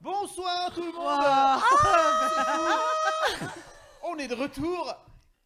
[0.00, 1.20] Bonsoir tout le monde
[4.02, 4.94] On est de retour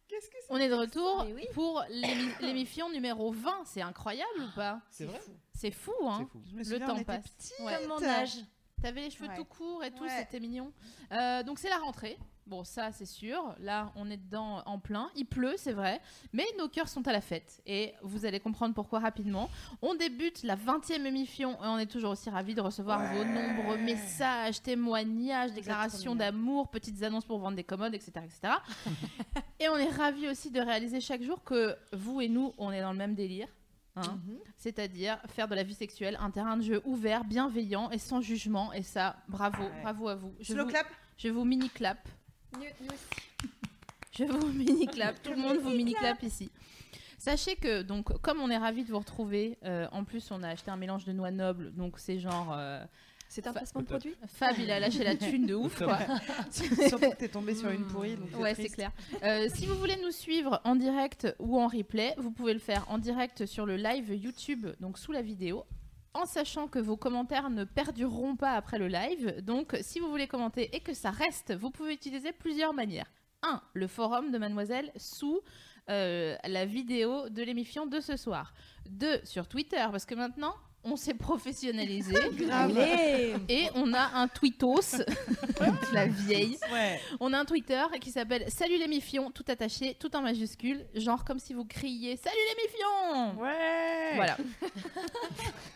[0.07, 1.45] Qu'est-ce que c'est On est de retour oui.
[1.53, 3.63] pour l'émi- l'émission numéro 20.
[3.65, 4.79] C'est incroyable ou pas?
[4.89, 5.19] C'est vrai?
[5.53, 6.41] C'est fou, hein C'est fou.
[6.49, 7.53] Je me Le temps on était passe.
[7.59, 7.75] Ouais.
[7.79, 8.37] Comme mon âge.
[8.81, 9.35] T'avais les cheveux Ouais.
[9.35, 10.09] tout courts et tout, Ouais.
[10.19, 10.71] c'était mignon.
[11.11, 12.17] Euh, donc c'est la rentrée.
[12.47, 13.55] Bon, ça c'est sûr.
[13.59, 15.09] Là, on est dedans en plein.
[15.15, 15.99] Il pleut, c'est vrai.
[16.31, 17.59] Mais nos cœurs sont à la fête.
[17.65, 19.49] Et vous allez comprendre pourquoi rapidement.
[19.81, 23.77] On débute la 20e émission et on est toujours aussi ravis de recevoir vos nombreux
[23.77, 28.11] messages, témoignages, déclarations d'amour, petites annonces pour vendre des commodes, etc.
[28.23, 28.53] etc.
[29.59, 32.81] et on est ravis aussi de réaliser chaque jour que vous et nous, on est
[32.81, 33.47] dans le même délire.
[33.95, 34.19] hein.
[34.57, 38.71] C'est-à-dire faire de la vie sexuelle un terrain de jeu ouvert, bienveillant et sans jugement.
[38.73, 39.81] Et ça, bravo, Ouais.
[39.81, 40.35] bravo à vous.
[40.39, 40.85] Je Slow vous, clap
[41.17, 41.97] je vous mini clap.
[44.17, 45.21] Je vous mini clap.
[45.21, 46.49] Tout le monde vous mini clap ici.
[47.17, 50.49] Sachez que donc comme on est ravis de vous retrouver, euh, en plus on a
[50.49, 52.83] acheté un mélange de noix nobles, donc c'est genre euh,
[53.29, 55.97] C'est un Fa- placement de produit Fab il a lâché la thune de ouf quoi.
[56.51, 58.15] Surtout que t'es tombé sur une pourrie.
[58.15, 58.91] Donc Ouais, c'est clair.
[59.23, 62.85] Euh, si vous voulez nous suivre en direct ou en replay, vous pouvez le faire
[62.89, 65.65] en direct sur le live YouTube, donc sous la vidéo,
[66.15, 69.41] en sachant que vos commentaires ne perdureront pas après le live.
[69.41, 73.11] Donc, si vous voulez commenter et que ça reste, vous pouvez utiliser plusieurs manières.
[73.43, 73.61] 1.
[73.73, 75.41] Le forum de Mademoiselle sous
[75.89, 78.53] euh, la vidéo de l'émission de ce soir.
[78.89, 79.25] 2.
[79.25, 80.55] Sur Twitter, parce que maintenant,
[80.85, 82.15] on s'est professionnalisé.
[83.49, 84.97] Et on a un tweetos,
[85.93, 86.57] la vieille.
[86.71, 86.99] Ouais.
[87.19, 91.23] On a un Twitter qui s'appelle Salut les mifions, tout attaché, tout en majuscule, genre
[91.25, 94.15] comme si vous criez Salut les mifions Ouais.
[94.15, 94.37] Voilà.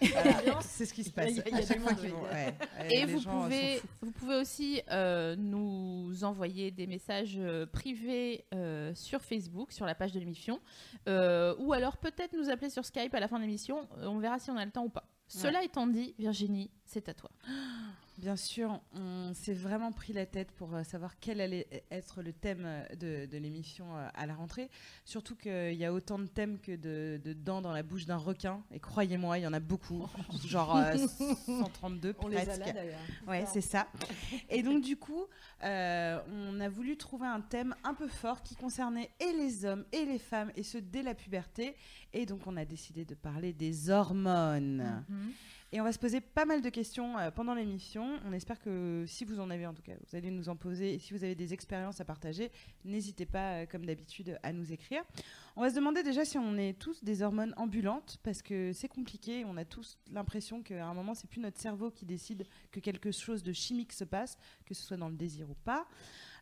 [0.02, 0.60] Voilà.
[0.62, 1.32] C'est ce qui se passe.
[1.32, 2.12] Il y a- y monde, oui.
[2.32, 2.54] ouais.
[2.90, 9.22] Et vous gens, pouvez, vous aussi euh, nous envoyer des messages euh, privés euh, sur
[9.22, 10.60] Facebook, sur la page de l'émission,
[11.08, 13.88] euh, ou alors peut-être nous appeler sur Skype à la fin de l'émission.
[14.02, 14.99] On verra si on a le temps ou pas.
[15.30, 17.30] Cela étant dit, Virginie, c'est à toi.
[18.20, 22.34] Bien sûr, on s'est vraiment pris la tête pour euh, savoir quel allait être le
[22.34, 24.70] thème euh, de, de l'émission euh, à la rentrée.
[25.06, 28.18] Surtout qu'il y a autant de thèmes que de, de dents dans la bouche d'un
[28.18, 28.62] requin.
[28.74, 30.06] Et croyez-moi, il y en a beaucoup.
[30.46, 30.98] Genre euh,
[31.48, 32.60] 132 On les a presque.
[32.60, 33.00] là d'ailleurs.
[33.26, 33.88] Ouais, c'est ça.
[34.50, 35.24] Et donc, du coup,
[35.64, 39.86] euh, on a voulu trouver un thème un peu fort qui concernait et les hommes
[39.94, 41.74] et les femmes, et ce dès la puberté.
[42.12, 45.06] Et donc, on a décidé de parler des hormones.
[45.72, 48.20] Et on va se poser pas mal de questions euh, pendant l'émission.
[48.26, 50.96] On espère que si vous en avez en tout cas, vous allez nous en poser.
[50.96, 52.52] Et si vous avez des expériences à partager,
[52.84, 55.04] n'hésitez pas, euh, comme d'habitude, à nous écrire.
[55.56, 58.88] On va se demander déjà si on est tous des hormones ambulantes, parce que c'est
[58.88, 59.46] compliqué.
[59.46, 63.12] On a tous l'impression qu'à un moment, c'est plus notre cerveau qui décide que quelque
[63.12, 65.86] chose de chimique se passe, que ce soit dans le désir ou pas.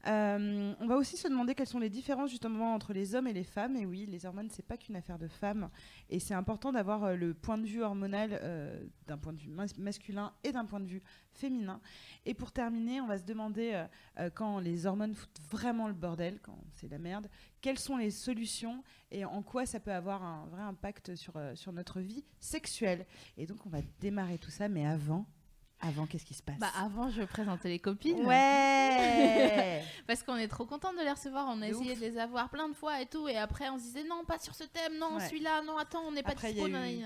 [0.06, 3.34] Euh, on va aussi se demander quelles sont les différences justement entre les hommes et
[3.34, 3.76] les femmes.
[3.76, 5.70] Et oui, les hormones, c'est pas qu'une affaire de femmes.
[6.10, 9.50] Et c'est important d'avoir euh, le point de vue hormonal euh, d'un point de vue
[9.50, 11.82] mas- masculin et d'un point de vue féminin.
[12.26, 13.86] Et pour terminer, on va se demander
[14.34, 17.28] quand les hormones foutent vraiment le bordel, quand c'est la merde,
[17.62, 21.72] quelles sont les solutions et en quoi ça peut avoir un vrai impact sur, sur
[21.74, 23.06] notre vie sexuelle.
[23.38, 25.28] Et donc, on va démarrer tout ça, mais avant,
[25.80, 28.26] avant, qu'est-ce qui se passe Bah, avant, je présenter les copines.
[28.26, 31.46] Ouais Parce qu'on est trop contente de les recevoir.
[31.50, 32.00] On a De essayé ouf.
[32.00, 33.28] de les avoir plein de fois et tout.
[33.28, 35.26] Et après, on se disait non, pas sur ce thème, non, Ouais.
[35.28, 36.76] celui-là, non, attends, on n'est pas Après, il y dispo.
[36.76, 37.04] a eu-.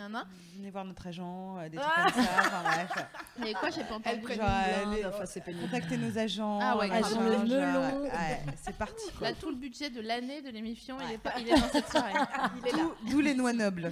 [0.55, 2.11] Venez voir notre agent, euh, des trucs Ah.
[2.11, 2.29] comme ça.
[2.39, 2.91] Enfin, bref.
[3.47, 4.33] Et quoi, j'ai pas entendu.
[4.35, 5.65] Genre, enfin c'est pénible.
[5.65, 6.59] Contactez nos agents.
[6.61, 7.27] Ah ouais, machin, grave.
[7.27, 8.03] Agent le genre, melon.
[8.03, 9.11] ouais, c'est parti.
[9.17, 9.29] quoi.
[9.29, 11.89] Là, tout le budget de l'année de l'émission, il, est pas- il est dans cette
[11.89, 12.13] soirée.
[12.61, 12.83] Il est là.
[13.09, 13.91] D'où- les noix nobles.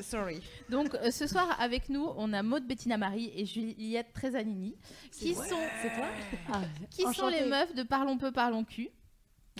[0.00, 0.42] Sorry.
[0.68, 4.76] Donc, euh, ce soir, avec nous, on a Maud Bettina Marie et Juliette Trezanini,
[5.10, 5.42] qui sont,
[5.82, 6.06] C'est toi
[6.52, 6.60] Ah,
[6.90, 8.88] qui sont les meufs de Parlons peu, parlons cul.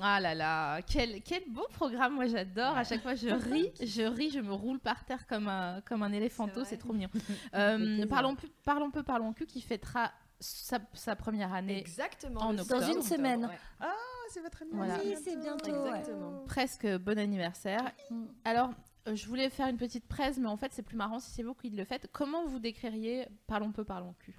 [0.01, 2.77] Ah là là, quel, quel beau programme, moi j'adore.
[2.79, 6.03] À chaque fois, je ris, je ris, je me roule par terre comme un, comme
[6.03, 7.11] un éléphanto, C'est trop mignon.
[7.55, 10.11] Euh, parlons, peu, parlons peu, parlons cul, qui fêtera
[10.41, 12.41] sa, sa première année Exactement.
[12.41, 12.83] En octobre.
[12.83, 13.45] 6 Dans une semaine.
[13.45, 13.59] ouais.
[13.81, 13.93] Ah,
[14.31, 14.95] c'est votre Voilà.
[14.95, 15.19] anniversaire.
[15.19, 15.87] Oui, c'est bientôt.
[15.87, 16.45] Exactement.
[16.47, 17.93] presque bon anniversaire.
[18.47, 18.71] Alors,
[19.07, 21.55] je voulais faire une petite presse, mais en fait, c'est plus marrant si c'est vous
[21.55, 22.09] qui le faites.
[22.13, 24.39] Comment vous décririez Parlons peu, parlons cul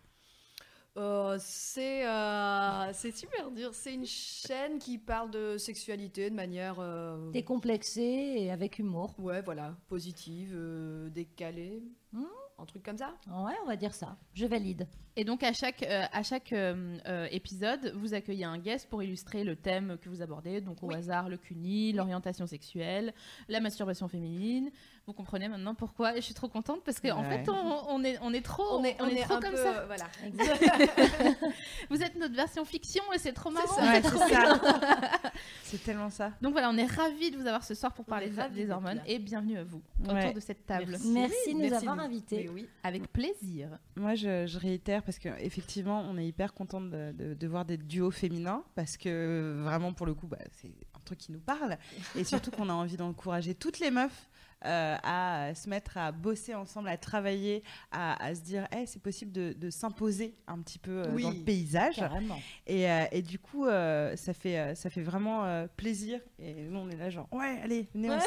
[0.96, 3.74] Euh, c'est euh, c'est super dur.
[3.74, 6.76] C'est une chaîne qui parle de sexualité de manière.
[6.80, 8.02] euh, Décomplexé
[8.38, 9.16] et avec humour.
[9.20, 11.82] ouais, voilà, positive, euh, décalée.
[12.12, 12.26] Hmm.
[12.64, 13.14] Un truc comme ça.
[13.28, 14.16] Ouais, on va dire ça.
[14.34, 14.88] Je valide.
[15.18, 19.04] Et donc à chaque, euh, à chaque euh, euh, épisode, vous accueillez un guest pour
[19.04, 20.62] illustrer le thème que vous abordez.
[20.62, 20.96] Donc au Oui.
[20.96, 23.14] hasard, le CUNY, l'orientation sexuelle,
[23.50, 24.72] la masturbation féminine.
[25.06, 26.14] Vous comprenez maintenant pourquoi.
[26.14, 27.44] Et je suis trop contente parce qu'en Ouais.
[27.44, 29.80] fait, on, on est, on est trop, on est, on est trop comme peu, ça.
[29.82, 30.06] euh, voilà.
[31.90, 33.76] Vous êtes notre version fiction et c'est trop marrant.
[33.82, 34.02] Ouais,
[35.64, 36.32] c'est tellement ça.
[36.42, 39.20] Donc voilà, on est ravis de vous avoir ce soir pour parler des hormones et
[39.20, 40.20] bienvenue à vous Ouais.
[40.22, 40.98] autour de cette table.
[41.06, 41.50] Merci.
[41.50, 42.50] De nous merci avoir invités.
[42.54, 42.66] Oui.
[42.84, 43.78] Avec plaisir.
[43.98, 47.76] Moi, je, je réitère parce qu'effectivement, on est hyper contente de, de- de voir des
[47.78, 51.78] duos féminins parce que vraiment, pour le coup, bah, c'est un truc qui nous parle
[52.16, 54.30] et surtout qu'on a envie d'encourager toutes les meufs.
[54.66, 59.02] Euh, à se mettre à bosser ensemble, à travailler, à, à se dire, Eh, c'est
[59.02, 61.24] possible de, de s'imposer un petit peu euh, Oui.
[61.24, 61.96] dans le paysage.
[61.96, 62.40] Carrément.
[62.68, 66.20] Et, euh, et du coup, ça, fait, ça fait vraiment plaisir.
[66.40, 68.20] Et nous, on est là, genre, ouais, allez, venez, on,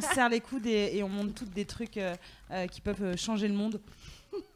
[0.00, 1.98] se serre, les coudes et, et on monte toutes des trucs
[2.70, 3.80] qui peuvent changer le monde.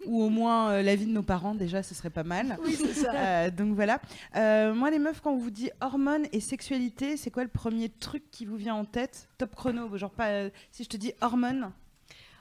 [0.07, 2.59] Ou au moins euh, la vie de nos parents, déjà, ce serait pas mal.
[2.65, 3.13] Oui, c'est ça.
[3.15, 4.01] Euh, donc voilà.
[4.37, 7.89] Euh, moi, les meufs, quand on vous dit hormones et sexualité, c'est quoi le premier
[7.89, 9.29] truc qui vous vient en tête?
[9.39, 10.49] Top chrono, genre pas.
[10.71, 11.73] si je te dis hormones,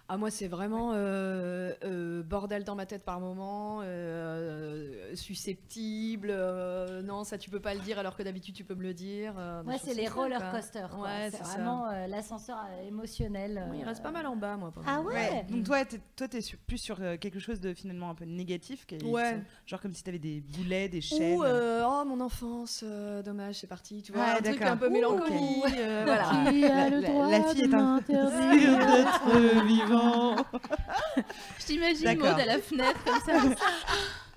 [0.10, 6.30] Ah, moi, c'est vraiment euh, euh, bordel dans ma tête par moment, euh, susceptible.
[6.32, 8.94] euh, non, ça, tu peux pas le dire alors que d'habitude, tu peux me le
[8.94, 9.34] dire.
[9.38, 10.98] euh, des Ouais, c'est les roller coasters.
[10.98, 13.68] Ouais, c'est vraiment euh, l'ascenseur euh, émotionnel.
[13.70, 14.72] Oui, il reste pas mal en bas, moi.
[14.72, 18.10] par Ah ouais Donc toi, t'es, toi, t'es sur- plus sur quelque chose de finalement
[18.10, 19.42] un peu négatif, qui- Ouais.
[19.66, 21.38] genre comme si t'avais des boulets, des chaînes.
[21.38, 24.02] Ou euh, oh mon enfance, euh, dommage, c'est parti.
[24.02, 24.74] Tu vois, Ouais, un truc d'accord.
[24.74, 25.66] un peu mélancolique.
[25.78, 26.32] euh, voilà.
[26.32, 29.66] La- fille de est un- m'interdire d'être
[31.60, 32.20] Je t'imagine.
[32.20, 33.42] Maud à la fenêtre comme ça.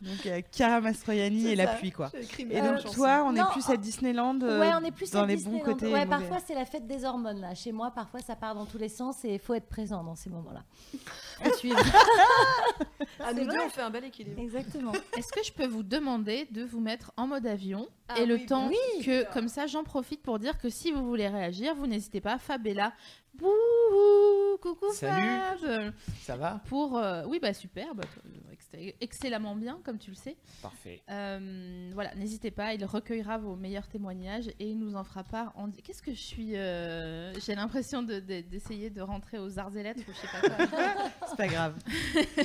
[0.03, 1.73] Donc euh, Chiara Mastroianni et la ça.
[1.75, 2.11] pluie quoi.
[2.39, 2.95] Et donc chanson.
[2.95, 4.39] toi, on est Non, plus à Disneyland.
[4.41, 5.65] euh, Ouais, on est plus dans à les bons Disneyland.
[5.67, 5.91] côtés.
[5.91, 7.55] et Ouais, parfois c'est la fête des hormones là.
[7.55, 10.15] Chez moi, parfois ça part dans tous les sens et il faut être présent dans
[10.15, 10.63] ces moments-là.
[11.43, 11.79] Faut suivre.
[13.19, 14.41] Ah, nous deux, on fait un bel équilibre.
[14.43, 14.93] Exactement.
[15.17, 18.35] Est-ce que je peux vous demander de vous mettre en mode avion Ah et le
[18.35, 21.75] oui, temps bien que, comme ça, j'en profite pour dire que si vous voulez réagir,
[21.75, 22.37] vous n'hésitez pas.
[22.39, 22.67] Fab
[24.61, 25.27] coucou Salut.
[25.61, 25.93] Fab.
[26.23, 26.61] Ça va?
[26.67, 28.05] Pour, euh, oui, bah super, bah,
[28.53, 30.37] ex- excellemment bien, comme tu le sais.
[30.63, 31.03] Parfait.
[31.11, 35.53] Euh, voilà, n'hésitez pas, il recueillera vos meilleurs témoignages et il nous en fera part.
[35.57, 35.71] En...
[35.71, 39.83] Qu'est-ce que je suis euh, J'ai l'impression de- de- d'essayer de, rentrer aux arts et
[39.83, 40.67] lettres ou je sais pas quoi.
[41.31, 41.75] C'est pas grave.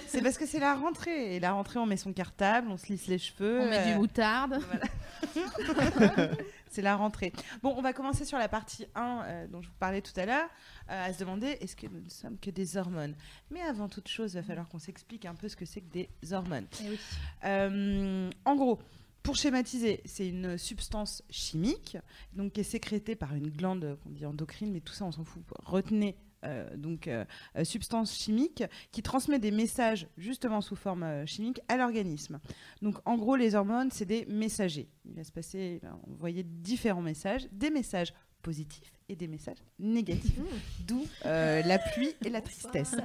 [0.07, 1.36] c'est parce que c'est la rentrée.
[1.36, 3.59] Et la rentrée, on met son cartable, on se lisse les cheveux.
[3.62, 4.59] On met euh, du moutarde.
[6.69, 7.33] c'est la rentrée.
[7.63, 10.25] Bon, on va commencer sur la partie 1 euh, dont je vous parlais tout à
[10.25, 13.15] l'heure, euh, à se demander est-ce que nous ne sommes que des hormones?
[13.51, 15.91] Mais avant toute chose, il va falloir qu'on s'explique un peu ce que c'est que
[15.91, 16.67] des hormones.
[16.83, 16.99] Eh oui.
[17.45, 18.79] Euh, en gros,
[19.23, 21.97] pour schématiser, c'est une substance chimique
[22.33, 25.23] donc qui est sécrétée par une glande qu'on dit endocrine, mais tout ça on s'en
[25.23, 25.43] fout.
[25.63, 27.25] Retenez euh, donc euh,
[27.57, 32.39] euh, substance chimique qui transmet des messages justement sous forme euh, chimique à l'organisme.
[32.83, 34.87] Donc en gros, les hormones c'est des messagers.
[35.05, 38.13] Il va se passer, il va envoyer différents messages, des messages
[38.45, 40.39] positifs et des messages négatifs,
[40.88, 42.95] d'où euh, la pluie et la tristesse.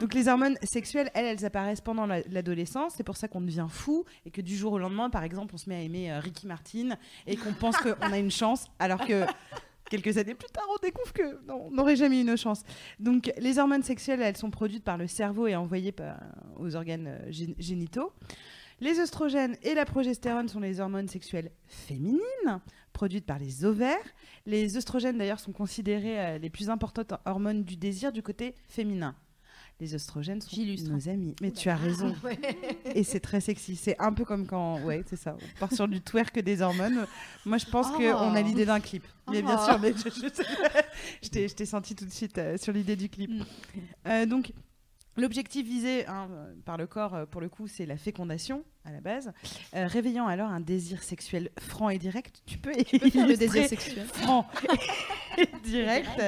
[0.00, 2.94] Donc les hormones sexuelles, elles, elles apparaissent pendant la- l'adolescence.
[2.96, 5.58] C'est pour ça qu'on devient fou et que du jour au lendemain, par exemple, on
[5.58, 6.96] se met à aimer euh, Ricky Martin
[7.26, 9.24] et qu'on pense qu'on a une chance, alors que
[9.90, 12.62] quelques années plus tard, on découvre que non, on n'aurait jamais eu une chance.
[13.00, 16.20] Donc les hormones sexuelles, elles sont produites par le cerveau et envoyées par-
[16.58, 18.12] aux organes euh, gén- génitaux.
[18.80, 22.60] Les œstrogènes et la progestérone sont les hormones sexuelles féminines
[22.94, 23.98] produites par les ovaires.
[24.46, 29.14] Les œstrogènes, d'ailleurs, sont considérés euh, les plus importantes hormones du désir du côté féminin.
[29.80, 30.56] Les œstrogènes sont
[30.88, 31.34] nos amis.
[31.42, 32.14] Mais tu as raison.
[32.94, 33.74] Et c'est très sexy.
[33.74, 34.80] C'est un peu comme quand.
[34.84, 35.36] Ouais, c'est ça.
[35.56, 37.06] On part sur du twerk des hormones.
[37.44, 37.96] Moi, je pense Oh.
[37.96, 39.04] qu'on a l'idée d'un clip.
[39.30, 39.64] Mais bien Oh.
[39.64, 43.30] sûr, mais je, je- je t'ai senti tout de suite euh, sur l'idée du clip.
[43.30, 43.42] Mm.
[44.06, 44.52] Euh, donc.
[45.16, 46.28] L'objectif visé hein,
[46.64, 49.32] par le corps, euh, pour le coup, c'est la fécondation à la base,
[49.74, 52.42] euh, réveillant alors un désir sexuel franc et direct.
[52.46, 54.06] Tu peux, le illustrer désir sexuel.
[54.06, 54.46] franc
[55.38, 56.20] et direct,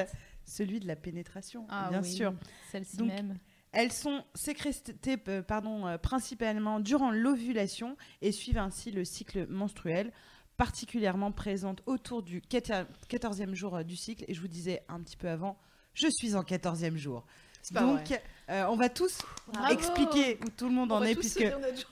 [0.45, 2.33] celui de la pénétration, Ah bien oui, sûr.
[2.71, 3.37] Celle-ci même.
[3.73, 10.13] Elles sont sécrétées pardon, euh, principalement durant l'ovulation et suivent ainsi le cycle menstruel,
[10.55, 14.23] particulièrement présentes autour du 14e jour du cycle.
[14.29, 15.59] Et je vous disais un petit peu avant,
[15.93, 17.25] je suis en 14e jour.
[17.73, 19.19] pas Donc, euh, on va tous
[19.51, 19.73] Bravo.
[19.73, 21.47] expliquer où tout le monde On en va est, tous puisque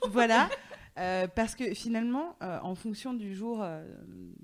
[0.08, 0.48] voilà.
[0.98, 3.62] Euh, parce que finalement, euh, en fonction du jour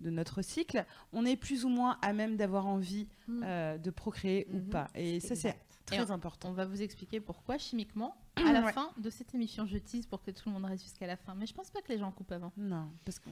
[0.03, 3.43] de notre cycle, on est plus ou moins à même d'avoir envie Mm.
[3.43, 4.69] euh, de procréer ou Mhm.
[4.69, 4.87] pas.
[4.95, 6.51] Et ça, c'est très important.
[6.51, 8.73] On va vous expliquer pourquoi chimiquement à la Ouais.
[8.75, 9.65] fin de cette émission.
[9.65, 11.35] Je tease pour que tout le monde reste jusqu'à la fin.
[11.35, 12.53] Mais je pense pas que les gens coupent avant.
[12.59, 13.31] Non, parce qu'on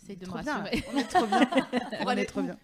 [0.00, 0.54] J'essaye de me trop bien.
[0.62, 0.82] rassurer.
[0.94, 1.40] On est trop bien.
[2.06, 2.56] on est trop bien.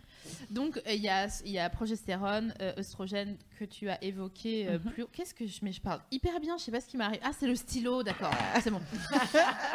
[0.50, 4.68] Donc euh, il y, a, il y a progestérone, euh, oestrogène que tu as évoqué
[4.68, 4.92] euh, Mhm.
[4.92, 5.08] plus haut.
[5.12, 7.20] Qu'est-ce que je mais je parle hyper bien, je sais pas ce qui m'arrive.
[7.22, 8.30] Ah, c'est le stylo, d'accord.
[8.62, 8.80] c'est bon.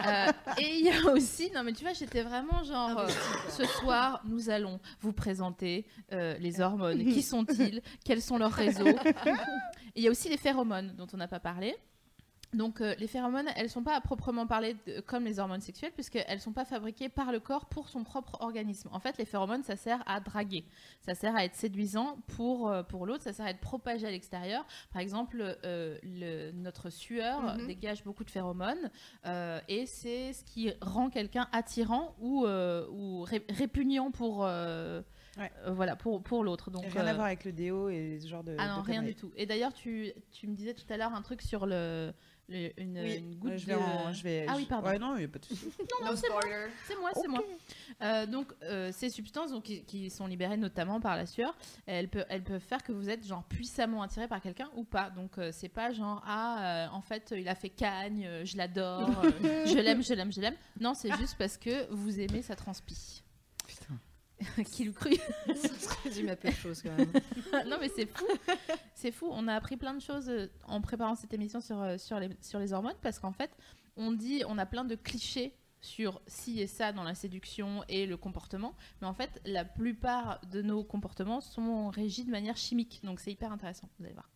[0.08, 3.08] Euh, et il y a aussi non mais tu vois, j'étais vraiment genre euh,
[3.50, 7.04] ce soir, nous allons vous présenter euh, les hormones.
[7.14, 7.82] Qui sont-ils?
[8.06, 8.86] Quels sont leurs réseaux?
[9.96, 11.76] Et il y a aussi les phéromones dont on n'a pas parlé.
[12.54, 15.92] Donc euh, les phéromones, elles sont pas à proprement parler de- comme les hormones sexuelles
[15.94, 18.90] puisqu'elles sont pas fabriquées par le corps pour son propre organisme.
[18.92, 20.66] En fait, les phéromones, ça sert à draguer,
[21.02, 24.12] ça sert à être séduisant pour, euh, pour l'autre, ça sert à être propagé à
[24.12, 24.66] l'extérieur.
[24.92, 27.68] Par exemple, euh, le- notre sueur Mhm.
[27.68, 28.90] dégage beaucoup de phéromones
[29.68, 35.52] et c'est ce qui rend quelqu'un attirant ou, ou ré- répugnant pour, Ouais.
[35.66, 36.70] euh, voilà, pour, pour l'autre.
[36.70, 38.56] Donc, Rien euh, à voir avec le déo et ce genre de.
[38.60, 39.32] ah non, de rien du tout.
[39.36, 42.14] Et d'ailleurs, tu, tu me disais tout à l'heure un truc sur le,
[42.54, 43.80] le- une, Oui, une goutte euh, je vais de...
[43.80, 44.88] en- je vais- Ah oui, pardon.
[44.90, 45.68] Ouais, non, il n'y a pas de souci.
[46.88, 47.44] C'est moi, c'est moi.
[48.02, 51.56] Euh, donc, euh, ces substances donc, qui, qui sont libérées notamment par la sueur,
[51.86, 55.10] elles, peuvent, elles peuvent faire que vous êtes genre puissamment attiré par quelqu'un ou pas.
[55.10, 58.58] Donc, euh, c'est pas genre ah, euh, en fait, il a fait cagne, euh, je
[58.58, 59.10] l'adore,
[59.44, 60.56] euh, je l'aime, je l'aime, je l'aime.
[60.80, 63.23] Non, c'est juste parce que vous aimez sa transpi.
[64.72, 65.20] Qui le crut
[66.30, 67.12] à peu de choses quand même.
[67.68, 68.26] non mais c'est fou,
[68.96, 69.28] c'est fou.
[69.32, 72.30] On a appris plein de choses euh, en préparant cette émission sur, euh, sur, les,
[72.42, 73.52] sur les hormones parce qu'en fait,
[73.96, 78.06] on dit, on a plein de clichés sur ci et ça dans la séduction et
[78.06, 83.02] le comportement, mais en fait, la plupart de nos comportements sont régis de manière chimique,
[83.04, 84.33] donc c'est hyper intéressant, vous allez voir.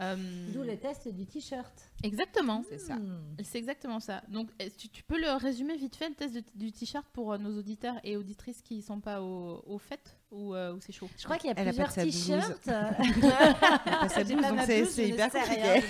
[0.00, 0.16] Euh,
[0.52, 1.72] D'où le test du t-shirt.
[2.02, 2.96] Exactement, C'est ça.
[2.96, 3.36] Hmm.
[3.42, 4.22] c'est exactement ça.
[4.28, 4.48] Donc,
[4.78, 7.58] tu, tu peux le résumer vite fait, le test de- du t-shirt pour euh, nos
[7.58, 11.08] auditeurs et auditrices qui ne sont pas au, au fait ou, euh, ou c'est chaud?
[11.18, 12.68] Je crois qu'il y a Elle plusieurs t-shirts.
[14.08, 15.82] C'est hyper compliqué.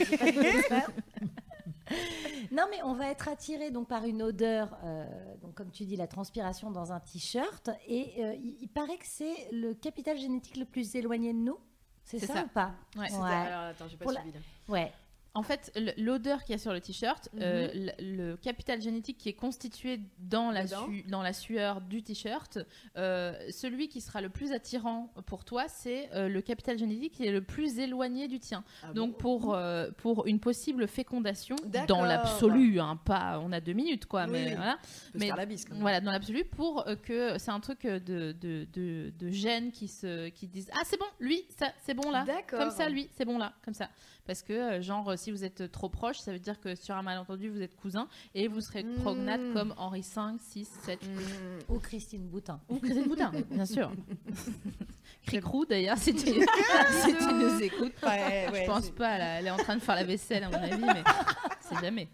[2.52, 5.04] non, mais on va être attiré donc par une odeur, euh,
[5.42, 7.70] donc comme tu dis, la transpiration dans un t-shirt.
[7.88, 11.58] Et euh, il, il paraît que c'est le capital génétique le plus éloigné de nous.
[12.04, 12.42] C'est ça, ça.
[12.44, 13.12] ou pas Ouais.
[13.12, 13.30] Ouais.
[13.32, 14.40] Alors attends, j'ai pas Pour la- suivi là.
[14.68, 14.92] Ouais.
[15.32, 17.40] En fait, l'odeur qu'il y a sur le t-shirt, Mhm.
[17.42, 17.68] euh,
[18.00, 22.58] le, le capital génétique qui est constitué dans la, su- dans la sueur du t-shirt,
[22.96, 27.24] euh, celui qui sera le plus attirant pour toi, c'est euh, le capital génétique qui
[27.26, 28.64] est le plus éloigné du tien.
[28.82, 29.58] Ah Donc bon pour,
[29.98, 31.54] pour une possible fécondation,
[31.86, 34.54] dans l'absolu, hein, pas, on a deux minutes quoi, Oui, mais oui.
[34.56, 34.78] voilà.
[35.14, 35.82] Mais- faire la bise quand même.
[35.82, 40.28] Voilà, dans l'absolu, pour que c'est un truc de, de, de, de gènes qui, se,
[40.30, 42.26] qui disent Ah, c'est bon, lui, ça, c'est bon là.
[42.48, 43.88] Comme ça, lui, c'est bon là, comme ça.
[44.26, 47.48] Parce que, genre, si vous êtes trop proche, ça veut dire que sur un malentendu,
[47.50, 48.94] vous êtes cousins et vous serez Mm.
[49.02, 51.00] prognate comme Henri V, 6, 7.
[51.02, 51.72] Mm.
[51.74, 52.60] Ou Christine Boutin.
[52.68, 53.92] Ou Christine Boutin, bien sûr.
[55.26, 56.20] Cricrou, d'ailleurs, si tu,
[57.02, 57.92] si tu nous écoutes.
[58.02, 60.48] Ouais, ouais, Je pense pas, là, elle est en train de faire la vaisselle, à
[60.48, 61.02] mon avis, mais
[61.60, 62.08] c'est jamais.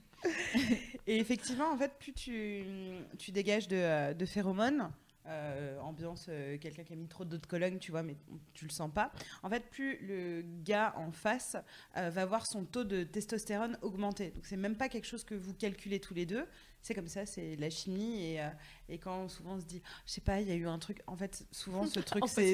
[1.07, 2.65] Et effectivement, en fait, plus tu,
[3.19, 4.91] tu dégages de, euh, de phéromones,
[5.29, 8.17] euh, ambiance, euh, quelqu'un qui a mis trop d'eau de Cologne, tu vois, mais
[8.55, 9.13] tu le sens pas.
[9.43, 11.57] En fait, plus le gars en face
[11.97, 14.31] euh, va voir son taux de testostérone augmenter.
[14.31, 16.47] Donc, c'est même pas quelque chose que vous calculez tous les deux.
[16.87, 18.23] C'est comme ça, c'est la chimie.
[18.23, 18.49] Et, euh,
[18.89, 21.03] et quand souvent on se dit, je sais pas, il y a eu un truc.
[21.09, 22.53] En fait, souvent, ce truc, c'est.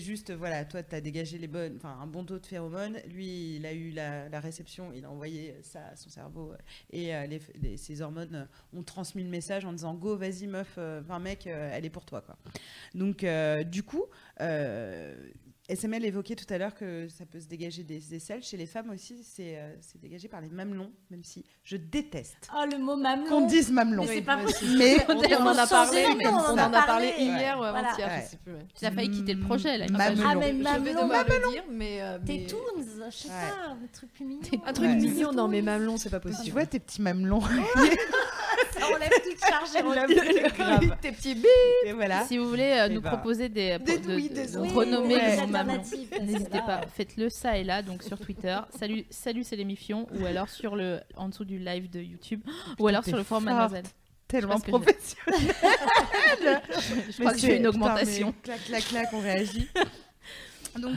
[0.00, 2.98] juste, voilà, toi, tu as dégagé les bonnes, enfin, un bon taux de phéromones.
[3.08, 6.52] Lui, il a eu la, la réception, il a envoyé ça à son cerveau.
[6.52, 6.56] euh,
[6.90, 10.46] Et euh, les, les- ces hormones euh, ont transmis le message en disant Go, vas-y,
[10.46, 12.20] meuf, enfin, mec, elle est pour toi.
[12.20, 12.36] Quoi.
[12.94, 13.24] Donc,
[13.70, 14.04] du coup,
[15.66, 18.42] SML évoquait tout à l'heure que ça peut se dégager des aisselles.
[18.42, 22.50] Chez les femmes aussi, c'est euh, c'est dégagé par les mamelons, même si je déteste
[22.54, 23.26] Oh, le mot mamelon.
[23.30, 24.02] qu'on dise mamelon.
[24.02, 24.36] Mais c'est Oui, pas.
[24.36, 27.78] Mais On, on en a parlé, on on en a hier ou Voilà.
[27.78, 28.08] avant-hier,
[28.46, 28.52] Ouais.
[28.52, 28.58] ouais.
[28.78, 29.86] Tu n'as failli quitter le projet, là.
[29.90, 30.22] Mamelon.
[30.26, 31.08] Ah, mais mamelon.
[31.50, 32.02] dire, mais.
[32.02, 32.58] euh, Tes mais- toons,
[33.08, 33.34] je sais Ouais.
[33.34, 34.42] pas, un truc plus mignon.
[34.66, 34.96] Un truc Ouais.
[34.96, 36.50] mignon, non, mais mamelon, c'est pas tu possible.
[36.52, 37.40] vois tes petits mamelons.
[39.10, 39.72] Toute charge.
[41.00, 41.42] Tes petits.
[41.84, 42.24] Et voilà.
[42.26, 46.82] Si vous voulez euh, Eh nous ben, proposer des, que n'hésitez pas.
[46.94, 48.58] Faites-le ça et là, donc sur Twitter.
[48.78, 52.42] Salut, salut, c'est l'émission, ou alors sur le, en dessous du live de YouTube,
[52.78, 53.44] ou alors sur le forum.
[53.44, 53.84] Mademoiselle.
[54.26, 55.54] Tellement Je professionnel.
[57.10, 58.34] Je crois que j'ai une augmentation.
[58.42, 59.68] Clac, clac, clac, on réagit.
[60.78, 60.94] Donc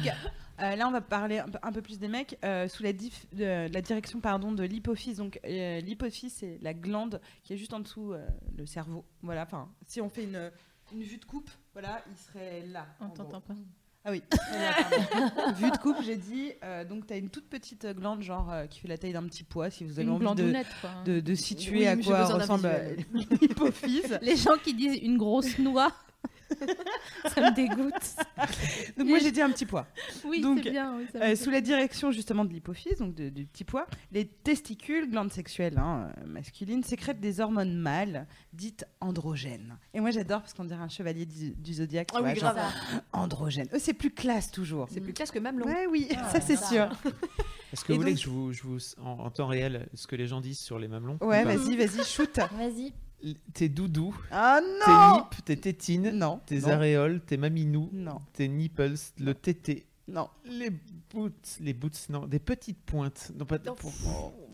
[0.62, 2.94] euh, là, on va parler un peu, un peu plus des mecs euh, sous la,
[2.94, 5.18] dif- de- la direction pardon, de l'hypophyse.
[5.18, 8.26] Donc euh, l'hypophyse, c'est la glande qui est juste en dessous euh,
[8.58, 9.06] le cerveau.
[9.22, 9.44] Voilà.
[9.44, 10.52] Enfin, si on fait une,
[10.94, 12.88] une vue de coupe, voilà, il serait là.
[13.02, 13.54] On t'entend pas.
[14.06, 14.24] Ah oui.
[15.58, 16.54] Vue de coupe, j'ai dit.
[16.64, 19.24] euh, donc, tu as une toute petite glande, genre, euh, qui fait la taille d'un
[19.26, 20.54] petit pois, si vous avez Une envie de,
[21.04, 22.70] de, de situer Oui, à quoi ressemble
[23.42, 24.18] l'hypophyse.
[24.22, 25.92] Les gens qui disent une grosse noix,
[27.34, 27.94] ça me dégoûte.
[28.98, 29.88] Donc, moi, j'ai dit un petit pois.
[30.26, 30.96] Oui, Donc, c'est bien.
[30.98, 35.10] oui, Euh, sous la direction justement de l'hypophyse, donc de- du petit pois, les testicules,
[35.10, 39.78] glandes sexuelles hein, euh, masculines, sécrètent des hormones mâles dites androgènes.
[39.94, 42.10] Et moi j'adore parce qu'on dirait un chevalier du, du zodiaque.
[42.14, 42.72] Ah tu oui, genre, grave.
[43.14, 43.68] androgène.
[43.74, 44.88] Eux c'est plus classe toujours.
[44.92, 45.66] C'est plus classe que Mamelon.
[45.68, 46.90] Ouais, oui, Ah, ça c'est sûr.
[47.74, 50.08] Est-ce que Et vous voulez que je vous, je vous en, en temps réel ce
[50.08, 51.18] que les gens disent sur les mamelons?
[51.22, 52.38] Ouais, vas-y, vas-y, shoot.
[52.58, 52.94] Vas-y.
[53.54, 56.40] Tes doudous, Ah tes nips, tes tétines, Non.
[56.46, 58.20] tes non, aréoles, tes maminous, Non.
[58.34, 60.30] tes nipples, le tété, Non.
[60.46, 60.70] les
[61.12, 63.32] boots, les boots, non, des petites pointes.
[63.36, 63.74] Non, pas, Non.
[63.76, 63.92] pour-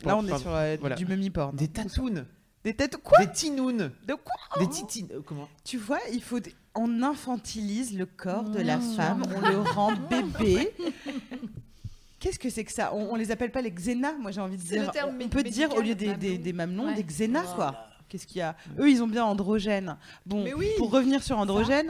[0.05, 0.96] Là on est sur euh, Voilà.
[0.96, 1.53] du mummy porn.
[1.55, 2.25] Des tatounes,
[2.63, 5.10] Des têtes quoi des tinounes, De quoi des titines.
[5.12, 6.39] euh, comment Tu vois, il faut.
[6.75, 10.72] On infantilise le corps de la femme, on le rend bébé.
[12.20, 12.93] Qu'est-ce que c'est que ça?
[12.96, 14.86] On, on les appelle pas les xénas Moi j'ai envie de dire.
[14.86, 16.41] le terme on peut dire au lieu des, des, mamelon.
[16.43, 16.93] des mamelons, Ouais.
[16.96, 17.75] des xénas quoi.
[18.10, 19.98] Qu'est-ce qu'il y a Eux ils ont bien androgène.
[20.25, 20.67] Bon, oui.
[20.77, 21.88] pour revenir sur androgène,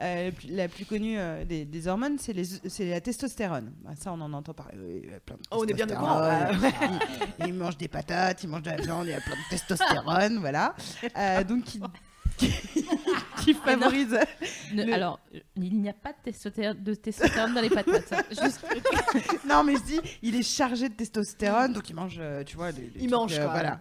[0.00, 3.72] euh, la plus- la plus connue euh, des, des hormones c'est la testostérone.
[3.84, 4.78] Bah, ça on en entend parler.
[4.80, 6.58] Oui, il y a plein de Oh, on est bien testostérone.
[6.58, 6.98] courant.
[7.40, 9.50] ils, ils mangent des patates, ils mangent de la viande, il y a plein de
[9.50, 10.74] testostérone, voilà.
[11.16, 11.64] Euh, donc
[13.40, 14.18] qui favorise.
[14.72, 18.12] Ne- le- Alors, euh, il n'y a pas de testostérone, de testostérone dans les patates.
[18.12, 18.22] hein.
[18.30, 18.64] Juste
[19.48, 22.72] Non, mais je dis, il est chargé de testostérone, donc il mange, euh, tu vois,
[22.72, 23.46] des, des Il trucs, mange, quoi.
[23.48, 23.80] voilà.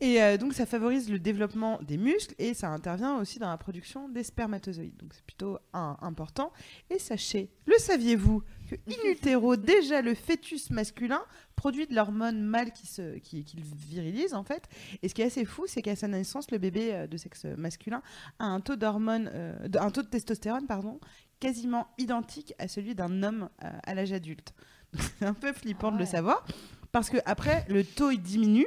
[0.00, 3.56] Et euh, donc ça favorise le développement des muscles et ça intervient aussi dans la
[3.58, 4.96] production des spermatozoïdes.
[4.96, 6.52] Donc c'est plutôt un- important.
[6.90, 11.22] Et sachez, le saviez-vous que in utero déjà le fœtus masculin
[11.56, 14.64] produit de l'hormone mâle qui se qui, qui le virilise en fait.
[15.02, 17.44] Et ce qui est assez fou, c'est qu'à sa naissance, le bébé euh, de sexe
[17.56, 18.02] masculin
[18.38, 20.98] a un taux d'hormone, euh, de- un taux de testostérone pardon,
[21.40, 24.54] quasiment identique à celui d'un homme euh, à l'âge adulte.
[25.18, 26.10] C'est un peu flippant de le ouais.
[26.10, 26.46] savoir
[26.92, 28.66] parce que après le taux il diminue.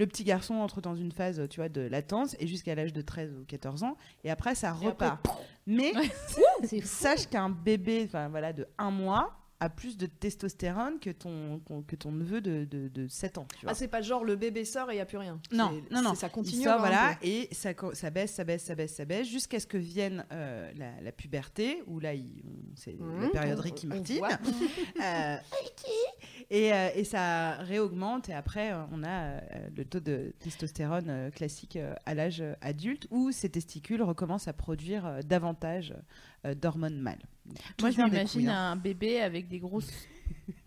[0.00, 3.02] Le petit garçon entre dans une phase, tu vois, de latence et jusqu'à l'âge de
[3.02, 3.98] 13 ou 14 ans.
[4.24, 5.28] Et après, ça après, repart.
[5.66, 5.92] Mais
[6.84, 11.94] sache qu'un bébé enfin, voilà, de un mois a plus de testostérone que ton, que
[11.96, 13.46] ton neveu de, de, de 7 ans.
[13.58, 13.72] Tu vois.
[13.72, 15.38] Ah, c'est pas genre le bébé sort et il n'y a plus rien.
[15.52, 16.14] Non, non, non.
[16.14, 16.64] Ça continue.
[16.64, 19.76] sort, voilà, et ça, ça baisse, ça baisse, ça baisse, ça baisse, jusqu'à ce que
[19.78, 22.10] vienne euh, la, la puberté, où là,
[22.74, 24.00] c'est la Mmh, période Ricky Martin.
[25.02, 25.36] Euh,
[26.50, 29.40] et, euh, et ça réaugmente, et après, on a euh,
[29.76, 35.06] le taux de testostérone classique euh, à l'âge adulte, où ces testicules recommencent à produire
[35.06, 35.94] euh, davantage
[36.44, 37.22] euh, d'hormones mâles.
[37.80, 38.72] Moi, je m'imagine hein.
[38.72, 39.90] un bébé avec des grosses.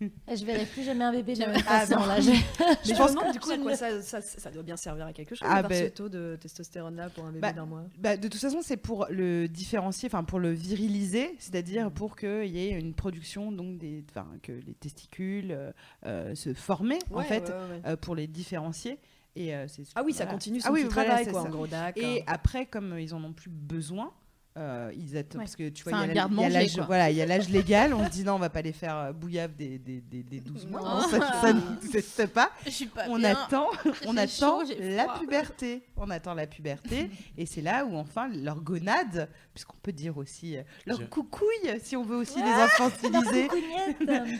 [0.00, 2.00] Je verrai plus jamais un bébé de la Ah, même façon.
[2.00, 2.06] non.
[2.06, 2.20] là.
[2.20, 2.36] Je- Mais
[2.84, 4.76] Je je pense que du coup tu à quoi ne- ça, ça, ça doit bien
[4.76, 7.52] servir à quelque chose Ah, ben- ce taux de testostérone là pour un bébé Bah,
[7.52, 7.84] d'un mois.
[7.98, 12.46] Bah, de toute façon, c'est pour le différencier, enfin pour le viriliser, c'est-à-dire pour qu'il
[12.46, 14.04] y ait une production, donc des,
[14.42, 15.72] que les testicules euh,
[16.06, 17.82] euh, se forment en fait ouais, ouais.
[17.86, 18.98] euh, pour les différencier.
[19.36, 19.66] Et euh,
[19.96, 21.66] Ah oui, ça continue son Ah oui, petit voilà, travail quoi, en gros.
[21.96, 24.12] Et après, comme ils en ont plus besoin.
[24.56, 25.44] Euh, ils attendent Ouais.
[25.44, 27.92] parce que tu vois, il y a l'âge, voilà, il y a l'âge légal.
[27.92, 30.40] On se dit non, on va pas les faire euh, bouillave des, des, des, des
[30.40, 30.80] 12 mois.
[30.80, 31.00] Non.
[31.08, 32.50] Ça, ça n'existe pas
[32.94, 33.66] pas on attend,
[34.06, 35.82] on attend chaud, la puberté.
[35.96, 40.56] On attend la puberté et c'est là où enfin leur gonade, puisqu'on peut dire aussi
[40.56, 43.48] euh, leur Je- coucouille, si on veut aussi les La infantiliser.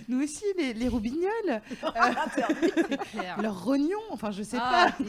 [0.09, 1.61] Nous aussi les, les roubignoles,
[3.13, 3.41] clair.
[3.43, 3.99] leurs rognons.
[4.11, 5.05] Enfin je sais Ah, pas.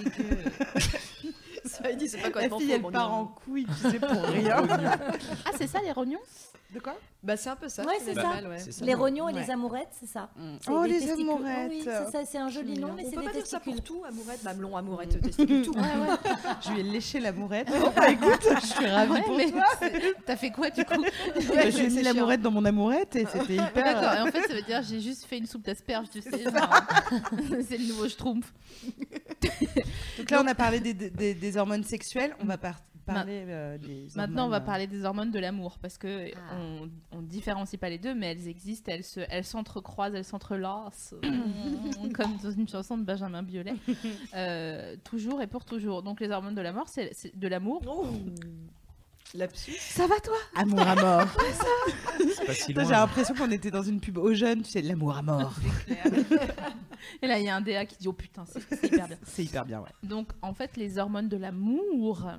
[1.91, 4.58] Il dit c'est pas La fille elle part en couille, tu sais pour rien.
[5.45, 6.19] Ah, c'est ça les rognons?
[6.73, 6.95] De quoi?
[7.23, 7.84] Bah c'est un peu ça.
[7.84, 8.28] Ouais, c'est pas ça.
[8.28, 8.60] mal, ouais.
[8.60, 8.86] C'est ça.
[8.86, 9.41] Les rognons et Ouais.
[9.43, 10.30] les amourettes, c'est ça.
[10.62, 11.21] C'est Oh les testicules.
[11.21, 11.69] amourettes.
[11.71, 13.82] Oui, c'est ça, c'est un joli nom, mais On c'est des pas dire ça pour
[13.82, 15.71] tout, amourette, mamelon, amourette, testicule, tout.
[15.75, 16.32] Ouais, ouais.
[16.62, 17.69] Je lui ai léché l'amourette.
[17.95, 19.63] Bah, écoute, je suis ravie Ouais, pour mais toi.
[20.25, 21.01] T'as fait quoi du coup?
[21.01, 23.73] Bah, je lui ai c'est mis l'amourette dans mon amourette et c'était hyper.
[23.73, 26.43] D'accord, et en fait ça veut dire j'ai juste fait une soupe d'asperges, tu sais.
[26.43, 26.82] genre,
[27.67, 28.51] C'est le nouveau schtroumpf.
[30.17, 32.36] Donc là, on a parlé des, hormones sexuelles.
[32.41, 32.80] On va par-
[33.13, 36.32] parler euh, des Maintenant on va hormones, euh, parler des hormones de l'amour parce que
[36.36, 36.56] Ah.
[36.60, 41.13] on, on différencie pas les deux mais elles existent, elles se, elles s'entrecroisent, elles s'entrelacent
[41.24, 43.76] Mm, comme dans une chanson de Benjamin Biolay.
[44.36, 46.04] Euh, toujours et pour toujours.
[46.04, 47.82] Donc les hormones de l'amour, c'est c'est de l'amour.
[47.88, 48.08] Oh.
[49.34, 49.76] Lapsus.
[49.80, 50.38] Ça va toi?
[50.56, 51.28] Amour à mort.
[52.36, 52.74] C'est pas si.
[52.74, 55.54] J'ai l'impression qu'on était dans une pub aux jeunes, tu sais, l'amour à mort.
[57.22, 59.18] Et là il y a un DA qui dit oh putain c'est c'est hyper bien.
[59.24, 59.89] C'est hyper bien, ouais.
[60.04, 62.30] Donc, en fait, les hormones de l'amour,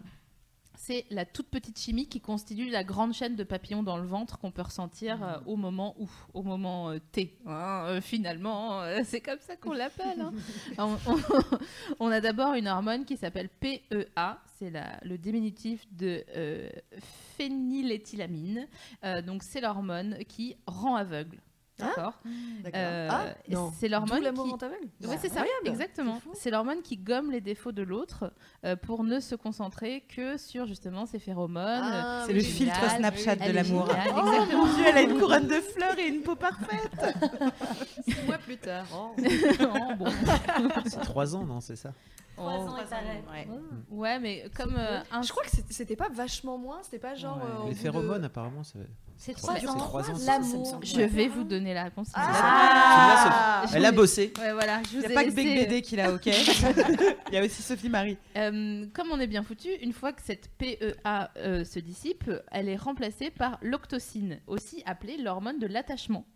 [0.87, 4.39] C'est la toute petite chimie qui constitue la grande chaîne de papillons dans le ventre
[4.39, 7.37] qu'on peut ressentir euh, au moment où, au moment euh, T.
[7.45, 10.21] hein, euh, finalement, c'est comme ça qu'on l'appelle.
[10.21, 10.33] hein.
[10.79, 11.59] on, on-
[11.99, 14.73] on a d'abord une hormone qui s'appelle PEA, c'est
[15.03, 16.25] le diminutif de
[17.37, 18.69] phényléthylamine.
[19.27, 21.39] Donc c'est l'hormone qui rend aveugle.
[21.79, 22.15] D'accord
[22.65, 22.81] D'accord.
[22.81, 23.25] Euh, ah,
[23.79, 25.69] c'est l'hormone l'amour qui- aveugle Oui, c'est ça, incroyable.
[25.69, 26.21] exactement.
[26.35, 28.33] C'est l'hormone qui gomme les défauts de l'autre
[28.65, 31.65] euh, pour ne se concentrer que sur justement ses phéromones.
[31.83, 32.91] Ah, C'est le filtre.
[32.97, 33.89] Snapchat de l'amour.
[33.89, 34.67] Oh exactement.
[34.67, 37.17] mon dieu, elle a une couronne de fleurs et une peau parfaite.
[38.09, 38.87] Six mois plus tard.
[38.95, 39.15] oh.
[39.61, 40.07] Oh, bon.
[40.87, 41.93] C'est trois ans, non C'est ça
[42.37, 42.69] Trois Oh.
[42.69, 43.31] ans et.
[43.31, 43.49] Ouais.
[43.91, 47.37] Ouais, mais comme euh, un Je crois que c'était- pas vachement moins, c'était pas genre.
[47.39, 47.43] Ouais.
[47.65, 48.79] euh, Les de- phéromones, apparemment, ça.
[48.83, 49.77] C'est C'est trois ans.
[49.77, 50.81] trois ans, L'amour.
[50.83, 52.09] Je vais vous donner la réponse.
[52.15, 54.33] Ah, Elle a bossé.
[54.39, 54.83] Ouais, voilà.
[54.91, 57.63] Je Il n'y a pas que Big BD qui l'a, ok Il y a aussi
[57.63, 58.19] Sophie Marie.
[58.37, 62.69] Euh, comme on est bien foutu, une fois que cette PEA euh, se dissipe, elle
[62.69, 66.27] est remplacée par l'octocine, aussi appelée l'hormone de l'attachement.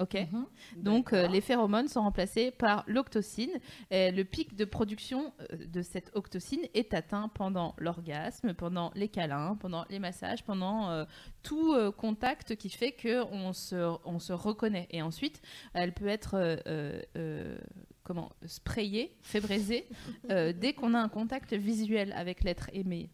[0.00, 0.14] Ok.
[0.14, 0.46] Mhm.
[0.78, 3.50] Donc euh, les phéromones sont remplacées par l'octocine.
[3.90, 9.08] Et le pic de production euh, de cette octocine est atteint pendant l'orgasme, pendant les
[9.08, 11.04] câlins, pendant les massages, pendant euh,
[11.42, 14.86] tout euh, contact qui fait que on se, on se reconnaît.
[14.90, 15.42] Et ensuite,
[15.74, 17.58] elle peut être euh, euh, euh,
[18.02, 19.86] comment sprayée, fébrisée
[20.30, 23.10] euh, dès qu'on a un contact visuel avec l'être aimé.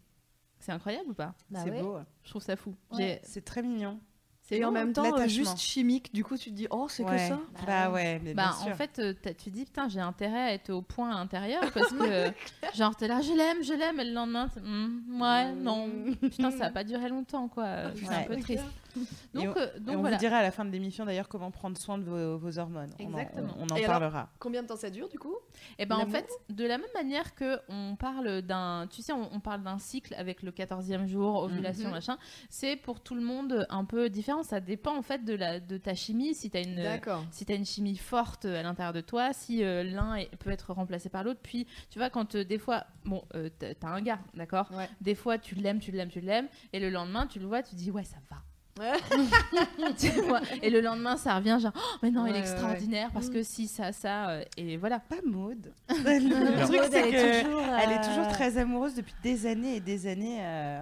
[0.59, 1.35] C'est incroyable ou pas?
[1.51, 1.83] Bah c'est ouais.
[1.83, 1.99] beau.
[2.25, 2.75] Je trouve ça fou.
[2.93, 3.21] Ouais.
[3.25, 4.01] C'est très mignon.
[4.49, 7.05] C'est Et en même temps, euh, juste chimique, du coup, tu te dis, oh, c'est
[7.05, 8.73] que ça Bah ouais, mais Bah, bien sûr.
[8.73, 11.63] en fait, euh, t'as- tu dis, putain, j'ai intérêt à être au point à l'intérieur
[11.75, 12.31] parce que, euh,
[12.75, 15.89] genre, t'es là, je l'aime, je l'aime, et le lendemain, Hmm, ouais, non.
[16.21, 17.93] Putain, ça a pas duré longtemps, quoi.
[17.97, 18.65] C'est un peu triste.
[19.35, 20.17] Et Donc, on- euh, donc on voilà.
[20.17, 22.91] vous dira à la fin de l'émission d'ailleurs comment prendre soin de vos, vos hormones.
[22.99, 23.55] On en- Exactement.
[23.59, 24.31] On, en alors parlera.
[24.39, 25.35] Combien de temps ça dure, du coup
[25.79, 29.41] Et ben en fait, de la même manière que on parle d'un, tu sais, on,
[29.41, 31.95] parle d'un cycle avec le 14e jour, ovulation, Mhm.
[31.95, 34.43] machin, c'est pour tout le monde un peu différent.
[34.43, 36.35] Ça dépend en fait de, la, de ta chimie.
[36.35, 39.83] Si tu as une, si as une chimie forte à l'intérieur de toi, si euh,
[39.83, 41.41] l'un peut être remplacé par l'autre.
[41.43, 43.23] Puis, tu vois, quand euh, des fois, bon,
[43.59, 44.69] t'as t'as un gars, d'accord?
[44.73, 44.89] Ouais.
[45.01, 47.75] Des fois, tu l'aimes, tu l'aimes, tu l'aimes, et le lendemain, tu le vois, tu
[47.75, 48.37] dis, ouais, ça va.
[48.79, 48.93] Ouais.
[49.99, 52.51] Tu vois et le lendemain, ça revient genre, oh, mais non, il Ouais, est ouais,
[52.51, 54.99] extraordinaire parce que si, ça, ça, euh, et voilà.
[55.01, 55.73] Pas Maude.
[55.89, 59.47] Le truc, c'est elle que est toujours, elle est euh, toujours très amoureuse depuis des
[59.47, 60.39] années et des années.
[60.41, 60.81] euh,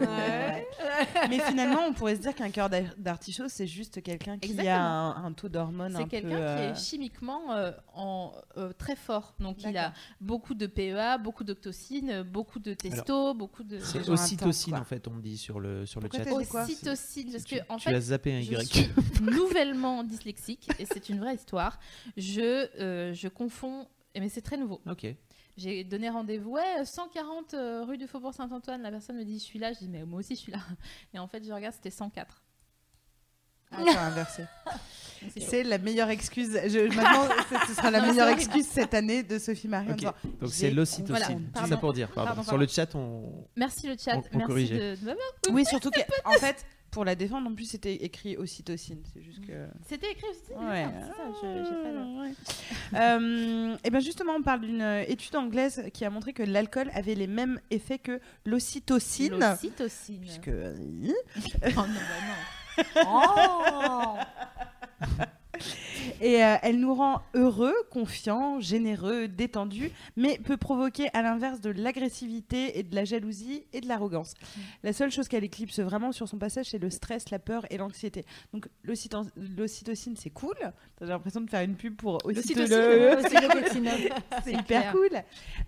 [0.00, 0.66] Ouais.
[0.80, 1.28] ouais.
[1.28, 4.80] Mais finalement, on pourrait se dire qu'un cœur d'ar- d'artichaut, c'est juste quelqu'un qui a
[4.82, 8.96] un, un taux d'hormones un C'est quelqu'un qui euh, est chimiquement euh, en, euh, très
[8.96, 9.34] fort.
[9.40, 13.78] Donc il a beaucoup de PEA, beaucoup d'octocine, euh, beaucoup de testo, beaucoup de.
[13.78, 16.46] C'est ocytocine, en fait, on me dit sur le, sur le Pourquoi chat.
[16.50, 16.62] quoi?
[16.64, 18.90] Ocytocine, parce Tu, que en tu fait, as zappé un je suis
[19.22, 21.78] nouvellement dyslexique et c'est une vraie histoire.
[22.16, 24.80] Je, euh, je confonds, et mais c'est très nouveau.
[24.88, 25.06] Ok.
[25.56, 28.82] J'ai donné rendez-vous, ouais, 140 euh, rue du Faubourg Saint-Antoine.
[28.82, 29.72] La personne me dit, je suis là.
[29.72, 30.58] Je dis, mais moi aussi, je suis là.
[31.14, 32.42] Et en fait, je regarde, c'était 104.
[33.72, 34.42] Ah, c'est inversé.
[35.40, 36.50] C'est la meilleure excuse.
[36.66, 39.88] Je, maintenant, ce- ce sera la Non, meilleure excuse cette année de Sophie Marie.
[39.88, 39.96] en Ok.
[39.98, 41.06] disant, Donc c'est l'ocytocine.
[41.16, 41.68] Voilà, Tout pardon.
[41.70, 42.10] ça pour dire.
[42.12, 42.26] pardon.
[42.34, 43.48] Pardon, Sur le chat, on.
[43.56, 44.14] Merci le chat.
[44.16, 44.96] On- on Merci corrigeait.
[44.96, 46.64] de, de- Oui, surtout qu'en fait,
[46.96, 49.02] pour la défendre, en plus, c'était écrit ocytocine.
[49.12, 49.66] C'est juste que.
[49.86, 50.58] C'était écrit aussi.
[50.58, 50.86] Ouais.
[50.98, 55.36] c'est ça, je- j'ai pas le- Euh, et bien justement, on parle d'une euh, étude
[55.36, 59.38] anglaise qui a montré que l'alcool avait les mêmes effets que l'ocytocine.
[59.38, 60.20] L'ocytocine.
[60.22, 60.74] Puisque euh,
[61.64, 62.34] Oh non, bah non.
[63.06, 64.16] Oh
[66.20, 71.70] et euh, elle nous rend heureux, confiants, généreux, détendus, mais peut provoquer à l'inverse de
[71.70, 74.34] l'agressivité et de la jalousie et de l'arrogance.
[74.82, 77.76] La seule chose qu'elle éclipse vraiment sur son passage, c'est le stress, la peur et
[77.76, 78.24] l'anxiété.
[78.52, 80.54] Donc l'ocyto- l'ocytocine, c'est cool.
[81.00, 82.32] J'ai l'impression de faire une pub pour ocyto-
[83.14, 83.88] L'ocytocine,
[84.44, 85.10] c'est hyper cool.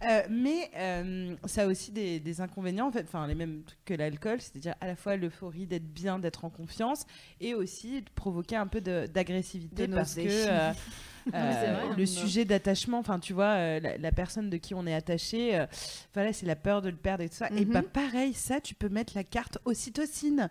[0.09, 3.85] Euh, mais euh, ça a aussi des, des inconvénients, en fait, enfin les mêmes trucs
[3.85, 7.05] que l'alcool, c'est-à-dire à la fois l'euphorie d'être bien, d'être en confiance,
[7.41, 10.73] et aussi de provoquer un peu d'agressivité parce que euh,
[11.35, 12.07] euh, vrai, le hein.
[12.07, 15.67] sujet d'attachement, enfin tu vois, euh, la, la personne de qui on est attaché, euh,
[16.15, 17.51] voilà, c'est la peur de le perdre et tout ça.
[17.57, 17.73] Et Mhm.
[17.73, 20.51] bah pareil, ça, tu peux mettre la carte ocytocine.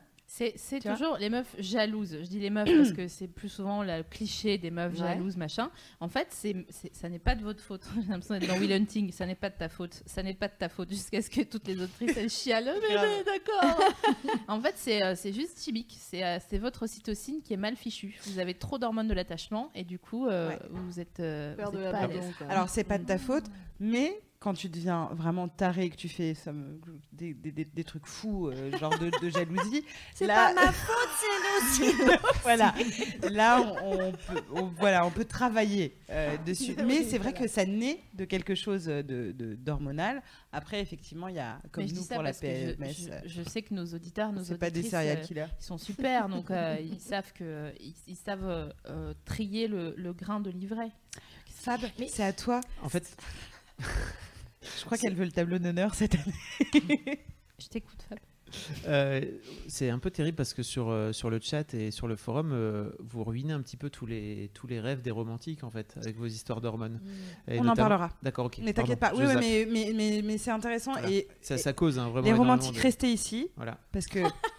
[0.55, 2.17] C'est toujours les meufs jalouses.
[2.21, 4.99] Je dis les meufs parce que c'est plus souvent le cliché des meufs Ouais.
[5.07, 5.69] jalouses, machin.
[5.99, 7.83] En fait, c'est c'est- ça n'est pas de votre faute.
[7.95, 9.11] J'ai l'impression d'être dans Will Hunting.
[9.11, 10.01] Ça n'est pas de ta faute.
[10.05, 10.89] Ça n'est pas de ta faute.
[10.89, 12.73] Jusqu'à ce que toutes les autrices elles chialent.
[12.87, 13.07] Mais, Grave.
[13.17, 13.93] mais d'accord.
[14.47, 15.95] en fait, c'est euh, c'est juste chimique.
[15.99, 18.19] C'est euh, c'est votre ocytocine qui est mal fichue.
[18.25, 20.59] Vous avez trop d'hormones de l'attachement et du coup, euh, Ouais.
[20.69, 22.33] vous êtes, euh, Peur vous de êtes pas à l'aise.
[22.49, 23.45] Alors c'est pas de ta faute,
[23.79, 26.79] mais quand tu deviens vraiment taré et que tu fais ça me-
[27.11, 29.83] des, des- des- des trucs fous, euh, genre de, de jalousie.
[30.15, 31.97] C'est là- pas ma faute, c'est nous aussi.
[32.43, 32.73] voilà.
[33.29, 36.77] Là, on, on peut, on- voilà, on peut travailler euh, dessus.
[36.85, 40.21] Mais c'est vrai que ça naît de quelque chose de, de- d'hormonal.
[40.53, 42.47] Après, effectivement, il y a, comme Mais je dis nous ça pour la parce que
[42.47, 45.17] je- PMS, je, euh, je sais que nos auditeurs, nos c'est pas des auditrices, serial
[45.17, 45.45] euh, killers.
[45.59, 48.73] ils sont super, donc euh, ils savent que ils, ils savent
[49.25, 50.91] trier le, le grain de l'ivraie.
[51.53, 52.61] Fab, c'est à toi.
[52.81, 53.17] En fait,
[54.79, 56.33] Je crois qu'elle veut le tableau d'honneur cette année.
[57.59, 58.19] Je t'écoute, Fab.
[58.87, 59.19] euh,
[59.67, 62.51] c'est un peu terrible parce que sur, euh, sur le chat et sur le forum,
[62.53, 65.95] euh, vous ruinez un petit peu tous les, tous les rêves des romantiques, en fait,
[65.97, 67.01] avec vos histoires d'hormones.
[67.47, 68.11] Et On en parlera.
[68.21, 68.59] D'accord, ok.
[68.63, 69.11] Mais t'inquiète pas.
[69.15, 70.93] Oui, oui, mais, mais, mais, mais c'est intéressant.
[70.93, 71.09] Voilà.
[71.09, 72.25] Et Ça, ça cause hein, vraiment.
[72.27, 73.49] les romantiques, de- restez ici.
[73.57, 73.79] Voilà.
[73.91, 74.19] Parce que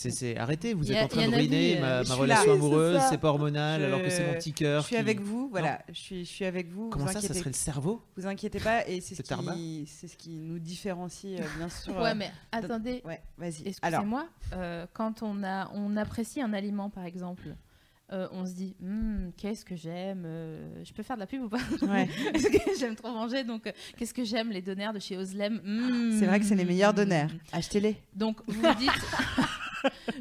[0.00, 2.52] C'est, c'est- Arrêtez, vous êtes a- en train de ruiner ma, euh, ma relation là.
[2.52, 4.82] Amoureuse, c'est pas hormonal, Je- alors que c'est mon petit cœur.
[4.82, 5.48] je suis qui- avec vous.
[5.50, 6.88] Voilà, je suis, je suis avec vous.
[6.90, 10.06] Comment vous ça, ça serait le cerveau Vous inquiétez pas, et c'est ce, qui, c'est
[10.06, 11.96] ce qui nous différencie, euh, bien sûr.
[11.96, 13.74] Ouais, euh, mais attendez, Ouais, vas-y.
[13.82, 17.56] Alors, excusez-moi, euh, quand on, a, on apprécie un aliment, par exemple,
[18.12, 21.42] euh, on se dit, Hmm, qu'est-ce que j'aime euh, Je peux faire de la pub
[21.42, 22.08] ou pas ouais.
[22.78, 25.60] J'aime trop manger, donc euh, qu'est-ce que j'aime Les donaires de chez Oslem.
[25.64, 26.16] Hmm.
[26.20, 27.30] c'est vrai que c'est les meilleurs donaires.
[27.52, 27.96] Achetez-les.
[28.14, 28.90] Donc vous dites,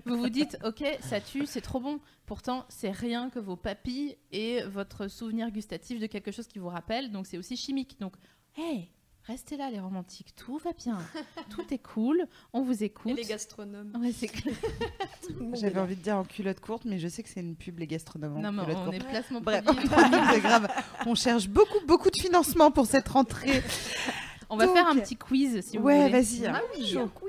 [0.05, 1.99] vous vous dites, ok, ça tue, c'est trop bon.
[2.25, 6.69] Pourtant, c'est rien que vos papilles et votre souvenir gustatif de quelque chose qui vous
[6.69, 7.11] rappelle.
[7.11, 7.97] Donc c'est aussi chimique.
[7.99, 8.13] Donc,
[8.57, 8.89] hey,
[9.23, 10.97] restez là les romantiques, tout va bien,
[11.49, 13.11] tout est cool, on vous écoute.
[13.11, 13.91] Et les gastronomes.
[13.99, 14.55] Ouais, c'est clair.
[15.53, 17.87] J'avais envie de dire en culotte courte, mais je sais que c'est une pub, les
[17.87, 18.37] gastronomes.
[18.37, 18.95] en Non, mais culotte on courte.
[18.95, 19.65] est placement Bref,
[20.33, 20.67] c'est grave.
[21.05, 23.61] On cherche beaucoup, beaucoup de financement pour cette rentrée.
[24.49, 26.09] On va Donc- faire un petit quiz si vous ouais, voulez.
[26.21, 26.45] vas-y.
[26.47, 27.01] Ah oui, Chaud.
[27.01, 27.26] un quiz.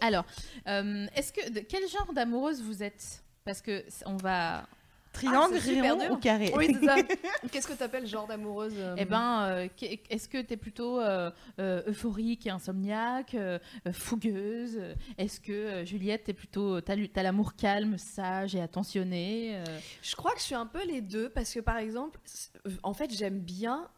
[0.00, 0.24] Alors,
[0.68, 3.22] euh, est-ce que de quel genre d'amoureuse vous êtes?
[3.44, 4.66] Parce que c- on va.
[5.12, 6.12] Triangle, Ah, c'est super rayon dur.
[6.12, 6.52] ou carré?
[6.56, 6.94] Oui, c'est ça.
[7.50, 11.00] Qu'est-ce que t'appelles genre d'amoureuse euh, Eh ben, euh, qu'est- est-ce que tu es plutôt
[11.00, 14.80] euh, euh, euphorique et insomniaque, euh, euh, fougueuse?
[15.18, 19.64] Est-ce que euh, Juliette, t'es plutôt t'as lu- t'as l'amour calme, sage et attentionné euh,
[20.00, 22.20] Je crois que je suis un peu les deux parce que par exemple,
[22.84, 23.88] en fait, j'aime bien,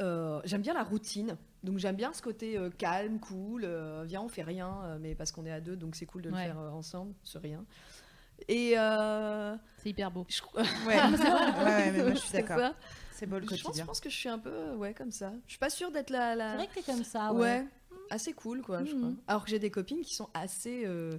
[0.00, 1.36] euh, j'aime bien la routine.
[1.62, 3.62] Donc j'aime bien ce côté euh, calme, cool.
[3.64, 6.22] euh, viens, on fait rien, euh, mais parce qu'on est à deux, donc c'est cool
[6.22, 6.44] de le Ouais.
[6.44, 7.64] faire euh, ensemble, ce rien.
[8.48, 10.26] Et euh, C'est hyper beau.
[10.28, 12.72] je, Ouais, ouais, ouais, mais moi je suis C'est d'accord.
[13.12, 13.86] C'est beau le je pense, je quotidien.
[13.86, 15.32] pense que je suis un peu ouais comme ça.
[15.46, 16.50] Je suis pas sûre d'être la, la...
[16.50, 17.40] C'est vrai que t'es comme ça, ouais.
[17.40, 17.66] ouais.
[18.10, 18.84] assez cool quoi.
[18.84, 18.98] je Mhm.
[19.00, 19.10] crois.
[19.28, 21.12] Alors que j'ai des copines qui sont assez euh,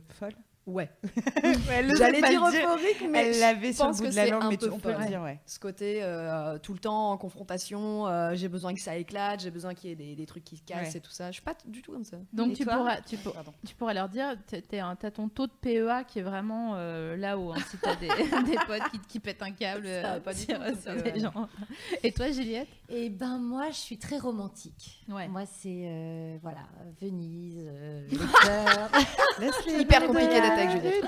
[0.66, 0.90] Ouais.
[1.98, 2.66] J'allais dire dire.
[2.70, 4.50] euphorique, mais Elle je l'avait sur le pense bout que de la c'est langue, un
[4.50, 5.40] mais peu tu- on peut le dire, ouais.
[5.46, 9.52] ce côté euh, tout le temps en confrontation, euh, j'ai besoin que ça éclate, j'ai
[9.52, 10.98] besoin qu'il y ait des, des trucs qui se cassent Ouais.
[10.98, 11.28] et tout ça.
[11.28, 12.18] Je suis pas du tout comme ça.
[12.32, 13.36] Donc tu pourras, tu, pour-
[13.68, 14.36] tu pourrais leur dire,
[14.70, 17.52] t'as ton taux de PEA qui est vraiment euh, là-haut.
[17.52, 18.08] hein, si t'as des,
[18.46, 21.12] des potes qui, qui pètent un câble Ça va euh, pas du sur, PEA.
[21.12, 21.50] des gens.
[22.04, 22.70] Et toi, Juliette?
[22.90, 25.04] Et ben moi, je suis très romantique.
[25.10, 25.28] Ouais.
[25.28, 26.60] Moi, c'est euh, voilà,
[27.02, 28.08] Venise, euh,
[29.68, 31.06] Hyper compliqué d'être Juliette.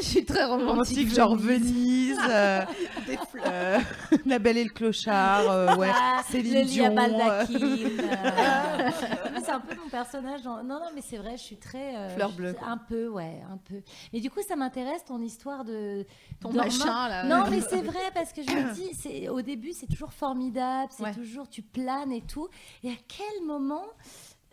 [0.00, 0.68] Je suis très romantique.
[0.70, 2.62] Romantique, genre Venise, euh,
[3.46, 3.78] euh,
[4.26, 5.90] La Belle et le Clochard, euh, ouais.
[5.94, 7.44] Ah, Céline le Dion, euh.
[9.44, 10.42] c'est un peu mon personnage.
[10.42, 11.94] dans- Non, non, mais c'est vrai, je suis très.
[11.94, 12.54] euh, Fleur bleue.
[12.66, 13.82] Un peu, ouais, un peu.
[14.12, 16.06] Mais du coup, ça m'intéresse ton histoire de.
[16.40, 17.24] Ton machin là.
[17.24, 20.90] Non, mais c'est vrai parce que je me dis, c'est au début, c'est toujours formidable,
[20.96, 21.12] c'est Ouais.
[21.14, 22.48] toujours tu planes et tout.
[22.82, 23.84] Et à quel moment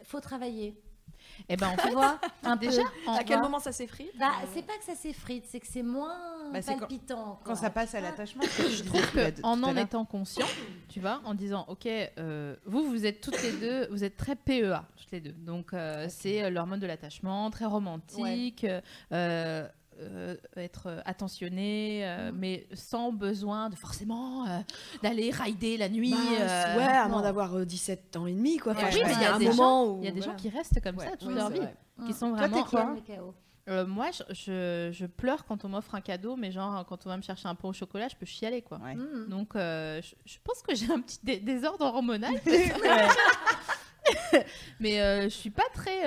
[0.04, 0.76] faut travailler?
[1.48, 3.12] Et ben fait, vois un déjà, peu.
[3.12, 6.18] À quel moment ça s'effrite Bah, c'est pas que ça s'effrite, c'est que c'est moins
[6.52, 7.40] Bah, quand- palpitant.
[7.44, 10.46] Quand ça passe à l'attachement, je trouve tout à- que tout en étant conscient,
[10.90, 14.36] tu vois, en disant ok, euh, vous vous êtes toutes les deux, vous êtes très
[14.36, 18.66] PEA toutes les deux, donc euh, c'est euh, l'hormone de l'attachement, très romantique,
[19.12, 19.68] euh,
[20.00, 24.60] euh, être euh, attentionné, euh, mais sans besoin de forcément euh,
[25.04, 26.12] d'aller rider la nuit.
[26.12, 28.74] Bah, euh, ouais, à moins d'avoir euh, 17 ans et demi quoi.
[28.74, 30.08] Enfin, Ouais, je oui, pense mais qu'il y a un des moment où Il y
[30.08, 30.34] a des voilà.
[30.34, 31.76] gens qui restent comme ça toute oui, leur vie, vrai.
[32.08, 32.96] qui sont Toi, vraiment.
[33.06, 33.34] chaos.
[33.68, 37.10] Euh, moi, je, je, je pleure quand on m'offre un cadeau, mais genre quand on
[37.10, 38.80] va me chercher un pot au chocolat, je peux chialer quoi.
[38.80, 38.96] Ouais.
[38.96, 39.28] Mm.
[39.30, 42.34] Donc, euh, je, je pense que j'ai un petit dé- désordre hormonal.
[44.80, 46.06] mais euh, je suis pas très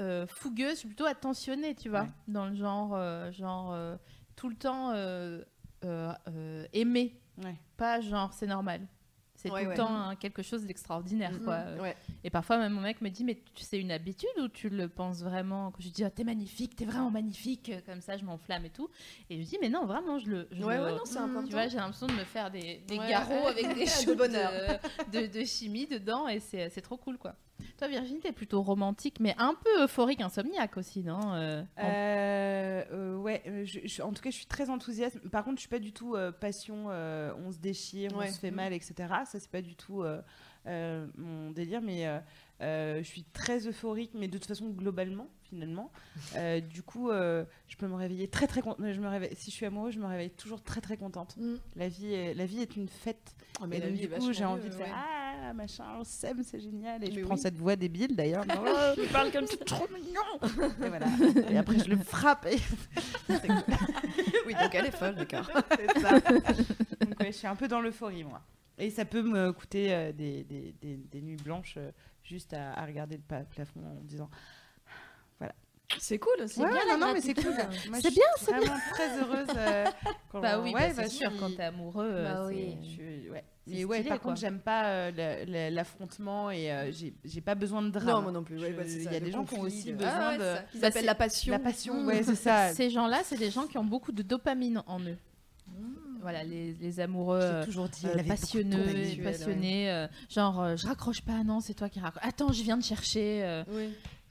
[0.00, 2.08] euh, fougueuse, je suis plutôt attentionnée, tu vois, Ouais.
[2.28, 3.96] dans le genre, euh, genre euh,
[4.36, 4.92] tout le temps
[6.72, 7.56] aimé, Ouais.
[7.76, 8.86] pas genre c'est normal.
[9.34, 11.44] C'est Ouais, tout le temps hein, quelque chose d'extraordinaire, Mhm.
[11.44, 11.60] quoi.
[12.24, 14.86] Et parfois, même mon mec me dit, mais tu c'est une habitude ou tu le
[14.90, 18.66] penses vraiment Quand je dis, ah, t'es magnifique, t'es vraiment magnifique, comme ça, je m'enflamme
[18.66, 18.90] et tout.
[19.30, 20.48] Et je lui dis, mais non, vraiment, je le.
[20.52, 21.46] je Ouais, le- ouais, non, c'est Mm, important.
[21.46, 23.64] Tu vois, j'ai l'impression de me faire des, garrots avec
[24.06, 24.52] des bonheur.
[25.10, 27.34] de, de- de chimie dedans et c'est trop cool, quoi.
[27.78, 32.84] Toi, Virginie, t'es plutôt romantique, mais un peu euphorique, insomniaque aussi, non Euh, en- Euh,
[32.92, 35.18] euh, ouais, je- je- en tout cas, je suis très enthousiaste.
[35.30, 38.26] Par contre, je suis pas du tout passion, on se déchire, Ouais.
[38.28, 38.94] on se fait mal, etc.
[39.26, 40.02] Ça, c'est pas du tout
[40.66, 42.06] mon délire, mais
[42.60, 45.90] je suis très euphorique, mais de toute façon, globalement, finalement.
[46.36, 48.78] Euh, du coup, euh, je peux me réveiller très, très contente.
[48.90, 51.36] Je me réveille, si je suis amoureuse, je me réveille toujours très, très contente.
[51.36, 51.56] Mm.
[51.76, 53.34] La vie est, la vie est une fête.
[53.60, 54.92] Ah, mais et donc, du coup, j'ai envie de faire ouais.
[55.42, 57.02] Ah, machin, on s'aime, c'est génial.
[57.04, 57.40] Et Mais je prends oui.
[57.40, 58.44] cette voix débile d'ailleurs.
[58.94, 59.56] Tu parles comme ça.
[59.64, 60.20] trop mignon
[60.84, 61.06] et voilà.
[61.50, 62.46] Et après, je le frappe.
[62.46, 62.56] Et...
[64.46, 65.48] Oui, donc elle est folle, d'accord.
[65.76, 66.18] C'est ça.
[66.20, 68.40] Donc, ouais, je suis un peu dans l'euphorie, moi.
[68.78, 71.76] Et ça peut me coûter euh, des, des, des- des nuits blanches
[72.24, 74.30] juste à, à regarder le plafond en disant.
[75.98, 77.52] C'est cool, c'est Ouais, bien non, la non, mais c'est cool.
[77.94, 79.48] C'est je bien, suis vraiment très heureuse.
[79.56, 79.84] euh,
[80.32, 82.08] quand- Bah oui, ouais, bah, c'est bah, sûr, quand t'es amoureux.
[82.10, 82.76] euh, Bah c'est- oui.
[82.82, 83.44] je ouais.
[83.66, 84.30] C'est Mais ouais, stylé, par quoi.
[84.30, 86.90] contre, j'aime pas euh, la- la- l'affrontement et euh,
[87.24, 88.06] j'ai pas besoin de drame.
[88.08, 88.58] Non, moi non plus.
[88.60, 90.38] ouais, bah, c'est Il y a des gens qui ont aussi le- besoin Ah ouais,
[90.38, 91.52] de c'est ça, Bah, appellent c'est- la passion.
[91.52, 92.04] la passion.
[92.06, 92.68] Ouais, c'est ça.
[92.74, 95.16] Ces gens-là, c'est des gens qui ont beaucoup de dopamine en eux.
[96.22, 98.84] Voilà, les, les amoureux euh, toujours dit, euh, passionneux,
[99.24, 102.22] passionnés, euh, genre euh, je raccroche pas, non, c'est toi qui raccroche.
[102.26, 103.88] Attends, je viens de chercher euh, Oui.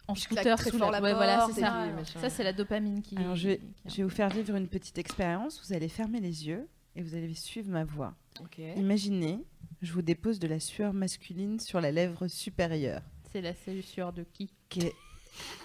[0.09, 2.29] En scooter très sous fort la, ouais, voilà, porte c'est ça.
[2.29, 3.17] c'est la dopamine qui.
[3.17, 5.61] Alors, je vais, qui- je vais vous faire vivre une petite expérience.
[5.65, 8.15] Vous allez fermer les yeux et vous allez suivre ma voix.
[8.41, 8.59] Ok.
[8.75, 9.39] Imaginez,
[9.81, 14.23] je vous dépose de la sueur masculine sur la lèvre supérieure, C'est la sueur de
[14.23, 14.51] qui?
[14.69, 14.93] Qui est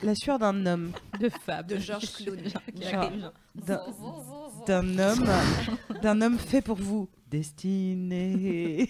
[0.03, 1.67] la sueur d'un homme, De Fab.
[1.67, 2.53] De Georges Clooney.
[3.55, 3.83] D'un
[4.67, 5.29] d'un homme,
[6.03, 8.89] d'un homme fait pour vous, destiné.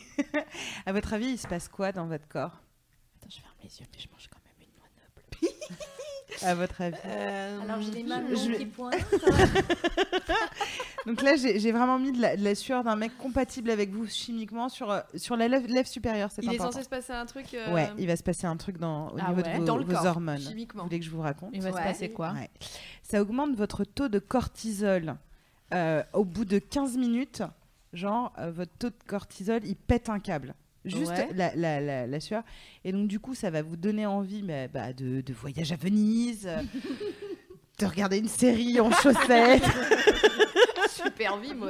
[0.86, 2.60] à votre avis, il se passe quoi dans votre corps?
[3.16, 5.53] Attends, je ferme les yeux, mais je mange quand même une noix noble.
[6.42, 6.96] À votre avis?
[7.06, 8.94] Euh, Alors j'ai les mains je- qui pointent.
[11.06, 14.06] Donc là, j'ai vraiment mis de la, de la sueur d'un mec compatible avec vous
[14.08, 16.30] chimiquement sur, euh, sur la lèvre, lèvre supérieure.
[16.32, 17.52] C'est Il est censé se passer un truc.
[17.54, 19.64] euh, Ouais, il va se passer un truc dans, au Ah niveau ouais de vos,
[19.64, 20.38] dans le vos corps, hormones.
[20.38, 20.84] Vous chimiquement.
[20.84, 21.50] voulez que je vous raconte?
[21.52, 22.32] Il va se passer quoi?
[22.32, 22.50] Ouais.
[23.02, 25.16] Ça augmente votre taux de cortisol.
[25.72, 27.42] Euh, au bout de 15 minutes,
[27.92, 30.54] genre, euh, votre taux de cortisol, il pète un câble.
[30.84, 31.28] Juste Ouais.
[31.34, 32.42] la, la, la, la sueur.
[32.84, 35.76] Et donc, du coup, ça va vous donner envie mais, bah, de, de voyage à
[35.76, 36.48] Venise,
[37.78, 39.64] de regarder une série en chaussettes.
[40.90, 41.52] Super vie.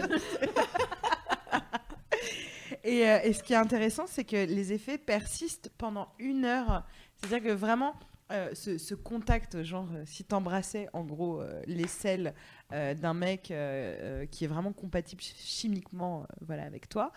[2.82, 6.84] Et, euh, et ce qui est intéressant, c'est que les effets persistent pendant une heure.
[7.16, 7.94] C'est-à-dire que vraiment,
[8.30, 12.34] euh, ce, ce contact, genre, euh, si t'embrassais en gros euh, les selles
[12.72, 13.44] euh, d'un mec
[14.30, 17.10] qui est vraiment compatible ch- chimiquement voilà, avec toi,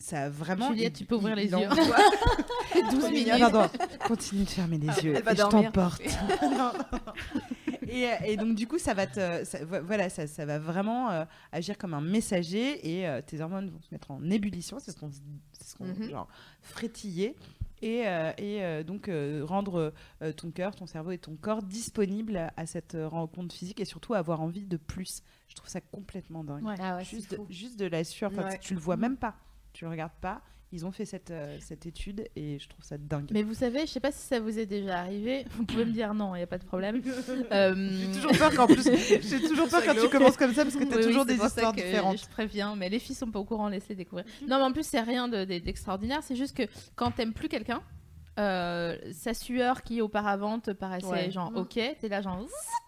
[0.00, 0.68] ça a vraiment.
[0.70, 1.56] Juliette, tu peux ouvrir les yeux.
[1.56, 1.96] envoie-
[2.90, 3.38] 12 minutes.
[3.38, 3.68] Pardon,
[4.06, 5.14] continue de fermer les yeux.
[5.16, 6.02] Elle va et je t'emporte.
[6.42, 7.12] Non, non, non.
[7.86, 11.10] et, euh, et donc, du coup, ça va, te, ça- voilà, ça, ça va vraiment
[11.10, 14.78] euh, agir comme un messager et euh, tes hormones vont se mettre en ébullition.
[14.78, 16.10] C'est ce qu'on ce qu'on Mhm.
[16.10, 16.28] genre,
[16.62, 17.36] frétiller.
[17.82, 21.62] Et, euh, et euh, donc euh, rendre euh, ton cœur, ton cerveau et ton corps
[21.62, 25.22] disponibles à cette rencontre physique et surtout avoir envie de plus.
[25.48, 26.62] Je trouve ça complètement dingue.
[26.62, 26.74] Ouais.
[26.78, 27.46] Ah ouais, juste, fou.
[27.48, 28.58] juste de la sueur, Ouais.
[28.60, 29.34] tu le vois même pas,
[29.72, 30.42] tu le regardes pas.
[30.72, 33.28] Ils ont fait cette, euh, cette étude et je trouve ça dingue.
[33.32, 35.44] Mais vous savez, je sais pas si ça vous est déjà arrivé.
[35.56, 37.02] Vous pouvez me dire non, il y a pas de problème.
[37.52, 38.84] Euh, J'ai toujours peur qu'en plus,
[39.22, 41.72] j'ai toujours peur quand tu commences comme ça parce que Oui, oui, toujours des histoires
[41.74, 42.18] que différentes.
[42.20, 44.24] Je préviens, mais les filles sont pas au courant, laissez découvrir.
[44.42, 46.20] Non, mais en plus, c'est rien de- de- d'extraordinaire.
[46.22, 46.62] C'est juste que
[46.94, 47.82] quand t'aimes plus quelqu'un,
[48.38, 51.30] euh, sa sueur qui auparavant te paraissait Ouais.
[51.30, 51.56] genre Mm.
[51.58, 52.38] ok, t'es là genre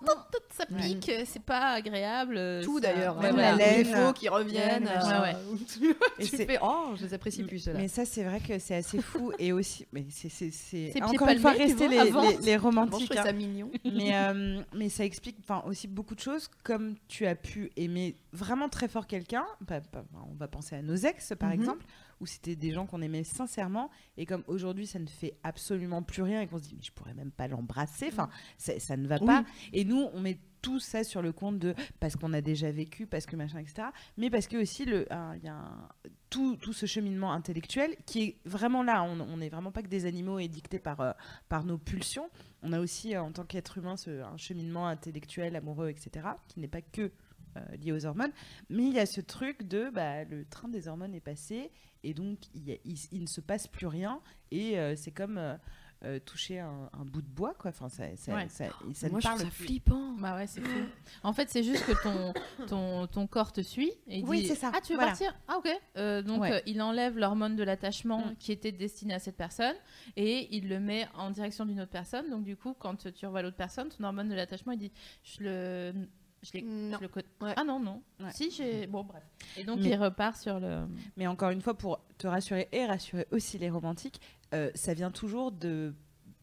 [0.07, 0.12] tout,
[0.50, 0.81] ça Ouais.
[0.81, 2.40] pique, c'est pas agréable.
[2.62, 3.16] Tout ça- d'ailleurs.
[3.16, 3.57] Ouais, Même voilà.
[3.57, 3.92] la Les laine.
[3.92, 4.85] défauts qui reviennent.
[4.85, 7.78] Ouais, euh, Et tu c'est- fais Oh, je les apprécie plus ceux-là.
[7.81, 11.52] Mais ça, c'est vrai que c'est assez fou et aussi, mais c'est encore une fois
[11.52, 13.16] rester les, les, les Bon, je romantiques.
[13.16, 13.22] hein.
[13.24, 13.70] ça mignon.
[13.85, 18.16] mais, euh, mais ça explique enfin, aussi beaucoup de choses, comme tu as pu aimer
[18.33, 21.55] vraiment très fort quelqu'un, bah, bah, on va penser à nos ex par Mhm.
[21.61, 21.85] exemple,
[22.23, 26.23] où c'était des gens qu'on aimait sincèrement, et comme aujourd'hui ça ne fait absolument plus
[26.23, 29.19] rien, et qu'on se dit mais je pourrais même pas l'embrasser, enfin ça, ne va
[29.19, 32.71] pas, et nous on met tout ça sur le compte de parce qu'on a déjà
[32.71, 33.89] vécu, parce que machin, etc.
[34.17, 35.07] Mais parce que aussi il
[35.43, 35.89] y a un-
[36.31, 39.03] tout, tout ce cheminement intellectuel qui est vraiment là.
[39.03, 41.13] On on n'est vraiment pas que des animaux édictés par, euh,
[41.49, 42.31] par nos pulsions.
[42.63, 46.61] On a aussi, euh, en tant qu'être humain, ce, un cheminement intellectuel, amoureux, etc., qui
[46.61, 47.11] n'est pas que
[47.57, 48.33] euh, lié aux hormones.
[48.71, 51.71] Mais il y a ce truc de bah, le train des hormones est passé
[52.05, 54.21] et donc il, y a- il- il ne se passe plus rien.
[54.51, 55.57] Et euh, c'est comme euh,
[56.05, 57.71] euh, toucher un, un bout de bois, quoi.
[57.71, 58.49] Enfin, ça, ça, Ouais.
[58.49, 59.65] ça- ça Moi, je parle ça plus.
[59.67, 60.15] flippant.
[60.19, 60.81] Bah ouais, c'est fou.
[61.23, 62.35] En fait, c'est juste que ton,
[62.67, 64.73] ton, ton corps te suit et il Oui, dit c'est ça.
[64.75, 65.12] Ah, tu veux Voilà.
[65.12, 65.33] partir?
[65.47, 65.69] Ah, ok.
[65.97, 66.53] Euh, donc, Ouais.
[66.55, 68.37] euh, il enlève l'hormone de l'attachement Mm.
[68.41, 69.77] qui était destinée à cette personne
[70.17, 72.29] et il le met en direction d'une autre personne.
[72.31, 75.45] Donc, du coup, quand tu revois l'autre personne, ton hormone de l'attachement, il dit Je
[75.45, 75.93] le.
[76.42, 76.96] Je, l'ai- Non.
[76.98, 77.26] je le connais.
[77.40, 77.52] Ouais.
[77.57, 78.02] Ah non, non.
[78.20, 78.31] Ouais.
[78.33, 78.87] Si, j'ai.
[78.87, 79.22] Bon, bref.
[79.57, 80.87] Et donc, Mais- il repart sur le.
[81.16, 84.20] Mais encore une fois, pour te rassurer et rassurer aussi les romantiques,
[84.55, 85.94] euh, ça vient toujours de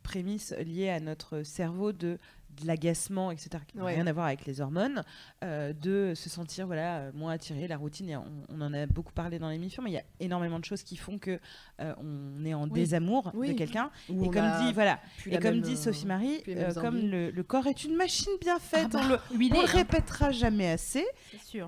[0.04, 2.18] prémices liées à notre cerveau de
[2.60, 3.96] de l'agacement, etc., qui n'a Ouais.
[3.96, 5.04] rien à voir avec les hormones,
[5.44, 8.10] euh, de se sentir voilà euh, moins attiré, la routine.
[8.10, 10.66] et on, on en a beaucoup parlé dans l'émission, mais il y a énormément de
[10.66, 11.40] choses qui font que
[11.80, 12.72] euh, on est en Oui.
[12.72, 13.50] désamour Oui.
[13.50, 13.90] de quelqu'un.
[14.10, 17.68] Et comme dit voilà, et comme même, dit Sophie Marie, euh, comme le, le corps
[17.68, 19.20] est une machine bien faite, Ah bah, on le,
[19.56, 21.06] on le répétera jamais assez.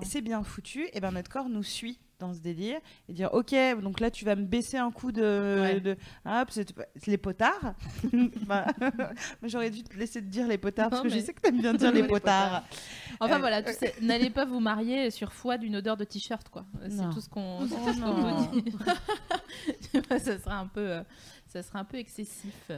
[0.02, 3.54] C'est bien foutu, et ben notre corps nous suit dans ce délire et dire ok
[3.82, 5.80] donc là tu vas me baisser un coup de, Ouais.
[5.80, 6.66] de hop c'est
[7.06, 7.74] les potards
[8.46, 8.66] Bah,
[9.42, 11.60] j'aurais dû te laisser te dire les potards parce que mais- je sais que t'aimes
[11.60, 12.62] bien dire les Les potards
[13.20, 16.48] Enfin Euh, voilà, tu sais, n'allez pas vous marier sur foi d'une odeur de t-shirt,
[16.48, 16.64] quoi.
[16.88, 18.74] C'est tout ce qu'on Oh vous dit.
[20.08, 21.02] Ça serait un peu, euh,
[21.52, 22.70] ça serait un peu excessif.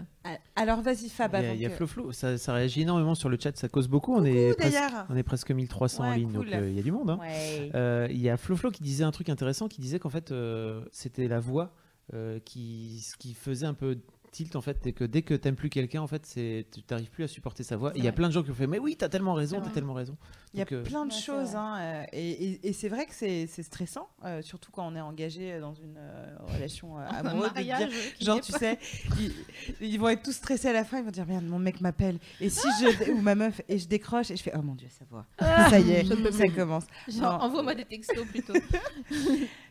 [0.57, 2.53] alors vas-y Fab Il y a, avant il y a que- Flo Flo, ça, ça
[2.55, 4.15] réagit énormément sur le chat, ça cause beaucoup.
[4.15, 6.47] On est, presque, d'ailleurs on est presque 1300 en Ouais, ligne, cool.
[6.51, 7.11] donc euh, il y a du monde.
[7.11, 7.19] hein.
[7.21, 7.71] ouais.
[7.75, 10.33] Euh, Il y a Flo Flo qui disait un truc intéressant, qui disait qu'en fait
[10.33, 11.73] euh, c'était la voix
[12.13, 13.99] euh, qui, ce qui faisait un peu
[14.35, 17.11] tilt en fait, et que dès que t'aimes plus quelqu'un en fait, c'est tu t'arrives
[17.11, 17.93] plus à supporter sa voix.
[17.95, 19.69] Il y a plein de gens qui ont fait mais oui t'as tellement raison, C'est
[19.69, 20.17] t'as tellement raison.
[20.53, 22.89] Il y a euh, plein de Ouais, c'est choses, hein, euh, et, et- et c'est
[22.89, 26.99] vrai que c'est c'est stressant, euh, surtout quand on est engagé dans une euh, relation
[26.99, 27.53] euh, Un amoureuse.
[27.55, 28.79] dire- mariage Genre, tu pas- sais,
[29.21, 29.33] ils,
[29.81, 32.19] ils vont être tous stressés à la fin, ils vont dire Merde, mon mec m'appelle.
[32.41, 33.11] Et si je.
[33.13, 35.27] ou ma meuf, et je décroche, et je fais Oh mon dieu, ça va.
[35.71, 36.85] ça y est, ça commence.
[37.09, 38.53] Genre, envoie-moi des textos plutôt.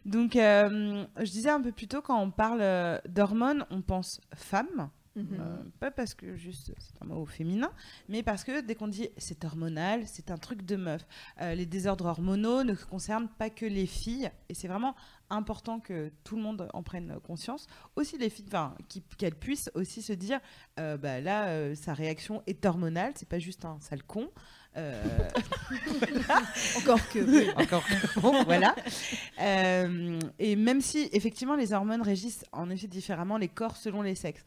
[0.05, 4.19] Donc, euh, je disais un peu plus tôt, quand on parle euh, d'hormones, on pense
[4.33, 4.89] femme.
[5.15, 5.27] Mhm.
[5.39, 7.71] Euh, pas parce que juste c'est un mot féminin,
[8.09, 11.05] mais parce que dès qu'on dit c'est hormonal, c'est un truc de meuf.
[11.39, 14.95] Euh, les désordres hormonaux ne concernent pas que les filles, et c'est vraiment
[15.29, 17.67] important que tout le monde en prenne conscience.
[17.95, 18.75] Aussi les filles, enfin,
[19.19, 20.39] qu'elles puissent aussi se dire,
[20.77, 24.29] bah là, sa réaction est hormonale, c'est pas juste un sale con.
[24.75, 25.03] Euh,
[26.77, 27.61] Encore que.
[27.61, 28.75] encore que bon, voilà.
[29.41, 34.15] Euh, et même si effectivement les hormones régissent en effet différemment les corps selon les
[34.15, 34.43] sexes.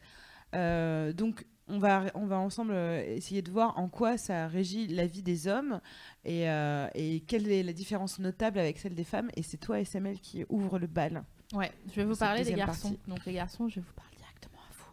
[0.55, 5.05] Euh, donc on va, on va ensemble essayer de voir en quoi ça régit la
[5.05, 5.81] vie des hommes
[6.23, 9.29] et, euh, et quelle est la différence notable avec celle des femmes.
[9.35, 11.23] Et c'est toi, SML, qui ouvre le bal.
[11.53, 12.89] Ouais, je vais vous parler des garçons.
[12.91, 13.09] partie.
[13.09, 14.91] Donc les garçons, je vais vous parler directement à vous.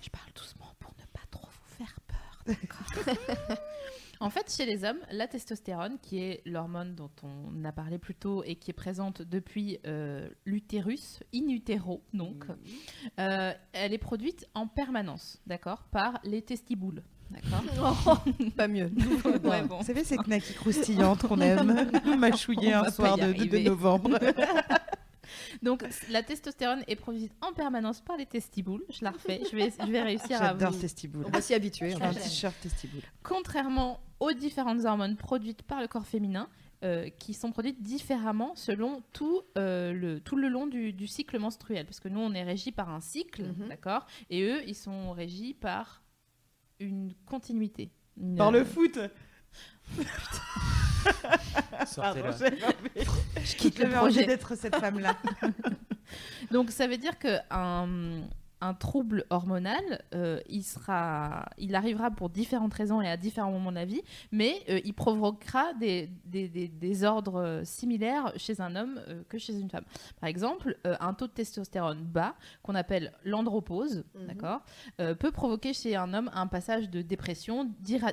[0.00, 3.58] Je parle doucement pour ne pas trop vous faire peur, d'accord?
[4.20, 8.14] En fait, chez les hommes, la testostérone, qui est l'hormone dont on a parlé plus
[8.14, 12.44] tôt et qui est présente depuis euh, l'utérus, in utero, donc,
[13.18, 17.02] euh, elle est produite en permanence, d'accord, par les testiboules.
[17.30, 18.24] D'accord
[18.56, 18.90] Pas mieux.
[19.44, 19.78] Ouais, bon.
[19.78, 24.18] Vous savez, ces knackis croustillantes qu'on aime mâchouiller un soir de, de- novembre.
[25.62, 28.84] Donc, la testostérone est produite en permanence par les testiboules.
[28.90, 29.40] Je la refais.
[29.50, 30.80] Je vais, je vais réussir à J'adore vous.
[30.80, 31.24] testiboules.
[31.26, 31.94] On va s'y habituer.
[31.94, 33.02] En un t-shirt testiboules.
[33.22, 36.48] Contrairement aux différentes hormones produites par le corps féminin,
[36.84, 41.38] euh, qui sont produites différemment selon tout, euh, le, tout le long du, du cycle
[41.38, 41.86] menstruel.
[41.86, 43.68] Parce que nous, on est régi par un cycle, Mhm.
[43.68, 44.06] d'accord?
[44.30, 46.02] Et eux, ils sont régis par
[46.80, 47.90] une continuité.
[48.20, 48.98] Une- Par le foot.
[51.96, 52.22] Pardon,
[53.44, 54.26] Je quitte le projet.
[54.26, 55.16] d'être cette femme-là.
[56.50, 58.20] Donc ça veut dire que un,
[58.60, 63.70] un trouble hormonal, euh, il sera, il arrivera pour différentes raisons et à différents moments
[63.70, 64.02] de la vie,
[64.32, 69.22] mais euh, il provoquera des, des, des- des ordres euh, similaires chez un homme euh,
[69.28, 69.84] que chez une femme.
[70.20, 74.26] Par exemple, un taux de testostérone bas, qu'on appelle l'andropause, Mhm.
[74.26, 74.60] d'accord,
[75.18, 77.70] peut provoquer chez un homme un passage de dépression,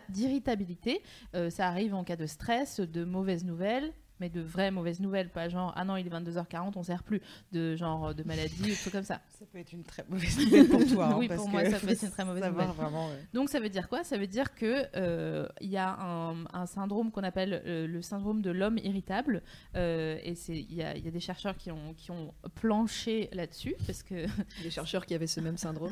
[0.09, 1.01] d'irritabilité.
[1.49, 3.93] Ça arrive en cas de stress, de mauvaises nouvelles.
[4.23, 7.19] Mais de vraies mauvaises nouvelles, pas genre ah non il est 22h40, on sert plus,
[7.51, 9.19] de genre de maladie ou trucs comme ça.
[9.37, 11.05] Ça peut être une très mauvaise nouvelle pour toi.
[11.11, 12.67] hein, Oui, parce pour moi, que ça peut être une très mauvaise nouvelle.
[12.67, 13.19] Vraiment, ouais.
[13.33, 14.05] Donc ça veut dire quoi?
[14.05, 18.01] Ça veut dire que euh, il y a un, un syndrome qu'on appelle euh, le
[18.01, 19.41] syndrome de l'homme irritable,
[19.75, 22.33] euh, et c'est il y a, il y a des chercheurs qui ont qui ont
[22.55, 24.25] planché là-dessus parce que
[24.63, 25.91] Des chercheurs qui avaient ce même syndrome.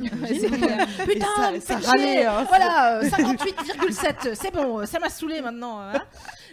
[1.05, 5.81] Putain, ça- ça râlait, hein, voilà, euh, 58,7, c'est bon, ça m'a saoulé maintenant.
[5.81, 5.93] hein.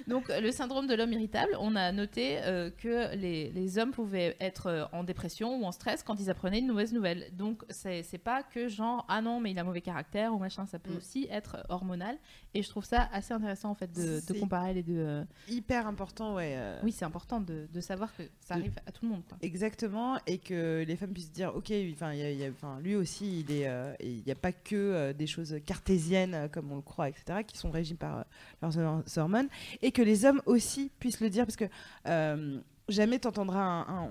[0.08, 4.36] Donc le syndrome de l'homme irritable, on a noté euh, que les, les hommes pouvaient
[4.40, 7.26] être euh, en dépression ou en stress quand ils apprenaient une mauvaise nouvelle.
[7.36, 10.78] Donc c'est pas que genre ah non mais il a mauvais caractère ou machin, ça
[10.78, 10.96] peut Mm.
[10.96, 12.16] aussi être hormonal.
[12.54, 14.96] Et je trouve ça assez intéressant en fait de, de comparer les deux.
[14.98, 15.24] euh.
[15.48, 16.54] Hyper important, ouais.
[16.56, 19.22] euh, Oui c'est important de, de savoir que ça De- arrive à tout le monde.
[19.28, 19.36] quoi.
[19.42, 22.50] Exactement, et que les femmes puissent dire, ok, enfin, il y a- il y a-
[22.50, 26.34] enfin, lui aussi, il est, euh, il n'y a pas que euh, des choses cartésiennes
[26.34, 28.22] euh, comme on le croit, etc., qui sont régies par euh,
[28.62, 29.48] leurs hor- hormones,
[29.82, 31.64] et que les hommes aussi puissent le dire, parce que
[32.06, 34.10] euh, jamais t'entendras un, un-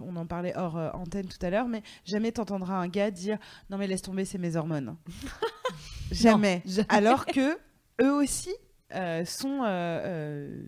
[0.00, 3.38] on, en parlait hors euh, antenne tout à l'heure, mais jamais t'entendras un gars dire,
[3.70, 4.96] non mais laisse tomber, c'est mes hormones.
[6.10, 6.62] jamais.
[6.88, 7.56] Alors que
[8.02, 8.50] eux aussi
[8.94, 10.62] euh, sont euh, euh,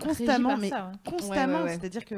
[0.00, 1.10] constamment, mais par ça, ouais.
[1.10, 1.78] constamment, Ouais, ouais, ouais.
[1.78, 2.14] c'est-à-dire que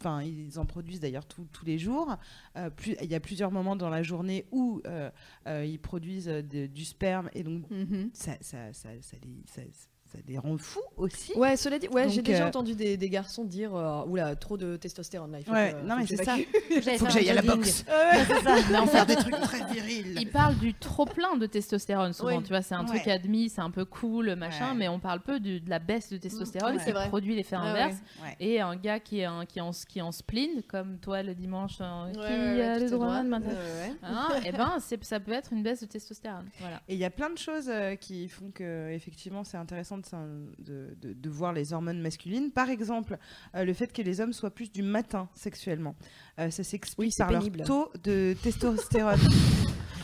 [0.00, 2.16] enfin ils en produisent d'ailleurs tous- tous les jours.
[2.56, 5.10] Euh, plus, il y a plusieurs moments dans la journée où euh,
[5.46, 8.10] euh, ils produisent de- du sperme et donc Mhm.
[8.14, 11.32] ça, ça, ça, ça les, ça, ça les rend fous aussi.
[11.36, 14.56] Ouais, cela dit, ouais, j'ai déjà euh, entendu des, des garçons dire euh, oula, trop
[14.56, 15.38] de testostérone là.
[15.38, 16.36] Il faut Ouais, que- non, mais c'est ça.
[16.70, 16.98] j'évacue.
[16.98, 17.84] Faut que j'aille à la boxe.
[17.88, 20.16] En Faire fait, des trucs très virils.
[20.20, 22.36] il parle du trop plein de testostérone souvent.
[22.38, 22.42] Oui.
[22.42, 23.12] Tu vois, c'est un truc Ouais.
[23.12, 24.76] admis, c'est un peu cool, machin, Ouais.
[24.76, 27.68] mais on parle peu de la baisse de testostérone qui produit l'effet Ah ouais.
[27.70, 27.96] inverse.
[28.22, 28.36] Ouais.
[28.40, 31.22] Et un gars qui est, un, qui est, en, qui est en spleen, comme toi
[31.22, 33.30] le dimanche, euh, qui Ouais, ouais, ouais, a le droit de.
[33.30, 33.92] Ouais, ouais.
[34.02, 36.46] Hein, et ben, c'est- ça peut être une baisse de testostérone.
[36.60, 36.80] Voilà.
[36.88, 40.06] Et il y a plein de choses euh, qui font que effectivement c'est intéressant de,
[40.06, 40.26] s'in-
[40.58, 42.50] de, de- de voir les hormones masculines.
[42.50, 43.18] Par exemple,
[43.54, 45.94] euh, le fait que les hommes soient plus du matin sexuellement.
[46.38, 47.58] Euh, ça s'explique Oui, par pénible.
[47.58, 49.18] leur taux de testostérone.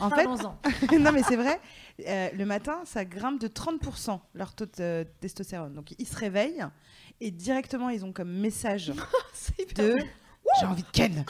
[0.01, 0.27] en fait,
[0.99, 1.59] non mais c'est vrai,
[2.07, 5.73] euh, le matin ça grimpe de 30% leur taux de testostérone.
[5.75, 6.65] Donc ils se réveillent
[7.21, 8.93] et directement ils ont comme message
[9.77, 9.97] de
[10.61, 11.25] j'ai envie de ken,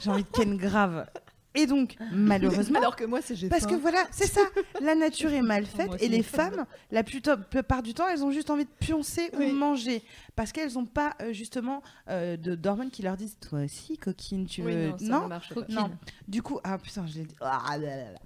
[0.00, 1.06] j'ai envie de ken grave.
[1.54, 4.40] Et donc malheureusement Alors que moi, c'est j'ai parce que voilà, c'est ça.
[4.80, 8.32] La nature est mal faite et les femmes, la plupart, plupart du temps, elles ont
[8.32, 9.50] juste envie de pioncer Oui.
[9.50, 10.02] ou manger
[10.36, 14.46] parce qu'elles n'ont pas euh, justement euh, de d'hormones qui leur disent toi aussi coquine,
[14.46, 15.28] tu Oui, veux non, ça non.
[15.28, 15.52] marche.
[15.68, 15.90] Non.
[16.28, 17.34] Du coup, ah putain, je l'ai dit.
[17.40, 18.18] Ah, là, là, là.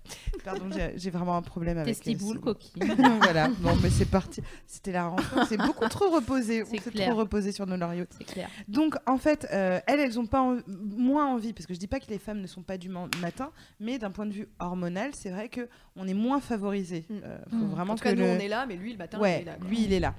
[0.44, 1.88] Pardon, j'ai- vraiment un problème avec.
[1.88, 2.82] euh, Testiboule, coquine.
[3.22, 3.48] voilà.
[3.58, 4.42] Bon, mais c'est parti.
[4.66, 5.46] C'était la rencontre.
[5.48, 6.62] C'est beaucoup trop reposé.
[6.62, 8.04] On C'est s'est trop reposé sur nos lauriers.
[8.16, 8.48] C'est clair.
[8.68, 11.86] Donc en fait, euh, elles, elles ont pas en- moins envie, parce que je dis
[11.88, 13.50] pas que les femmes ne sont pas du matin,
[13.80, 17.04] mais d'un point de vue hormonal, c'est vrai que on est moins favorisé.
[17.10, 17.18] Mm.
[17.50, 17.70] Faut Mm.
[17.70, 19.38] vraiment En tout cas, que nous, le- on est là, mais lui, le matin, ouais,
[19.38, 19.56] il est là.
[19.58, 19.68] quoi.
[19.68, 20.14] lui il est là.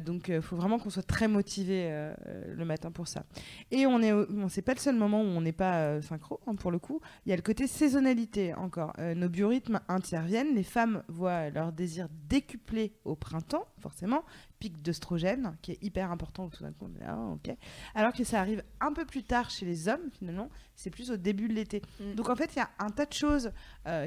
[0.00, 2.14] Donc il faut vraiment qu'on soit très motivé euh,
[2.54, 3.24] le matin pour ça.
[3.70, 6.40] Et on est, bon, c'est pas le seul moment où on n'est pas euh, synchro
[6.46, 7.00] hein, pour le coup.
[7.24, 8.92] Il y a le côté saisonnalité encore.
[8.98, 10.54] Euh, nos biorhythmes interviennent.
[10.54, 14.24] Les femmes voient leur désir décuplé au printemps, forcément,
[14.58, 16.48] pic d'œstrogène qui est hyper important.
[16.48, 17.56] Tout d'un coup, là, ah, ok.
[17.94, 20.50] Alors que ça arrive un peu plus tard chez les hommes finalement.
[20.74, 21.82] C'est plus au début de l'été.
[22.00, 22.14] Mm.
[22.14, 23.50] Donc en fait, il y a un tas de choses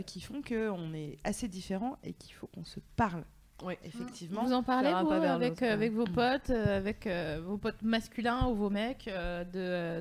[0.05, 3.23] qui font que on est assez différents et qu'il faut qu'on se parle.
[3.63, 3.73] Oui.
[3.83, 4.43] Effectivement.
[4.45, 8.47] Vous en parlez vous, avec, euh, avec vos potes, euh, avec euh, vos potes masculins
[8.47, 9.43] ou vos mecs euh,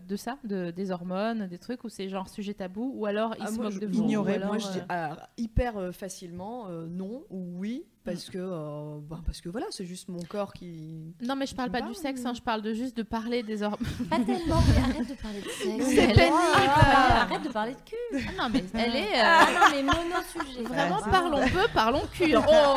[0.00, 3.34] de, de ça, de, des hormones, des trucs où c'est genre sujet tabou ou alors
[3.38, 5.92] ils Ah, se moi, moquent je- de vous ignorer, alors, Moi, je dis alors, hyper
[5.92, 10.22] facilement euh, non ou oui, parce que, euh, bah, parce que voilà, c'est juste mon
[10.22, 11.14] corps qui.
[11.22, 13.62] Non mais je parle pas du sexe, hein, je parle de juste de parler des
[13.62, 13.78] hormones.
[14.10, 15.84] Pas tellement, mais arrête de parler de sexe.
[15.86, 16.34] C'est pénible.
[16.54, 18.26] Ah, Arrête de parler de cul.
[18.36, 20.62] non mais elle est euh, Ah non, mais mono-sujet.
[20.62, 21.10] vraiment Ouais.
[21.10, 22.34] parlons peu, parlons cul.
[22.48, 22.76] Oh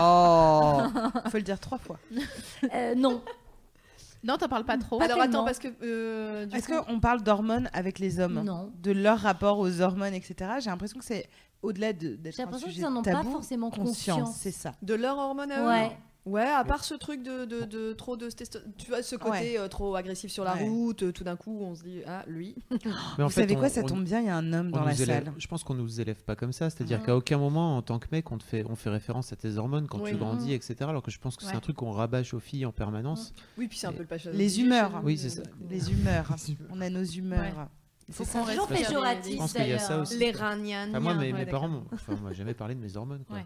[0.00, 1.98] Oh Faut le dire trois fois.
[2.74, 3.22] Euh, non.
[4.24, 4.98] non t'en parles pas trop.
[4.98, 5.32] Pas alors tellement.
[5.38, 5.68] attends, parce que.
[5.82, 8.42] euh, Est-ce coup- qu'on parle d'hormones avec les hommes?
[8.44, 8.72] Non.
[8.82, 10.50] De leur rapport aux hormones, etc.
[10.60, 11.28] J'ai l'impression que c'est
[11.62, 14.50] au-delà de- d'être J'ai un l'impression sujet qu'ils n'en ont pas tabou, forcément conscience, c'est
[14.52, 14.72] ça.
[14.82, 15.96] De leur hormone à eux Ouais.
[16.26, 19.58] Ouais, à part ce truc de, de, de trop de testo- Tu vois, ce côté
[19.58, 20.68] euh, trop agressif sur la Ouais.
[20.68, 22.54] route, euh, tout d'un coup, on se dit, ah, lui.
[22.70, 24.52] Mais en Vous fait, savez on- quoi, ça on- tombe bien, il y a un
[24.52, 25.32] homme dans la élève- salle.
[25.38, 26.68] Je pense qu'on nous élève pas comme ça.
[26.68, 29.36] C'est-à-dire qu'à aucun moment, en tant que mec, on, te fait, on fait référence à
[29.36, 30.10] tes hormones quand Oui.
[30.10, 30.74] tu grandis, etc.
[30.80, 31.56] Alors que je pense que c'est Ouais.
[31.56, 33.32] un truc qu'on rabâche aux filles en permanence.
[33.56, 34.34] Oui, puis c'est un peu le passage.
[34.34, 35.00] Les humeurs.
[35.04, 35.42] Oui, c'est ça.
[35.70, 36.34] Les humeurs.
[36.68, 37.68] On a nos humeurs.
[38.10, 40.00] Faut C'est qu'on reste péjoratif, d'ailleurs.
[40.00, 40.16] aussi.
[40.18, 40.88] Les ragnagnas.
[40.90, 41.60] Enfin, moi, mes, Ouais, mes d'accord.
[41.62, 43.24] parents, enfin, on m'a jamais parlé de mes hormones.
[43.26, 43.36] Quoi.
[43.36, 43.44] Ouais.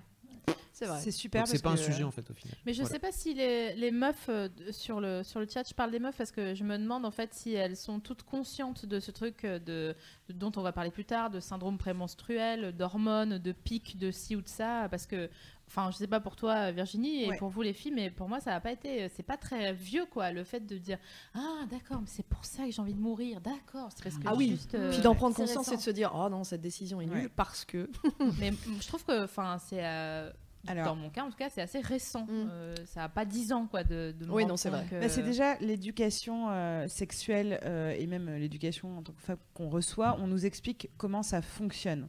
[0.72, 1.00] C'est vrai.
[1.00, 1.46] C'est super.
[1.46, 2.56] C'est pas un sujet en fait au final.
[2.66, 2.92] Mais je Voilà.
[2.94, 6.00] sais pas si les, les meufs euh, sur, le, sur le chat, je parle des
[6.00, 9.10] meufs parce que je me demande en fait si elles sont toutes conscientes de ce
[9.12, 9.94] truc euh, de,
[10.28, 14.34] de- dont on va parler plus tard, de syndrome prémenstruel, d'hormones, de pics, de ci
[14.34, 14.88] ou de ça.
[14.90, 15.28] Parce que,
[15.74, 17.36] enfin, je sais pas pour toi Virginie et Ouais.
[17.38, 19.08] pour vous les filles, mais pour moi ça n'a pas été.
[19.16, 20.98] C'est pas très vieux quoi, le fait de dire
[21.34, 23.40] Ah d'accord, mais c'est pour ça que j'ai envie de mourir.
[23.40, 25.72] D'accord, c'est parce que Ah oui, juste, euh, Puis d'en prendre conscience récent.
[25.72, 27.28] et de se dire, oh non, cette décision est nulle Ouais.
[27.34, 27.88] parce que.
[28.38, 29.84] Mais je trouve que, enfin, c'est.
[29.84, 30.30] euh,
[30.66, 32.22] Alors- dans mon cas, en tout cas, c'est assez récent.
[32.24, 32.48] Mm.
[32.50, 34.86] Euh, ça a pas 10 ans, quoi, de, de Oui, non, c'est vrai.
[34.88, 39.38] que- Bah, c'est déjà l'éducation euh, sexuelle euh, et même l'éducation en tant que femme
[39.54, 40.16] qu'on reçoit.
[40.20, 42.08] On nous explique comment ça fonctionne.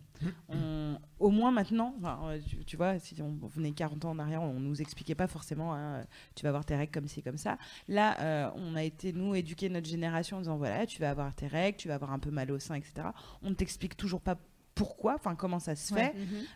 [0.50, 4.42] On- au moins maintenant, enfin, tu, tu vois, si on venait 40 ans en arrière,
[4.42, 5.74] on nous expliquait pas forcément.
[5.74, 6.04] hein,
[6.36, 7.58] tu vas avoir tes règles comme ci comme ça.
[7.88, 11.34] Là, euh, on a été nous éduquer notre génération en disant voilà, tu vas avoir
[11.34, 13.08] tes règles, tu vas avoir un peu mal au sein, etc.
[13.42, 14.38] On ne t'explique toujours pas
[14.76, 16.14] pourquoi, enfin comment ça se fait.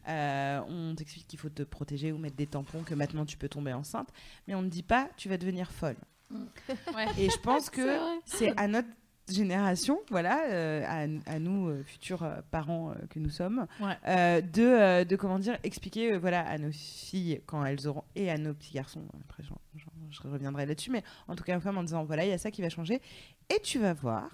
[0.08, 3.50] Euh, on t'explique qu'il faut te protéger ou mettre des tampons, que maintenant tu peux
[3.50, 4.10] tomber enceinte,
[4.48, 5.98] mais on ne dit pas tu vas devenir folle.
[6.32, 7.06] Ouais.
[7.18, 8.88] Et je pense que c'est à notre
[9.30, 13.98] génération, voilà, euh, à, à nous euh, futurs euh, parents euh, que nous sommes, Ouais.
[14.08, 18.06] euh, de, euh, de comment dire expliquer, euh, voilà, à nos filles quand elles auront
[18.16, 19.04] et à nos petits garçons.
[19.30, 22.34] Après, je reviendrai là-dessus, mais en tout cas aux femmes en disant voilà, il y
[22.34, 23.02] a ça qui va changer,
[23.50, 24.30] et tu vas voir.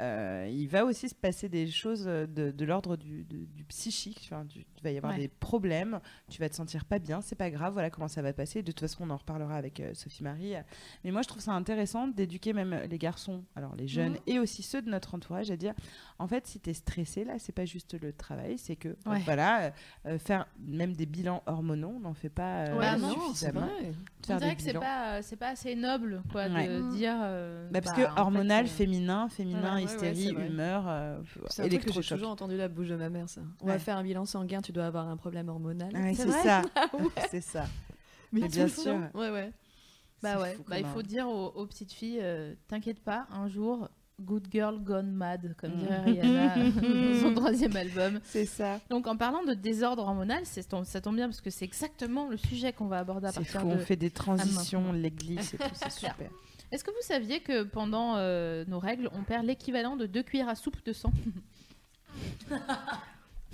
[0.00, 3.64] Euh, il va aussi se passer des choses euh, de, de l'ordre du, du- du
[3.64, 4.20] psychique.
[4.24, 5.18] Enfin, du- il va y avoir Ouais.
[5.20, 6.00] des problèmes.
[6.28, 7.20] Tu vas te sentir pas bien.
[7.20, 7.72] C'est pas grave.
[7.74, 8.62] Voilà comment ça va passer.
[8.62, 10.54] De toute façon, on en reparlera avec euh, Sophie Marie.
[11.04, 14.18] Mais moi, je trouve ça intéressant d'éduquer même les garçons, alors les jeunes Mhm.
[14.26, 15.74] et aussi ceux de notre entourage, à dire
[16.18, 19.20] en fait, si tu es stressé, là, c'est pas juste le travail, c'est que Ouais.
[19.24, 19.72] voilà,
[20.06, 23.66] euh, faire même des bilans hormonaux, on n'en fait pas euh, Ouais, non, c'est suffisamment.
[23.66, 23.92] vrai.
[24.28, 26.68] On dirait que c'est pas, c'est pas assez noble quoi, Ouais.
[26.68, 26.90] de Mm.
[26.96, 27.14] dire.
[27.22, 31.18] euh, Bah, parce bah, que fait, hormonal, euh, féminin, féminin, hystérie, humeur, euh,
[31.48, 32.18] C'est un truc que j'ai électrochoc.
[32.18, 33.40] toujours entendu la bouche de ma mère, ça.
[33.60, 33.72] On Ouais.
[33.74, 35.94] va faire un bilan sanguin, tu dois avoir un problème hormonal.
[35.94, 36.62] Ouais, C'est ça,
[37.30, 37.64] c'est ça.
[38.32, 38.98] Mais bien sûr.
[39.14, 39.52] Ouais, ouais.
[40.22, 43.90] Bah ouais, bah, il faut dire aux, aux petites filles, euh, t'inquiète pas, un jour,
[44.22, 45.78] Good Girl Gone Mad, comme Mm.
[45.78, 46.54] dirait Rihanna
[47.12, 48.20] dans son troisième album.
[48.24, 48.80] C'est ça.
[48.88, 52.72] Donc en parlant de désordre hormonal, ça tombe bien parce que c'est exactement le sujet
[52.72, 53.74] qu'on va aborder à partir fou, de...
[53.74, 56.30] on fait des transitions, glisses et tout, c'est super.
[56.72, 60.48] Est-ce que vous saviez que pendant euh, nos règles, on perd l'équivalent de deux cuillères
[60.48, 61.12] à soupe de sang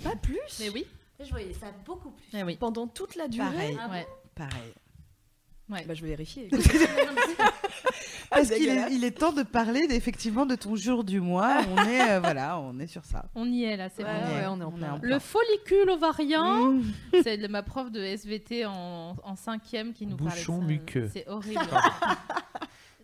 [0.03, 0.85] Pas plus Mais oui.
[1.23, 2.25] Je voyais ça beaucoup plus.
[2.33, 2.57] Mais oui.
[2.59, 4.07] Pendant toute la durée Pareil, Ah bon Ouais.
[4.35, 4.73] pareil.
[5.69, 5.85] Ouais.
[5.85, 6.49] Bah, je vais vérifier.
[8.29, 11.61] Parce qu'il est, il est temps de parler effectivement de ton jour du mois.
[11.69, 13.25] On est, euh, voilà, on est sur ça.
[13.35, 14.35] On y est là, c'est Ouais, bon.
[14.35, 14.99] ouais, on est en plein.
[15.01, 16.83] Le follicule ovarien, Mmh.
[17.23, 20.81] c'est de ma prof de SVT en, en cinquième qui nous Bouchon parlait de ça.
[20.83, 21.09] muqueux.
[21.13, 21.59] C'est horrible.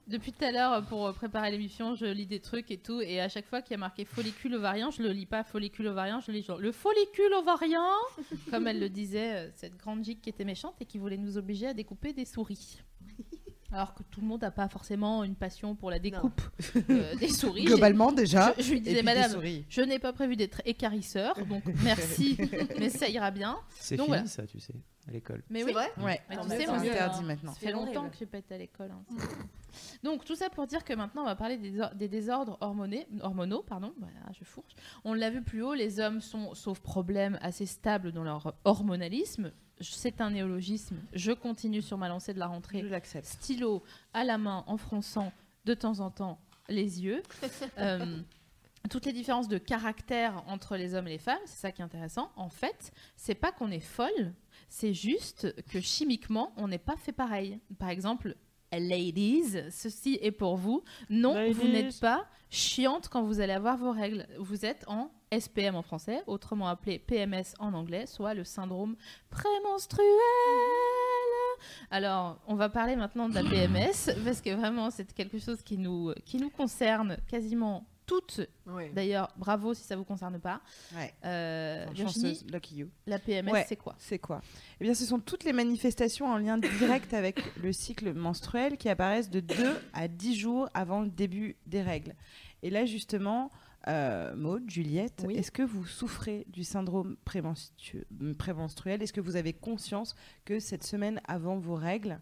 [0.07, 3.27] Depuis tout à l'heure, pour préparer l'émission, je lis des trucs et tout, et à
[3.27, 6.31] chaque fois qu'il y a marqué follicule ovarien, je le lis pas follicule ovarien, je
[6.31, 7.83] lis genre le follicule ovarien,
[8.49, 11.37] comme elle le disait, euh, cette grande gigue qui était méchante et qui voulait nous
[11.37, 12.79] obliger à découper des souris.
[13.73, 16.41] Alors que tout le monde n'a pas forcément une passion pour la découpe
[16.89, 17.63] euh, des souris.
[17.65, 18.53] Globalement déjà.
[18.57, 19.65] Je, je lui disais, madame, souris.
[19.67, 22.37] je n'ai pas prévu d'être écarisseur, donc merci,
[22.79, 23.57] mais ça ira bien.
[23.71, 24.25] C'est fini voilà.
[24.25, 24.73] ça, tu sais,
[25.07, 25.41] à l'école.
[25.49, 27.53] Mais C'est oui, vrai Ouais, Mais tu c'est sais, moi, interdit maintenant.
[27.53, 28.91] ça fait C'est longtemps que pas été à l'école.
[28.91, 29.03] hein.
[30.03, 33.07] Donc tout ça pour dire que maintenant on va parler des, or- des désordres hormonés,
[33.21, 33.61] hormonaux.
[33.61, 34.73] Pardon, voilà, je fourche.
[35.03, 39.51] On l'a vu plus haut, les hommes sont, sauf problème, assez stables dans leur hormonalisme.
[39.79, 40.97] C'est un néologisme.
[41.13, 42.81] Je continue sur ma lancée de la rentrée.
[42.81, 43.25] Je l'accepte.
[43.27, 43.83] Stylo
[44.13, 45.31] à la main en fronçant
[45.65, 46.39] de temps en temps
[46.69, 47.21] les yeux.
[47.77, 48.17] Euh,
[48.89, 51.85] toutes les différences de caractère entre les hommes et les femmes, c'est ça qui est
[51.85, 52.31] intéressant.
[52.37, 54.33] En fait, c'est pas qu'on est folle,
[54.67, 57.59] c'est juste que chimiquement, on n'est pas fait pareil.
[57.79, 58.35] Par exemple,
[58.71, 60.83] ladies, ceci est pour vous.
[61.09, 64.27] Non, vous n'êtes pas chiante quand vous allez avoir vos règles.
[64.39, 68.95] Vous êtes en SPM en français, autrement appelé PMS en anglais, soit le syndrome
[69.29, 70.07] prémenstruel.
[71.89, 75.77] Alors, on va parler maintenant de la PMS, parce que vraiment, c'est quelque chose qui
[75.77, 78.41] nous, qui nous concerne quasiment toutes.
[78.65, 78.89] Ouais.
[78.95, 80.61] D'ailleurs, bravo si ça vous concerne pas.
[80.95, 81.13] Ouais.
[81.25, 82.89] Euh, Virginie, lucky you.
[83.05, 83.65] la PMS, Ouais.
[83.69, 84.41] c'est quoi C'est quoi
[84.79, 88.89] Eh bien, ce sont toutes les manifestations en lien direct avec le cycle menstruel qui
[88.89, 89.53] apparaissent de 2
[89.93, 92.15] à 10 jours avant le début des règles.
[92.63, 93.51] Et là, justement,
[93.87, 95.35] euh, Maud, Juliette, Oui.
[95.35, 98.05] est-ce que vous souffrez du syndrome prémenstru-
[98.37, 99.03] prémenstruel?
[99.03, 102.19] Est-ce que vous avez conscience que cette semaine avant vos règles,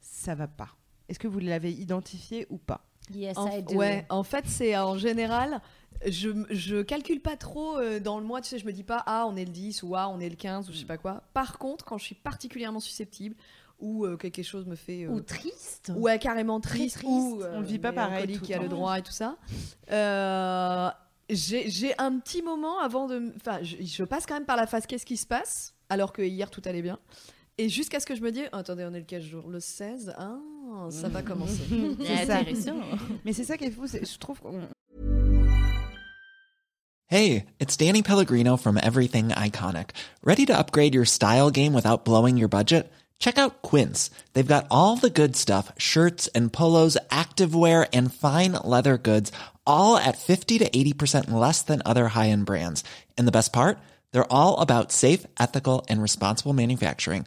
[0.00, 0.70] ça va pas?
[1.08, 2.84] Est-ce que vous l'avez identifié ou pas?
[3.14, 3.74] Yes, En, I do.
[3.76, 5.60] ouais, en fait, c'est en général,
[6.06, 9.02] je, je calcule pas trop euh, dans le mois, tu sais, je me dis pas,
[9.06, 10.98] ah, on est le 10 ou ah, on est le 15 ou je sais pas
[10.98, 11.22] quoi.
[11.34, 13.34] Par contre, quand je suis particulièrement susceptible
[13.80, 15.04] ou euh, quelque chose me fait.
[15.04, 15.92] euh, Ou triste.
[15.96, 17.08] ou est carrément triste, triste.
[17.08, 19.36] ou euh, On le vit pas pareil qui a le droit et tout ça.
[19.92, 20.90] Euh,
[21.30, 23.32] j'ai j'ai un petit moment avant de.
[23.36, 26.22] Enfin, je, je passe quand même par la phase qu'est-ce qui se passe alors que
[26.22, 26.98] hier tout allait bien.
[27.60, 30.14] Et jusqu'à ce que je me dise, attendez, on est le quel jour Le 16
[30.16, 30.36] Ah,
[30.90, 31.64] ça va commencer.
[31.98, 32.30] C'est.
[32.30, 32.76] Intéressant.
[33.24, 34.60] Mais c'est ça qui est fou, je trouve qu'on
[37.10, 39.90] Hey, it's Danny Pellegrino from Everything Iconic.
[40.22, 42.92] Ready to upgrade your style game without blowing your budget?
[43.18, 44.10] Check out Quince.
[44.34, 49.32] They've got all the good stuff shirts and polos, activewear, and fine leather goods,
[49.66, 52.84] all at 50 to 80% less than other high end brands.
[53.16, 53.78] And the best part?
[54.12, 57.26] They're all about safe, ethical, and responsible manufacturing.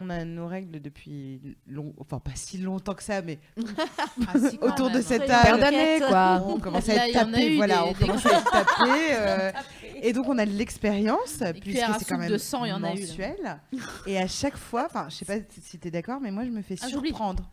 [0.00, 3.38] On a nos règles depuis long, enfin pas si longtemps que ça, mais
[4.28, 5.60] Ah, si, autour de cette Soyons table.
[5.60, 6.42] d'année, quoi.
[6.46, 8.90] On commence à être tapé, voilà, des- on des commence à être tapé.
[9.12, 9.52] euh,
[10.02, 12.82] et donc on a de l'expérience, puisque c'est quand même de sang, il y en
[12.84, 13.60] a eu, mensuel.
[14.06, 16.50] Et à chaque fois, enfin je sais pas si tu es d'accord, mais moi je
[16.50, 17.48] me fais Ah, surprendre.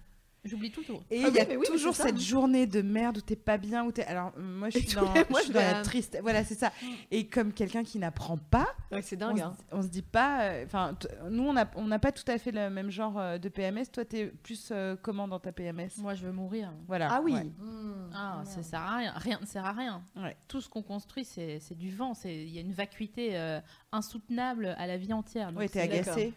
[0.45, 0.83] J'oublie tout.
[0.83, 0.99] tout.
[1.09, 3.57] Et Ah il y a oui, oui, toujours cette journée de merde où t'es pas
[3.57, 4.03] bien, où t'es.
[4.03, 6.17] Alors, moi, je suis dans, je suis la triste.
[6.21, 6.71] Voilà, c'est ça.
[7.11, 9.37] Et comme quelqu'un qui n'apprend pas, Ouais, c'est on, dingue.
[9.37, 9.55] se, hein.
[9.71, 10.41] on se dit pas.
[10.41, 10.97] euh, Enfin,
[11.29, 13.85] nous, on n'a on n'a pas tout à fait le même genre euh, de PMS.
[13.91, 16.71] Toi, t'es plus euh, comment dans ta PMS Moi, je veux mourir.
[16.87, 17.07] Voilà.
[17.11, 17.33] Ah oui.
[17.35, 17.43] ouais.
[17.45, 19.13] Mmh, Ah, ça sert à rien.
[19.15, 20.03] Rien ne sert à rien.
[20.17, 20.35] Ouais.
[20.49, 22.13] Tout ce qu'on construit, c'est c'est du vent.
[22.25, 23.61] Il y a une vacuité euh,
[23.93, 25.51] insoutenable à la vie entière.
[25.55, 26.33] Ouais, t'es agacé.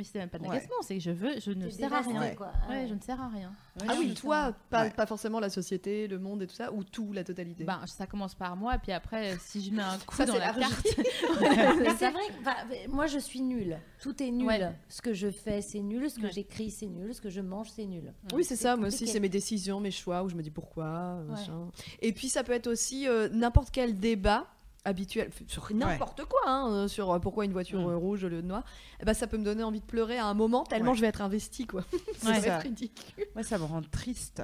[0.00, 0.54] Mais c'est même pas de Ouais.
[0.54, 2.34] l'agacement, c'est que je veux, je ne sers à rien.
[2.34, 2.52] quoi.
[2.70, 3.52] Ouais, je ne sers à rien.
[3.86, 4.90] Ah oui, toi, pas, Ouais.
[4.90, 7.64] pas forcément la société, le monde et tout ça, ou tout, la totalité.
[7.64, 10.54] Ben, ça commence par moi, puis après, si je mets un coup Ça, dans la
[10.54, 10.86] carte,
[11.80, 12.54] Mais c'est vrai, enfin,
[12.88, 13.78] moi je suis nulle.
[14.00, 14.46] Tout est nul.
[14.46, 14.72] Ouais.
[14.88, 16.08] Ce que je fais, c'est nul.
[16.08, 16.32] Ce que Ouais.
[16.32, 17.12] j'écris, c'est nul.
[17.14, 18.14] Ce que je mange, c'est nul.
[18.32, 18.76] Oui, c'est ça.
[18.76, 20.86] Moi aussi, c'est mes décisions, mes choix, où je me dis pourquoi.
[20.86, 21.68] euh, machin.
[22.00, 24.46] Et puis, ça peut être aussi euh, n'importe quel débat
[24.84, 27.90] habituel sur n'importe quoi, hein, euh, sur euh, pourquoi une voiture Mm.
[27.90, 28.64] euh, rouge au lieu de noire.
[29.00, 30.96] Eh ben, ça peut me donner envie de pleurer à un moment tellement Ouais.
[30.96, 31.84] je vais être investie, quoi.
[32.24, 32.56] Ouais.
[32.58, 33.24] ridicule.
[33.34, 34.42] Moi, ça me rend triste.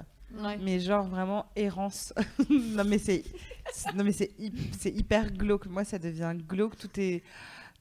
[0.60, 2.12] Mais genre vraiment errance.
[2.50, 3.22] non mais c'est
[3.72, 4.32] c'est- non mais c'est
[4.76, 5.66] c'est hyper glauque.
[5.66, 6.76] Moi ça devient glauque.
[6.76, 7.22] Tout est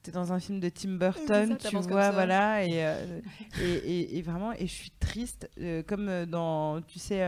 [0.04, 3.20] t'es dans un film de Tim Burton, ça, tu vois, voilà, et, euh,
[3.60, 7.22] et, et- et vraiment, et je suis triste, euh, comme dans, tu sais,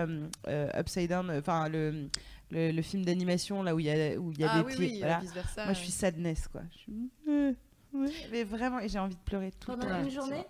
[0.47, 2.09] euh, Upside Down, enfin le,
[2.51, 4.67] le, le film d'animation là où il y a où il y a ah des
[4.67, 5.21] oui, pieds, oui, voilà.
[5.21, 5.65] vice versa.
[5.65, 6.63] Moi je suis sadness quoi.
[6.87, 6.93] Je
[7.31, 7.53] euh,
[8.31, 10.03] mais vraiment, et j'ai envie de pleurer tout le Pendant temps.
[10.05, 10.45] une journée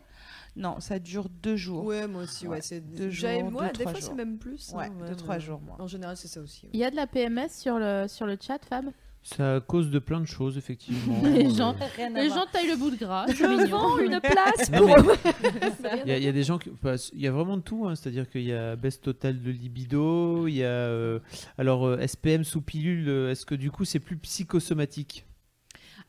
[0.56, 1.84] Non, ça dure deux jours.
[1.84, 2.56] Ouais, moi aussi, ouais.
[2.56, 2.60] Ouais.
[2.62, 4.14] c'est Deux jours, ouais, deux, des trois fois, c'est jours.
[4.16, 4.72] même plus.
[4.74, 5.76] Ouais, hein, deux, ouais, trois mais jours, moi.
[5.78, 6.66] En général, c'est ça aussi.
[6.66, 6.70] ouais.
[6.72, 8.86] il y a de la PMS sur le, sur le chat, Fab?
[9.22, 11.20] Ça cause de plein de choses, effectivement.
[11.22, 13.26] Les Euh, gens, les taillent le bout de gras.
[13.28, 14.88] Je vends une place pour.
[16.04, 16.70] Il y, a- il y a des gens qui.
[16.82, 19.50] bah, Il y a vraiment de tout, hein, c'est-à-dire qu'il y a baisse totale de
[19.50, 20.66] libido, il y a.
[20.68, 21.18] euh,
[21.58, 25.24] alors, euh, SPM sous pilule, est-ce que du coup c'est plus psychosomatique?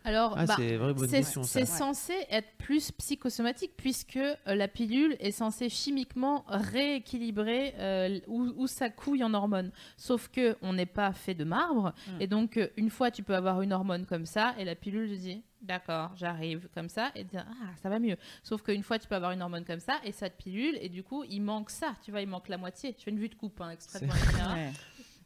[0.06, 0.56] Alors, Ah, bah,
[1.44, 8.44] c'est censé être plus psychosomatique puisque euh, la pilule est censée chimiquement rééquilibrer euh, où,
[8.58, 9.72] où ça couille en hormones.
[9.98, 12.22] Sauf que on n'est pas fait de marbre Mm.
[12.22, 15.10] et donc euh, une fois tu peux avoir une hormone comme ça et la pilule
[15.10, 18.16] te dit d'accord j'arrive comme ça et te dire ah ça va mieux.
[18.44, 20.88] Sauf qu'une fois tu peux avoir une hormone comme ça et ça te pilule et
[20.90, 22.96] du coup il manque ça tu vois il manque la moitié.
[22.98, 24.54] Je fais une vue de coupe hein, extrêmement éclairée.
[24.68, 24.72] Ouais.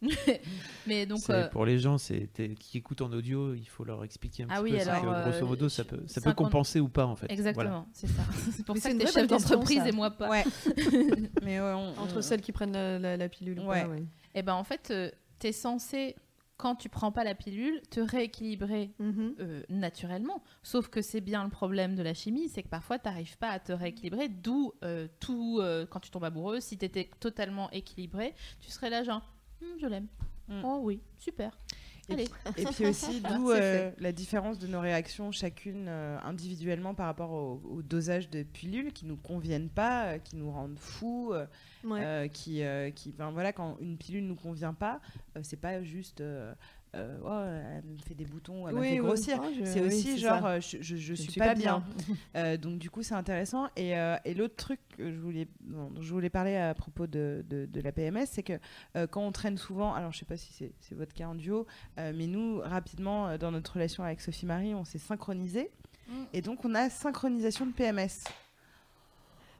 [0.87, 2.29] Mais donc euh, Pour les gens c'est
[2.59, 4.89] qui écoutent en audio, il faut leur expliquer un Ah petit oui, peu.
[4.89, 7.27] alors, que, euh, grosso modo, ça peut, ça peut 50 compenser ou pas en fait.
[7.27, 7.33] Voilà.
[7.49, 8.23] exactement c'est ça.
[8.51, 10.29] C'est pour Mais ça c'est que t'es chef d'entreprise et moi pas.
[10.29, 10.43] Ouais.
[11.43, 13.83] mais ouais, on- Entre on- celles qui prennent la, la- la pilule ou Ouais.
[13.83, 14.03] pas, ouais.
[14.35, 14.91] Eh ben en fait,
[15.39, 16.15] tu es censé,
[16.57, 19.35] quand tu prends pas la pilule, te rééquilibrer Mhm.
[19.39, 20.43] euh, naturellement.
[20.63, 23.49] Sauf que c'est bien le problème de la chimie, c'est que parfois tu n'arrives pas
[23.49, 27.69] à te rééquilibrer, d'où euh, tout, euh, quand tu tombes amoureux, si tu étais totalement
[27.71, 29.21] équilibré, tu serais là genre,
[29.63, 30.07] Hum, je l'aime.
[30.49, 30.61] Mm.
[30.65, 31.57] Oh oui, super.
[32.09, 32.27] Et Allez.
[32.57, 37.05] Et puis aussi, d'où C'est euh, la différence de nos réactions chacune euh, individuellement par
[37.05, 41.31] rapport au, au dosage de pilules qui nous conviennent pas, euh, qui nous rendent fous,
[41.31, 41.45] euh,
[41.85, 42.03] Ouais.
[42.03, 44.99] euh, qui, euh, qui, voilà, quand une pilule nous convient pas,
[45.37, 46.21] euh, c'est pas juste,
[46.95, 49.05] euh, oh, elle me fait des boutons, elle Oui, me fait oui.
[49.05, 49.41] grossir.
[49.59, 51.83] Je- C'est oui, aussi genre, euh, je, je, je Je suis, suis pas, pas bien.
[52.35, 53.67] Euh, donc du coup, c'est intéressant.
[53.75, 53.91] Et,
[54.25, 57.81] et l'autre truc que je voulais, dont je voulais parler à propos de, de, de
[57.81, 58.59] la PMS, c'est que
[59.11, 61.65] quand on traîne souvent, alors je sais pas si c'est votre cas en duo,
[61.97, 65.69] mais nous, rapidement, dans notre relation avec Sophie Marie, on s'est synchronisé.
[66.09, 66.13] Mm.
[66.33, 68.23] Et donc, on a synchronisation de PMS.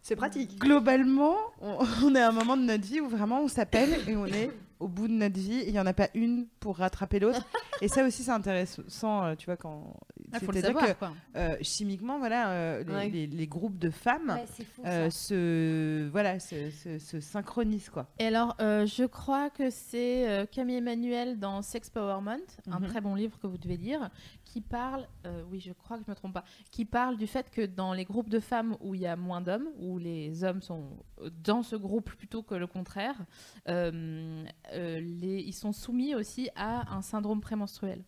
[0.02, 0.60] C'est pratique.
[0.60, 4.16] Globalement, on, on est à un moment de notre vie où vraiment on s'appelle et
[4.18, 4.52] on est
[4.84, 7.46] au bout de notre vie il n'y en a pas une pour rattraper l'autre.
[7.82, 9.96] et ça aussi, c'est intéressant, euh, tu vois, quand.
[10.34, 10.88] Il faut le c'est-à-dire savoir.
[10.88, 11.14] que, quoi.
[11.36, 13.10] euh, chimiquement, voilà, euh, les, Ouais.
[13.10, 14.82] les- les groupes de femmes Ouais, fou.
[14.86, 18.08] euh, se, voilà, se, se- se synchronisent, quoi.
[18.20, 22.38] Et alors, euh, je crois que c'est euh, Camille Emmanuel dans Sex Powerment,
[22.72, 22.88] un Mhm.
[22.88, 24.10] très bon livre que vous devez lire,
[24.54, 25.43] qui parle, euh,
[27.18, 29.97] du fait que dans les groupes de femmes où il y a moins d'hommes, où
[29.97, 30.84] les hommes sont
[31.43, 33.16] dans ce groupe plutôt que le contraire,
[33.68, 38.04] euh, euh, ils sont soumis aussi à un syndrome prémenstruel.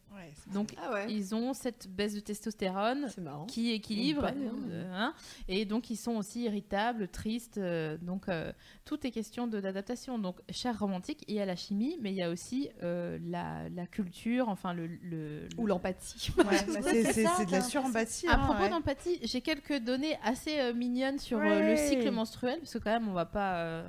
[0.53, 1.11] Donc, Ah ouais.
[1.11, 3.07] ils ont cette baisse de testostérone
[3.47, 5.13] qui équilibre mais- euh, hein,
[5.47, 8.51] et donc ils sont aussi irritables, tristes euh, donc euh,
[8.85, 12.15] tout est question de d'adaptation donc cher romantique il y a la chimie mais il
[12.15, 16.31] y a aussi la, la culture enfin le, le- Ou l'empathie.
[16.37, 18.27] Ouais, bah, c'est de la surempathie.
[18.27, 18.69] à hein, propos ouais.
[18.69, 23.13] d'empathie j'ai quelques données assez mignonnes sur le cycle menstruel parce que quand même on
[23.13, 23.83] va pas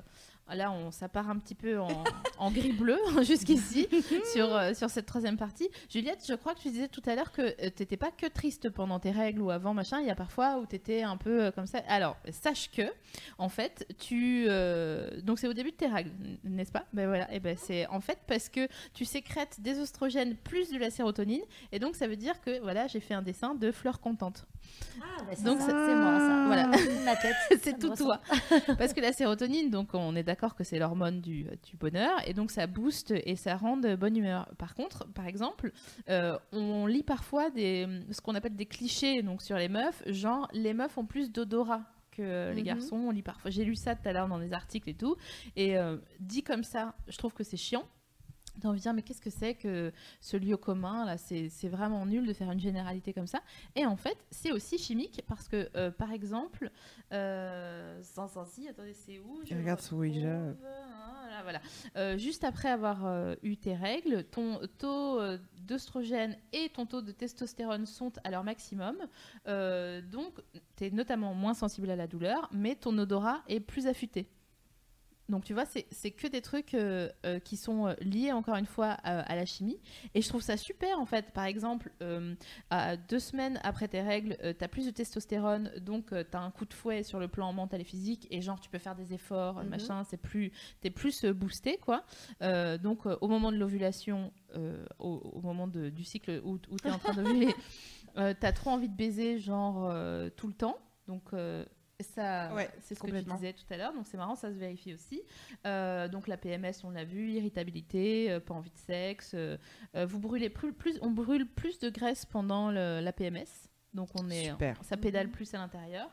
[0.54, 2.04] Là, on, ça part un petit peu en,
[2.38, 3.88] en gris bleu jusqu'ici
[4.32, 5.68] sur, euh, sur cette troisième partie.
[5.90, 8.70] Juliette, je crois que tu disais tout à l'heure que tu t'étais pas que triste
[8.70, 10.00] pendant tes règles ou avant machin.
[10.00, 11.78] Il y a parfois où tu étais un peu euh, comme ça.
[11.88, 12.82] Alors, sache que,
[13.38, 14.46] en fait, tu.
[14.48, 16.12] euh, donc, c'est au début de tes règles,
[16.44, 16.86] n'est-ce pas?
[16.92, 17.32] Ben voilà.
[17.34, 21.42] Et ben, c'est en fait parce que tu sécrètes des oestrogènes plus de la sérotonine.
[21.72, 24.46] Et donc, ça veut dire que, voilà, j'ai fait un dessin de fleurs contentes.
[25.00, 26.44] Ah, bah, Donc, c'est- moi, ça.
[26.46, 26.66] Voilà.
[27.04, 27.36] Ma tête.
[27.62, 28.20] c'est tout toi.
[28.78, 32.34] Parce que la sérotonine, donc on est d'accord que c'est l'hormone du, du bonheur, et
[32.34, 34.48] donc ça booste et ça rend de bonne humeur.
[34.58, 35.72] Par contre, par exemple,
[36.08, 40.48] euh, on lit parfois des, ce qu'on appelle des clichés donc sur les meufs, genre
[40.52, 42.66] les meufs ont plus d'odorat que les Mhm.
[42.66, 42.96] garçons.
[42.96, 43.50] On lit parfois.
[43.50, 45.16] J'ai lu ça tout à l'heure dans des articles et tout,
[45.56, 47.84] et euh, dit comme ça, je trouve que c'est chiant.
[48.60, 52.06] T'as envie de dire, mais qu'est-ce que c'est que ce lieu commun là C'est vraiment
[52.06, 53.40] nul de faire une généralité comme ça.
[53.74, 56.70] Et en fait, c'est aussi chimique parce que, euh, par exemple,
[57.12, 59.40] euh, sans sans si, attendez, c'est où?
[59.44, 60.28] Je Regarde sur Ouija.
[60.28, 61.60] là, voilà.
[61.96, 65.20] Euh, juste après avoir eu tes règles, ton taux
[65.58, 68.96] d'œstrogène et ton taux de testostérone sont à leur maximum.
[69.46, 70.40] Donc,
[70.76, 74.28] tu es notamment moins sensible à la douleur, mais ton odorat est plus affûté.
[75.28, 78.66] Donc tu vois, c'est que des trucs euh, euh, qui sont euh, liés encore une
[78.66, 79.80] fois à, à la chimie.
[80.14, 81.32] Et je trouve ça super en fait.
[81.32, 82.34] Par exemple, euh,
[82.70, 86.50] à deux semaines après tes règles, tu as plus de testostérone, donc tu as un
[86.52, 88.28] coup de fouet sur le plan mental et physique.
[88.30, 89.68] Et genre, tu peux faire des efforts, Mhm.
[89.68, 92.04] machin, c'est plus, t'es plus boosté quoi.
[92.82, 94.32] Donc au moment de l'ovulation,
[95.00, 97.52] au, au moment de- du cycle où, où tu es en train d'ovuler,
[98.14, 99.92] tu as trop envie de baiser, genre
[100.36, 100.78] tout le temps.
[101.08, 101.30] Donc
[102.00, 104.58] ça, Ouais, c'est ce que tu disais tout à l'heure, donc c'est marrant, ça se
[104.58, 105.22] vérifie aussi.
[105.66, 109.32] Euh, donc la PMS, on l'a vu, irritabilité, euh, pas envie de sexe.
[109.34, 109.56] euh,
[109.94, 113.46] euh, vous brûlez plus, plus, on brûle plus de graisse pendant le- la PMS,
[113.94, 114.78] donc on est, Super.
[114.84, 116.10] ça pédale plus à l'intérieur.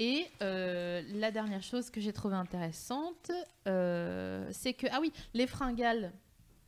[0.00, 3.30] Et euh, la dernière chose que j'ai trouvée intéressante,
[3.68, 6.12] euh, c'est que ah oui, les fringales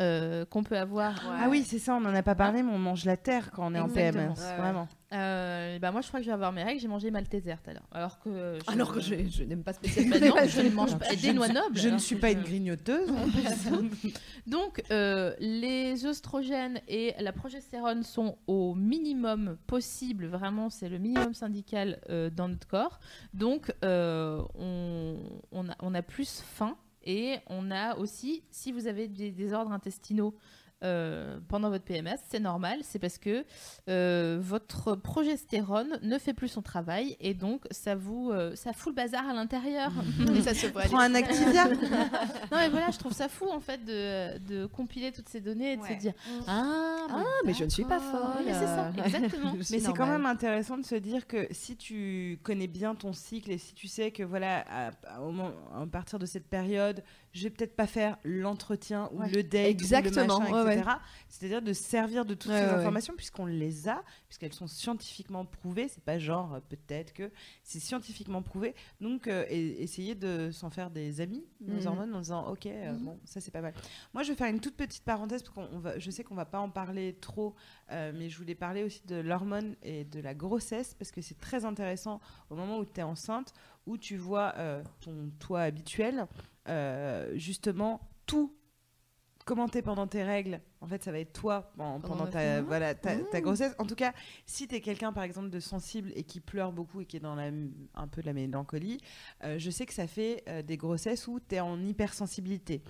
[0.02, 1.14] euh, qu'on peut avoir.
[1.40, 3.66] Ah oui, c'est ça, on n'en a pas parlé, mais on mange la terre quand
[3.70, 4.32] on est Exactement.
[4.32, 4.40] en PMS.
[4.50, 4.56] Ouais.
[4.58, 4.88] Vraiment.
[5.14, 7.68] Euh, bah moi je crois que je vais avoir mes règles, j'ai mangé malteser tout
[7.68, 7.86] à l'heure.
[7.92, 8.30] Alors que
[8.66, 10.16] je, Alors que je, je n'aime pas spécialement.
[10.18, 11.76] non, je ne mange pas des ne noix suis- nobles.
[11.78, 13.10] Je ne suis pas je- une grignoteuse.
[14.46, 21.34] Donc, euh, les oestrogènes et la progestérone sont au minimum possible, vraiment, c'est le minimum
[21.34, 22.98] syndical euh, dans notre corps.
[23.34, 25.16] Donc, euh, on,
[25.52, 29.72] on a, on a plus faim et on a aussi, si vous avez des désordres
[29.72, 30.34] intestinaux,
[30.82, 33.44] euh, pendant votre PMS, c'est normal, c'est parce que
[33.88, 38.92] euh, votre progestérone ne fait plus son travail et donc ça vous euh, ça fout
[38.92, 39.90] le bazar à l'intérieur.
[40.36, 40.82] Et ça se voit.
[40.82, 41.68] Prends un Activia.
[42.50, 45.72] Non mais voilà, je trouve ça fou en fait de, de compiler toutes ces données
[45.72, 45.96] et de se Ouais.
[45.96, 46.12] dire
[46.46, 48.44] ah, Ah, mais je ne suis pas folle.
[48.44, 49.52] Mais c'est ça, exactement.
[49.70, 53.50] Mais c'est quand même intéressant de se dire que si tu connais bien ton cycle
[53.50, 57.02] et si tu sais que voilà, à, à- au moment- à partir de cette période,
[57.32, 59.28] je vais peut-être pas faire l'entretien ou Ouais.
[59.30, 60.78] le date, Exactement, ou le machin, ouais, ouais.
[60.78, 60.90] etc.
[61.28, 65.88] C'est-à-dire de se servir de toutes ces informations puisqu'on les a, puisqu'elles sont scientifiquement prouvées.
[65.88, 67.30] C'est pas genre euh, peut-être que
[67.62, 68.74] c'est scientifiquement prouvé.
[69.00, 71.86] Donc euh, et- essayer de s'en faire des amis, nos Mhm.
[71.86, 72.98] hormones, en disant ok, euh, Mhm.
[73.04, 73.72] bon, ça c'est pas mal.
[74.12, 76.34] Moi, je vais faire une toute petite parenthèse parce qu'on on va, je sais qu'on
[76.34, 77.54] va pas en parler trop,
[77.90, 81.40] euh, mais je voulais parler aussi de l'hormone et de la grossesse parce que c'est
[81.40, 82.20] très intéressant
[82.50, 83.54] au moment où tu es enceinte,
[83.86, 84.54] où tu vois
[85.00, 86.26] ton toi habituel,
[86.68, 88.54] euh, justement tout
[89.44, 90.60] commenter pendant tes règles.
[90.80, 92.66] En fait, ça va être toi pen- pendant, le ta, film.
[92.66, 93.74] voilà, ta, ta grossesse.
[93.78, 94.12] En tout cas,
[94.46, 97.20] si tu es quelqu'un, par exemple, de sensible et qui pleure beaucoup et qui est
[97.20, 97.50] dans la,
[97.94, 98.98] un peu de la mélancolie,
[99.42, 102.82] euh, je sais que ça fait euh, des grossesses où tu es en hypersensibilité.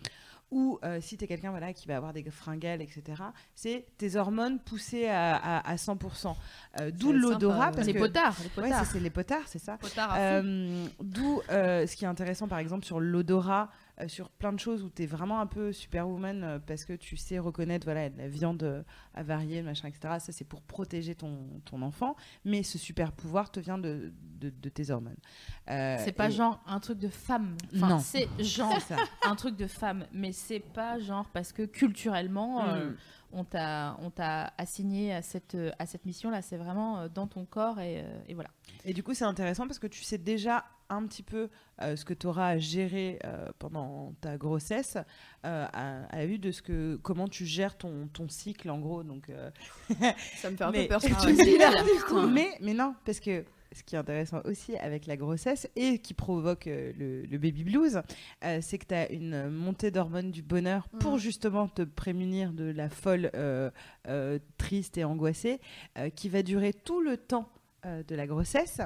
[0.53, 3.03] Ou euh, si tu es quelqu'un voilà, qui va avoir des fringales, etc.,
[3.55, 6.34] c'est tes hormones poussées à, à, à 100%.
[6.80, 7.72] Euh, D'où l'odorat.
[7.72, 8.84] parce les que- potards, les Ouais, potards.
[8.84, 9.78] ça, c'est les potards, c'est ça.
[10.16, 13.70] Euh, D'où ce qui est intéressant, par exemple, sur l'odorat,
[14.01, 16.95] euh, sur plein de choses où tu es vraiment un peu superwoman euh, parce que
[16.95, 18.82] tu sais reconnaître voilà, de la viande euh,
[19.14, 20.14] avariée, machin, etc.
[20.18, 22.16] Ça, c'est pour protéger ton, ton enfant.
[22.45, 25.16] Mais ce super pouvoir te vient de, de, de tes hormones.
[25.66, 27.57] C'est pas et- genre un truc de femme.
[27.76, 27.99] Enfin, Non.
[27.99, 28.97] c'est genre ça.
[29.26, 32.97] un truc de femme, mais c'est pas genre parce que culturellement euh, Mm.
[33.32, 36.43] on t'a on t'a assigné à cette à cette mission là.
[36.43, 38.51] C'est vraiment dans ton corps et, et voilà.
[38.84, 40.64] Et du coup, c'est intéressant parce que tu sais déjà
[40.95, 41.49] un petit peu
[41.80, 44.97] euh, ce que tu auras à gérer euh, pendant ta grossesse
[45.45, 48.78] euh, à, à la vue de ce que comment tu gères ton, ton cycle en
[48.78, 49.03] gros.
[49.03, 49.28] Donc,
[50.36, 51.70] Ça me fait un Mais- peu peur ce que tu dis là.
[52.30, 56.12] mais, mais non, parce que ce qui est intéressant aussi avec la grossesse et qui
[56.12, 58.03] provoque le, le baby blues,
[58.45, 61.18] euh, c'est que tu as une montée d'hormones du bonheur pour Mhm.
[61.18, 63.70] justement te prémunir de la folle euh,
[64.09, 65.59] euh, triste et angoissée
[66.16, 67.49] qui va durer tout le temps
[67.85, 68.80] euh, de la grossesse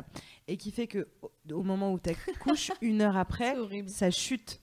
[0.48, 3.54] et qui fait que au, au moment où tu accouches, une heure après,
[3.88, 4.60] ça chute.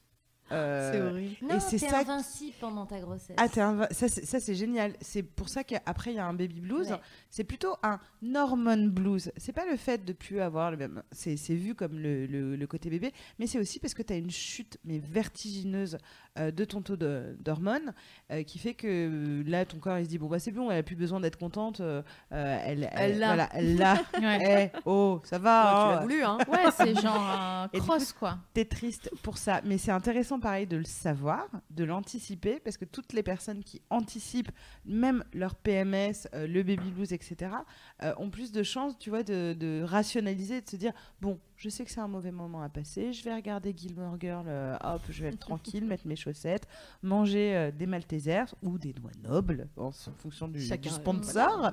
[0.51, 1.36] Euh, C'est horrible.
[1.41, 3.36] Non, c'est t'es ça- invincible pendant ta grossesse.
[3.39, 4.93] ah, ça, c'est- ça c'est génial.
[5.01, 6.91] C'est pour ça qu'après il y a un baby blues.
[6.91, 6.99] Ouais.
[7.36, 7.99] C'est plutôt un
[8.36, 9.31] hormone blues.
[9.38, 11.01] C'est pas le fait de plus avoir le même.
[11.11, 14.13] C'est c'est vu comme le, le- le côté bébé, mais c'est aussi parce que tu
[14.13, 15.97] as une chute mais vertigineuse
[16.38, 17.91] euh, de ton taux de- d'hormones
[18.31, 20.69] euh, qui fait que euh, là ton corps il se dit bon bah c'est bon,
[20.69, 21.79] elle a plus besoin d'être contente.
[21.81, 23.27] euh, elle, Elle l'a.
[23.27, 23.95] voilà, elle l'a.
[24.21, 25.63] Ouais, Eh, oh, ça Ouais, va.
[25.63, 25.95] tu hein.
[25.95, 26.38] l'as voulu, hein.
[26.47, 28.38] Ouais, c'est genre un cross quoi.
[28.53, 32.86] T'es triste pour ça, mais c'est intéressant pareil de le savoir, de l'anticiper, parce que
[32.86, 34.51] toutes les personnes qui anticipent,
[34.86, 37.65] même leur PMS, euh, le baby blues, etc., etc
[38.03, 40.91] euh, ont plus de chances, tu vois, de, de rationaliser, de se dire,
[41.21, 44.45] bon, je sais que c'est un mauvais moment à passer, je vais regarder Gilmore Girl,
[44.47, 46.67] euh, hop, je vais être tranquille, mettre mes chaussettes,
[47.01, 51.71] manger euh, des Maltesers ou des noix nobles, en, fonction du, sponsor.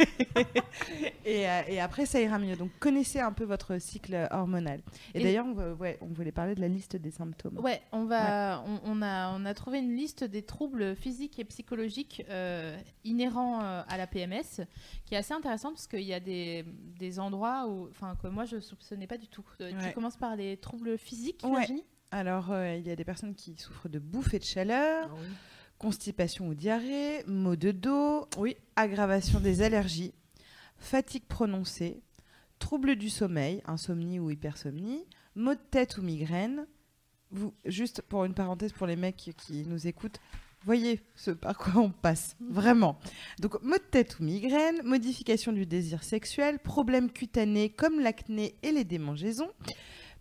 [1.24, 2.56] et, et après, ça ira mieux.
[2.56, 4.80] Donc, connaissez un peu votre cycle hormonal.
[5.14, 7.58] Et, Et- d'ailleurs, on, ouais, on voulait parler de la liste des symptômes.
[7.58, 11.44] Ouais, on va, on, on a, on a trouvé une liste des troubles physiques et
[11.44, 12.24] psychologiques
[13.04, 14.64] inhérents à la PMS,
[15.04, 16.64] qui est assez intéressante parce qu'il y a des,
[16.98, 19.44] des endroits où, enfin, que moi je soupçonnais pas du tout.
[19.60, 19.88] Euh, Ouais.
[19.88, 21.58] Tu commences par les troubles physiques, Ouais.
[21.60, 21.84] Virginie?
[22.10, 25.08] Alors, euh, il y a des personnes qui souffrent de bouffées de chaleur,
[25.78, 28.56] constipation ou diarrhée, maux de dos, Oui.
[28.76, 30.12] aggravation des allergies,
[30.76, 32.02] fatigue prononcée,
[32.58, 35.04] troubles du sommeil, insomnie ou hypersomnie,
[35.34, 36.66] maux de tête ou migraine.
[37.30, 40.20] Vous, juste pour une parenthèse pour les mecs qui nous écoutent,
[40.64, 42.98] voyez ce par quoi on passe, vraiment.
[43.38, 48.72] Donc, maux de tête ou migraine, modification du désir sexuel, problèmes cutanés comme l'acné et
[48.72, 49.50] les démangeaisons,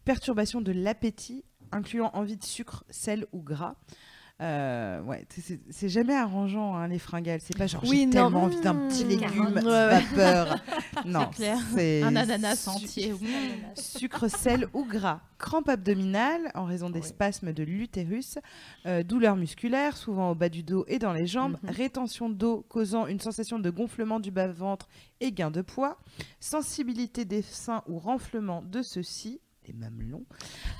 [0.05, 3.75] perturbation de l'appétit, incluant envie de sucre, sel ou gras.
[4.41, 5.25] Euh, ouais,
[5.69, 7.41] c'est- jamais arrangeant hein, les fringales.
[7.41, 9.07] C'est pas genre Oui, j'ai tellement envie d'un petit Mmh.
[9.09, 9.99] légume Ouais, ouais.
[10.01, 10.57] vapeur.
[11.05, 11.29] non,
[11.75, 13.11] c'est Un ananas entier.
[13.11, 13.17] Mmh.
[13.75, 15.19] Sucre, sel ou gras.
[15.39, 18.37] Crampe abdominale en raison des spasmes de l'utérus.
[18.85, 21.57] Euh, douleurs musculaires, souvent au bas du dos et dans les jambes.
[21.63, 21.69] Mhm.
[21.71, 24.87] Rétention d'eau causant une sensation de gonflement du bas-ventre
[25.19, 25.97] et gain de poids.
[26.39, 29.41] Sensibilité des seins ou renflement de ceux-ci.
[29.69, 30.23] Les mamelons.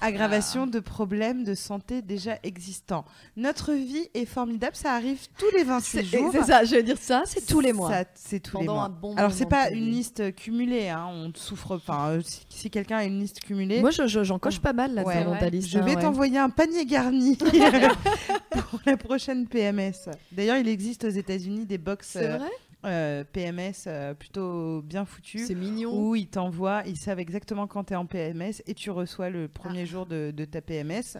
[0.02, 3.06] Aggravation de problèmes de santé déjà existants.
[3.38, 6.32] Notre vie est formidable, ça arrive tous les 28 C'est jours.
[6.32, 7.92] c'est ça, je vais dire ça, c'est tous les mois.
[8.16, 8.86] C'est tous les Pendant mois.
[8.86, 11.76] un bon Alors c'est pas une liste cumulée, hein, on souffre.
[11.76, 14.74] Enfin, euh, si, si quelqu'un a une liste cumulée, Moi, je- je- j'en coche pas
[14.74, 15.24] mal là Ouais.
[15.24, 15.70] dans ta liste.
[15.70, 16.02] je hein, vais ouais.
[16.02, 17.38] t'envoyer un panier garni
[18.50, 20.10] pour la prochaine PMS.
[20.32, 22.50] D'ailleurs, il existe aux États-Unis des box C'est euh, vrai?
[22.86, 25.48] Euh, PMS euh, plutôt bien foutus.
[25.48, 25.92] C'est mignon.
[25.94, 29.46] Où ils t'envoient, ils savent exactement quand tu es en PMS et tu reçois le
[29.46, 29.60] Ah.
[29.60, 31.18] premier jour de, de ta PMS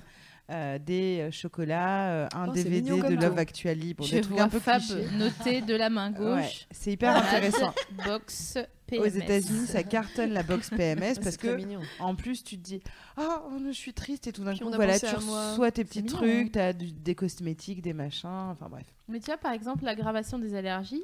[0.52, 3.40] euh, des chocolats, euh, un Oh, DVD mignon de Love tout.
[3.40, 3.94] Actually.
[3.94, 4.82] Bon, Je des trucs un peu Fab
[5.18, 6.66] noté de la main Ouais, gauche.
[6.72, 7.72] c'est hyper intéressant.
[8.04, 8.58] Box
[8.88, 9.02] PMS.
[9.02, 11.82] Aux États-Unis, ça cartonne la box PMS Ah, parce que mignon.
[12.00, 12.82] en plus tu te dis
[13.18, 16.48] ah oh, je suis triste et tout d'un coup voilà tu reçois tes petits trucs,
[16.48, 16.50] hein.
[16.52, 18.88] tu as des cosmétiques, des machins, enfin bref.
[19.08, 21.04] Mais tu vois, par exemple, l'aggravation des allergies.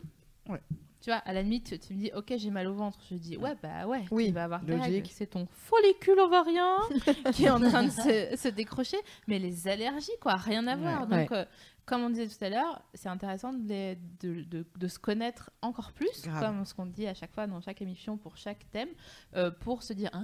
[0.50, 0.62] Ouais.
[1.02, 2.98] Tu vois, à la limite, tu me dis, ok, j'ai mal au ventre.
[3.12, 4.86] Je dis, ouais, bah ouais, Oui, tu vas avoir tes logique.
[4.86, 5.08] règles.
[5.12, 6.78] C'est ton follicule ovarien
[7.34, 8.98] qui est en train de se, se décrocher.
[9.28, 11.08] Mais les allergies, quoi, rien à voir.
[11.08, 11.20] Ouais.
[11.22, 11.46] Donc, euh,
[11.86, 15.52] comme on disait tout à l'heure, c'est intéressant de, les- de, de- de se connaître
[15.62, 16.44] encore plus, Grave.
[16.44, 18.90] comme ce qu'on dit à chaque fois dans chaque émission pour chaque thème,
[19.36, 20.24] euh, pour se dire, ah,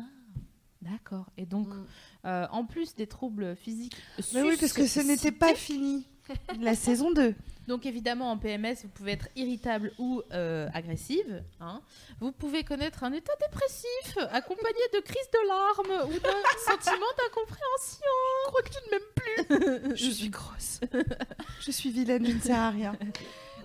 [0.82, 1.30] d'accord.
[1.38, 1.86] Et donc, Mm.
[2.26, 3.96] euh, en plus des troubles physiques.
[4.34, 6.08] Mais oui parce que ce n'était pas fini.
[6.60, 7.34] La saison 2.
[7.68, 11.44] Donc évidemment en PMS, vous pouvez être irritable ou euh, agressive.
[11.62, 11.82] hein.
[12.20, 16.30] Vous pouvez connaître un état dépressif accompagné de crises de larmes ou d'un
[16.66, 18.16] sentiment d'incompréhension.
[18.46, 19.96] Je crois que tu ne m'aimes plus.
[20.06, 20.80] Je suis grosse.
[21.62, 22.96] je suis vilaine, je ne sers à rien.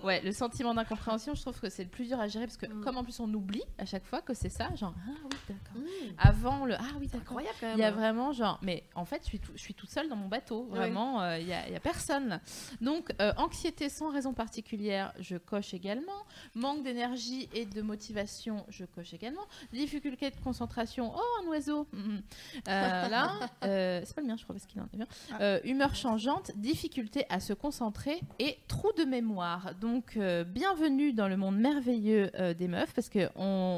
[0.03, 2.65] Ouais, le sentiment d'incompréhension, je trouve que c'est le plus dur à gérer parce que
[2.67, 2.81] Mm.
[2.83, 5.81] comme en plus on oublie à chaque fois que c'est ça, genre ah oui d'accord.
[5.81, 6.13] Mm.
[6.17, 7.39] Avant le ah oui d'accord.
[7.41, 10.09] Il y a vraiment genre, mais en fait, je suis, tout- je suis toute seule
[10.09, 10.65] dans mon bateau.
[10.69, 12.27] Vraiment, euh, il y, a, y a personne.
[12.27, 12.41] là.
[12.81, 16.25] Donc, euh, anxiété sans raison particulière, je coche également.
[16.55, 19.41] Manque d'énergie et de motivation, je coche également.
[19.71, 21.87] Difficulté de concentration, oh, un oiseau.
[21.93, 22.21] Mhm.
[22.67, 23.31] Euh, là,
[23.61, 25.07] c'est pas le mien, je crois, parce qu'il en est bien.
[25.41, 29.73] Euh, humeur changeante, difficulté à se concentrer et trou de mémoire.
[29.79, 29.86] Donc,
[30.17, 33.29] euh, bienvenue dans le monde merveilleux euh, des meufs, parce qu'on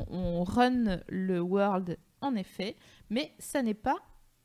[0.10, 2.76] on run le world en effet,
[3.10, 3.96] mais ça n'est pas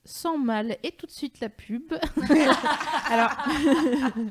[0.05, 0.77] sans mal.
[0.83, 1.95] Et tout de suite la pub.
[3.11, 3.31] Alors,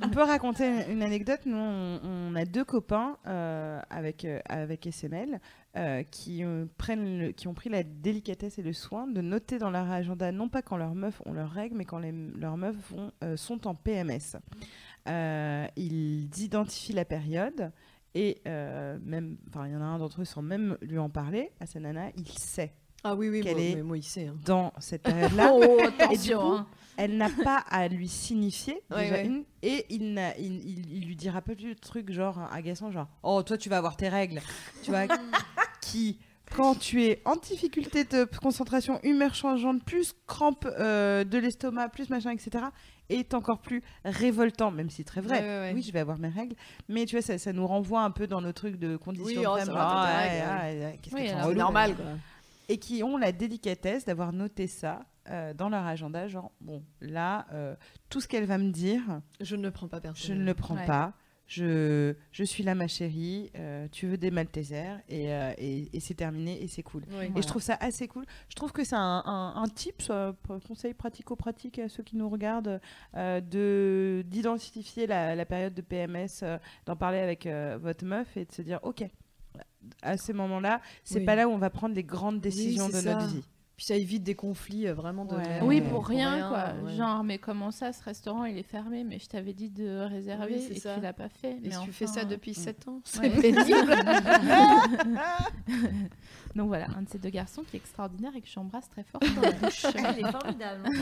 [0.03, 1.39] on peut raconter une anecdote.
[1.45, 5.39] Nous, on, on a deux copains euh, avec, euh, avec SML
[5.75, 6.43] euh, qui,
[6.77, 10.31] prennent le- qui ont pris la délicatesse et le soin de noter dans leur agenda,
[10.31, 13.65] non pas quand leurs meufs ont leurs règles, mais quand les- leurs meufs vont, sont
[13.65, 14.37] en PMS.
[15.09, 17.71] Euh, ils identifient la période
[18.15, 21.09] et euh, même, enfin, il y en a un d'entre eux sans même lui en
[21.09, 22.73] parler à sa nana, il sait
[23.03, 24.27] Ah oui, oui, Qu'elle est- mais moi, il sait.
[24.27, 24.35] hein.
[24.45, 25.51] dans cette période-là.
[25.53, 25.77] oh,
[26.15, 26.67] du coup, hein.
[26.95, 29.25] elle n'a pas à lui signifier Ouais, déjà ouais.
[29.25, 30.03] une et il,
[30.39, 33.67] il, il, il lui dira pas plus de trucs genre agaçant genre oh toi tu
[33.67, 34.41] vas avoir tes règles
[34.83, 35.07] tu vois
[35.81, 36.19] qui
[36.55, 42.09] quand tu es en difficulté de concentration humeur changeante plus crampe euh, de l'estomac plus
[42.11, 42.65] machin etc
[43.09, 45.71] est encore plus révoltant même si très vrai Ouais, ouais, ouais.
[45.75, 46.55] oui je vais avoir mes règles
[46.87, 49.45] mais tu vois ça, ça nous renvoie un peu dans nos trucs de conditions Oui,
[49.45, 50.61] oh, ah,
[51.35, 52.05] ah, relou, normal, quoi.
[52.69, 57.45] et qui ont la délicatesse d'avoir noté ça euh, dans leur agenda, genre, bon, là,
[57.53, 57.75] euh,
[58.09, 59.01] tout ce qu'elle va me dire,
[59.39, 60.41] Je ne le prends pas je personnellement.
[60.41, 61.13] ne le prends pas.
[61.45, 63.51] Je, je suis là, ma chérie.
[63.55, 67.03] euh, tu veux des Maltesers et, euh, et, et c'est terminé et c'est cool.
[67.19, 67.25] Oui.
[67.35, 68.25] Et je trouve ça assez cool.
[68.49, 70.31] Je trouve que c'est un, un, un tips, euh,
[70.67, 72.79] conseil pratico-pratique à ceux qui nous regardent,
[73.15, 76.43] euh, de d'identifier la, la période de PMS,
[76.85, 77.47] d'en parler avec
[77.81, 79.03] votre meuf et de se dire, ok,
[80.01, 81.25] à ce moment-là, c'est Oui.
[81.25, 83.43] pas là où on va prendre les grandes décisions de notre vie.
[83.75, 85.59] Puis ça évite des conflits euh, vraiment de Ouais.
[85.63, 86.73] Oui, euh, pour rien, quoi.
[86.85, 86.93] ouais.
[86.95, 90.53] Genre, mais comment ça, ce restaurant, il est fermé, mais je t'avais dit de réserver
[90.57, 90.93] Oui, c'est et ça.
[90.95, 91.53] tu l'as pas fait.
[91.53, 93.41] Et mais tu fais ça depuis euh, 7 ans, c'est ouais.
[93.41, 93.95] pénible.
[96.55, 99.21] Donc voilà, un de ces deux garçons qui est extraordinaire et que j'embrasse très fort
[99.35, 99.85] dans la bouche.
[99.95, 100.89] Elle est formidable.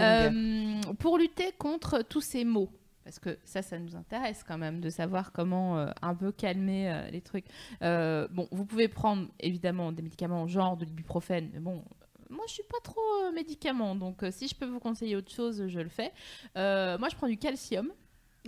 [0.00, 2.70] Euh, pour lutter contre tous ces mots,
[3.08, 6.92] parce que ça, ça nous intéresse quand même de savoir comment euh, un peu calmer
[6.92, 7.46] euh, les trucs.
[7.82, 11.82] Euh, bon, vous pouvez prendre évidemment des médicaments genre de l'ibuprofène, mais bon.
[12.28, 15.80] Moi, je suis pas trop médicament, donc si je peux vous conseiller autre chose, je
[15.80, 16.12] le fais.
[16.54, 17.90] Moi, je prends du calcium,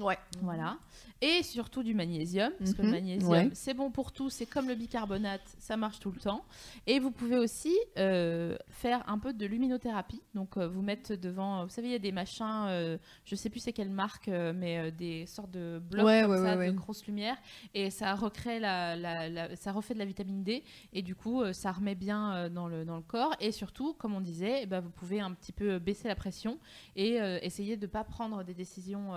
[0.00, 0.18] Ouais.
[0.40, 0.78] voilà,
[1.20, 3.50] et surtout du magnésium, parce que le Mhm, magnésium, ouais.
[3.52, 6.44] c'est bon pour tout, c'est comme le bicarbonate, ça marche tout le temps.
[6.86, 10.22] Et vous pouvez aussi euh, faire un peu de luminothérapie.
[10.34, 13.50] Donc, euh, vous mettre devant, vous savez, il y a des machins, euh, je sais
[13.50, 16.66] plus c'est quelle marque, euh, mais des sortes de blocs Ouais, comme ouais, ça, ouais,
[16.68, 17.36] de grosses lumières.
[17.74, 20.64] Et ça recrée la, la- la- ça refait de la vitamine D.
[20.94, 23.34] Et du coup, ça remet bien dans, le, dans le corps.
[23.40, 26.58] Et surtout, comme on disait, eh ben, vous pouvez un petit peu baisser la pression
[26.96, 29.12] et essayer de ne pas prendre des décisions.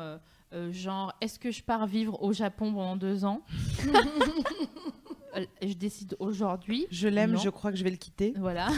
[0.54, 3.41] Euh, genre, est-ce que je pars vivre au Japon pendant deux ans
[5.36, 6.86] Euh, Je décide aujourd'hui.
[6.91, 8.34] Je l'aime, je crois que je vais le quitter.
[8.38, 8.68] Voilà.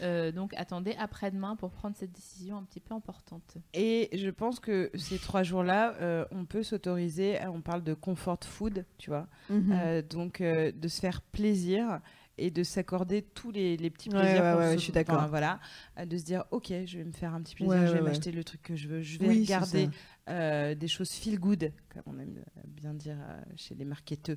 [0.00, 3.56] Euh, donc attendez après-demain pour prendre cette décision un petit peu importante.
[3.74, 8.38] Et je pense que ces trois jours-là, euh, on peut s'autoriser, on parle de comfort
[8.44, 9.72] food, tu vois, Mhm.
[9.72, 12.00] Euh, donc euh, de se faire plaisir
[12.38, 14.42] et de s'accorder tous les, les petits plaisirs.
[14.42, 15.16] ouais, qu'on ouais, se- je suis d'accord.
[15.16, 15.60] enfin, voilà,
[15.98, 17.98] euh, de se dire, ok, je vais me faire un petit plaisir, Ouais, je vais
[17.98, 18.08] ouais, ouais.
[18.08, 19.88] m'acheter le truc que je veux, je vais Oui, regarder
[20.28, 24.36] euh, des choses feel good, comme on aime bien dire euh, chez les marketeurs.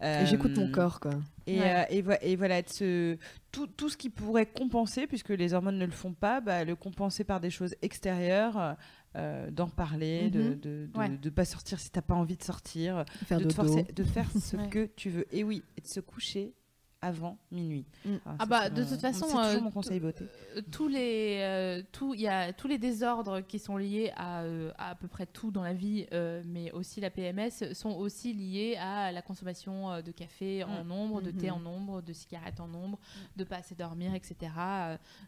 [0.00, 1.12] Et J'écoute mon Euh, corps, quoi.
[1.46, 1.74] et, Ouais.
[1.76, 3.16] euh, et, vo- et voilà, de se-
[3.52, 6.76] tout, tout ce qui pourrait compenser, puisque les hormones ne le font pas, bah, le
[6.76, 8.76] compenser par des choses extérieures,
[9.16, 11.08] euh, d'en parler, de ne de, de, Ouais.
[11.08, 14.26] de pas sortir si t'as pas envie de sortir, Faire de, te forcer, de faire
[14.40, 14.68] ce Ouais.
[14.70, 15.26] que tu veux.
[15.34, 16.52] Et oui, et de se coucher
[17.04, 17.84] avant minuit.
[18.04, 18.14] Mm.
[18.26, 20.24] Ah ça, bah, de mon- toute façon, c'est toujours euh, mon conseil beauté.
[20.56, 24.70] Euh, tous les euh, tout y a tous les désordres qui sont liés à, euh,
[24.78, 28.32] à à peu près tout dans la vie euh, mais aussi la PMS sont aussi
[28.32, 31.56] liés à la consommation de café en nombre de thé Mhm.
[31.56, 32.98] en nombre de cigarettes en nombre
[33.36, 34.52] de pas assez dormir etc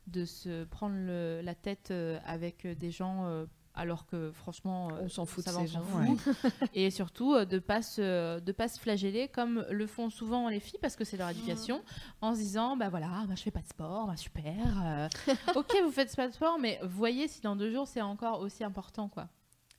[0.06, 1.92] de se prendre le- la tête
[2.24, 3.46] avec des gens
[3.76, 6.34] alors que franchement euh, On s'en fout de ça va, ces gens, fout.
[6.74, 10.60] et surtout euh, de pas se de pas se flageller comme le font souvent les
[10.60, 11.82] filles parce que c'est leur éducation
[12.20, 14.54] en se disant bah voilà bah, je fais pas de sport bah super
[14.84, 15.08] euh,
[15.54, 18.64] ok vous faites pas de sport mais voyez si dans deux jours c'est encore aussi
[18.64, 19.28] important quoi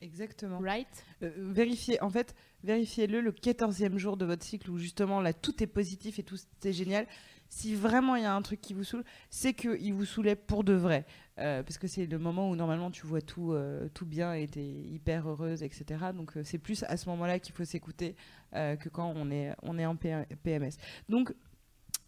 [0.01, 0.59] Exactement.
[0.59, 0.87] right?
[1.23, 5.63] Euh, vérifiez, en fait, vérifiez-le le 14e jour de votre cycle où justement là tout
[5.63, 7.07] est positif et tout est génial.
[7.49, 10.63] Si vraiment il y a un truc qui vous saoule, c'est qu'il vous saoulait pour
[10.63, 11.05] de vrai.
[11.39, 14.47] Euh, parce que c'est le moment où normalement tu vois tout, euh, tout bien et
[14.47, 15.85] tu es hyper heureuse, etc.
[16.15, 18.15] Donc euh, c'est plus à ce moment-là qu'il faut s'écouter
[18.53, 20.71] que quand on est, on est en PMS.
[21.09, 21.33] Donc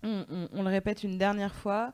[0.04, 1.94] on, on- on le répète une dernière fois.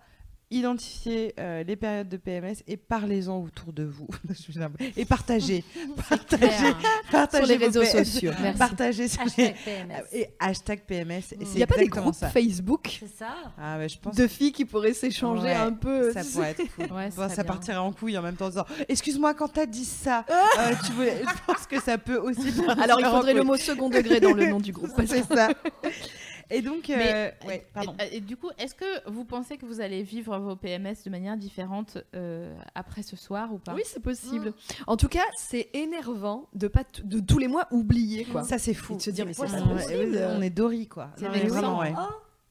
[0.51, 4.07] Identifiez euh, les périodes de PMS et parlez-en autour de vous.
[4.95, 5.63] et partagez.
[6.09, 6.73] partagez.
[7.11, 8.05] Partagez Sur les vos réseaux PMS.
[8.05, 8.31] sociaux.
[8.41, 8.59] Merci.
[8.59, 10.03] Partagez sur les- Hashtag PMS.
[10.13, 11.11] et hashtag PMS.
[11.11, 12.29] et Il c'est n'y a pas des groupes ça.
[12.29, 13.33] Facebook ça.
[13.57, 16.75] Ah ouais, je pense de filles qui pourraient s'échanger Ouais, un peu ça pourrait être
[16.75, 16.95] cool.
[16.95, 19.83] Ouais, Bon, ça partirait en couille en même temps en disant Excuse-moi, quand t'as dit
[19.85, 22.53] ça, euh, tu voulais- je pense que ça peut aussi.
[22.81, 24.91] Alors il faudrait le mot second degré dans le nom du groupe.
[25.07, 25.49] C'est ça.
[26.49, 27.95] Et donc, euh, Mais, ouais, pardon.
[28.11, 31.09] Et, et du coup, est-ce que vous pensez que vous allez vivre vos PMS de
[31.09, 33.73] manière différente euh, après ce soir ou pas?
[33.73, 34.53] Oui, c'est possible.
[34.87, 38.43] En tout cas, c'est énervant de pas de tous les mois oublier quoi.
[38.43, 38.93] Ça, c'est fou.
[38.93, 40.19] Et de se dire mais c'est pas possible.
[40.37, 41.09] on est Dory, quoi.
[41.17, 41.93] C'est Non, mais vraiment, ouais.
[41.97, 42.01] Oh,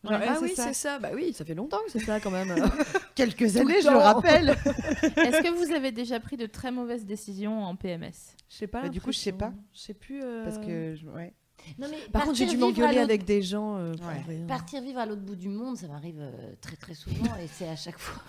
[0.06, 0.98] Ouais, ah c'est oui, c'est ça.
[0.98, 2.54] Bah oui, ça fait longtemps que c'est ça quand même.
[3.14, 4.50] Quelques années, je le rappelle.
[5.02, 8.10] Est-ce que vous avez déjà pris de très mauvaises décisions en PMS
[8.50, 8.82] Je sais pas.
[8.82, 9.54] Bah, du coup, je sais pas.
[9.72, 10.20] Je sais plus.
[10.22, 11.32] euh, Parce que, je- ouais.
[11.78, 13.76] Non, mais Par contre, j'ai dû m'engueuler avec des gens.
[13.78, 14.36] euh, Ouais.
[14.46, 17.68] Partir vivre à l'autre bout du monde, ça m'arrive euh, très très souvent et c'est
[17.68, 18.22] à chaque fois.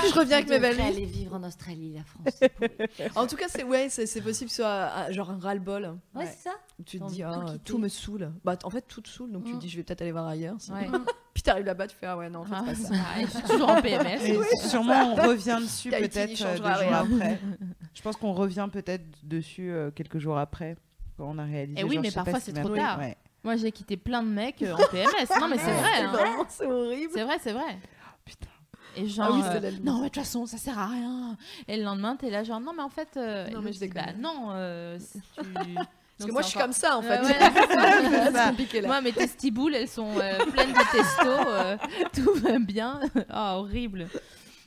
[0.00, 0.80] Puis je reviens avec Je mes valises.
[0.80, 2.50] aller vivre en Australie, la France.
[3.16, 5.84] En tout cas, c'est ouais, c'est possible que ce soit ah, genre un ras-le-bol.
[6.14, 6.26] Ouais, Ouais.
[6.26, 6.54] c'est ça.
[6.84, 8.32] Tu te dis ah, tout me saoule.
[8.44, 9.56] Bah en fait tout te saoule donc tu Mm.
[9.56, 10.56] te dis je vais peut-être aller voir ailleurs.
[10.70, 10.86] Ouais.
[11.34, 12.94] Puis t'arrives là-bas tu fais ah ouais non en fait Ah, pas ça.
[13.22, 14.20] je suis toujours en PMS.
[14.24, 17.40] Et sûrement, on revient dessus peut-être euh, deux jours après.
[17.94, 20.76] Je pense qu'on revient peut-être dessus euh, quelques jours après,
[21.16, 21.78] quand on a réalisé.
[21.80, 22.98] Eh oui, genre, mais parfois, ce c'est trop tard.
[22.98, 23.16] Ouais.
[23.42, 25.40] Moi, j'ai quitté plein de mecs euh, en PMS.
[25.40, 25.90] Non, mais c'est vrai.
[25.96, 26.46] C'est hein.
[26.48, 27.12] c'est horrible.
[27.14, 27.78] C'est vrai, c'est vrai.
[28.24, 28.48] Putain.
[28.96, 31.36] Et genre, Ah oui, euh, non, mais de toute façon, ça sert à rien.
[31.68, 33.78] Et le lendemain, t'es là, genre, non, mais en fait, euh, Non, et mais je
[33.80, 35.44] dit, bah non, euh, si tu.
[36.16, 37.20] Parce que moi, je suis comme ça, en fait.
[37.20, 38.86] Ouais, ouais, c'est compliqué, là.
[38.86, 41.28] Moi, mes testiboules, elles sont euh, pleines de testo.
[41.28, 41.76] euh,
[42.14, 43.00] tout va bien.
[43.28, 44.06] Ah, horrible.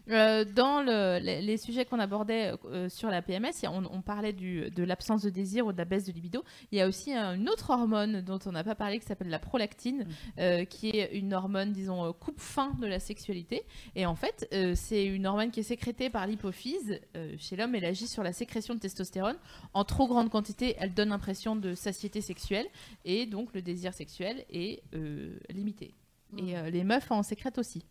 [0.09, 4.31] Euh, dans le- les, les sujets qu'on abordait euh, sur la PMS, on, on parlait
[4.33, 6.43] du, de l'absence de désir ou de la baisse de libido.
[6.71, 9.29] Il y a aussi euh, une autre hormone dont on n'a pas parlé qui s'appelle
[9.29, 10.07] la prolactine,
[10.39, 13.63] euh, qui est une hormone, disons, euh, coupe-fin de la sexualité.
[13.95, 17.75] Et en fait, euh, c'est une hormone qui est sécrétée par l'hypophyse euh, chez l'homme.
[17.75, 19.37] Elle agit sur la sécrétion de testostérone.
[19.73, 22.67] En trop grande quantité, elle donne l'impression de satiété sexuelle
[23.03, 25.93] et donc le désir sexuel est euh, limité.
[26.37, 27.83] Et euh, les meufs en sécrètent aussi.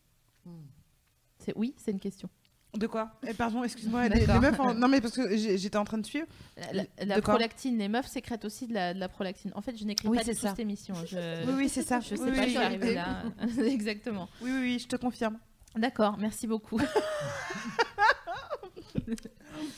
[1.47, 2.29] C'est oui, c'est une question.
[2.75, 3.13] De quoi?
[3.27, 4.09] Eh, Pardon, excuse-moi.
[4.09, 6.27] Les, meufs en- Non, mais parce que j'étais en train de suivre.
[6.59, 7.35] La, la- la De quoi?
[7.35, 9.51] prolactine, les meufs sécrètent aussi de la, de la prolactine.
[9.55, 10.35] En fait, je n'écris Oui, pas ça.
[10.51, 10.95] cette émission.
[11.07, 12.01] Je, Oui, oui, c'est ça.
[12.01, 13.23] je sais Oui, pas, oui, je suis arrivée là.
[13.65, 14.29] Exactement.
[14.43, 15.39] Oui, oui, oui, je te confirme.
[15.77, 16.79] D'accord, merci beaucoup.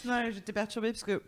[0.05, 1.23] Non, j'étais perturbée parce que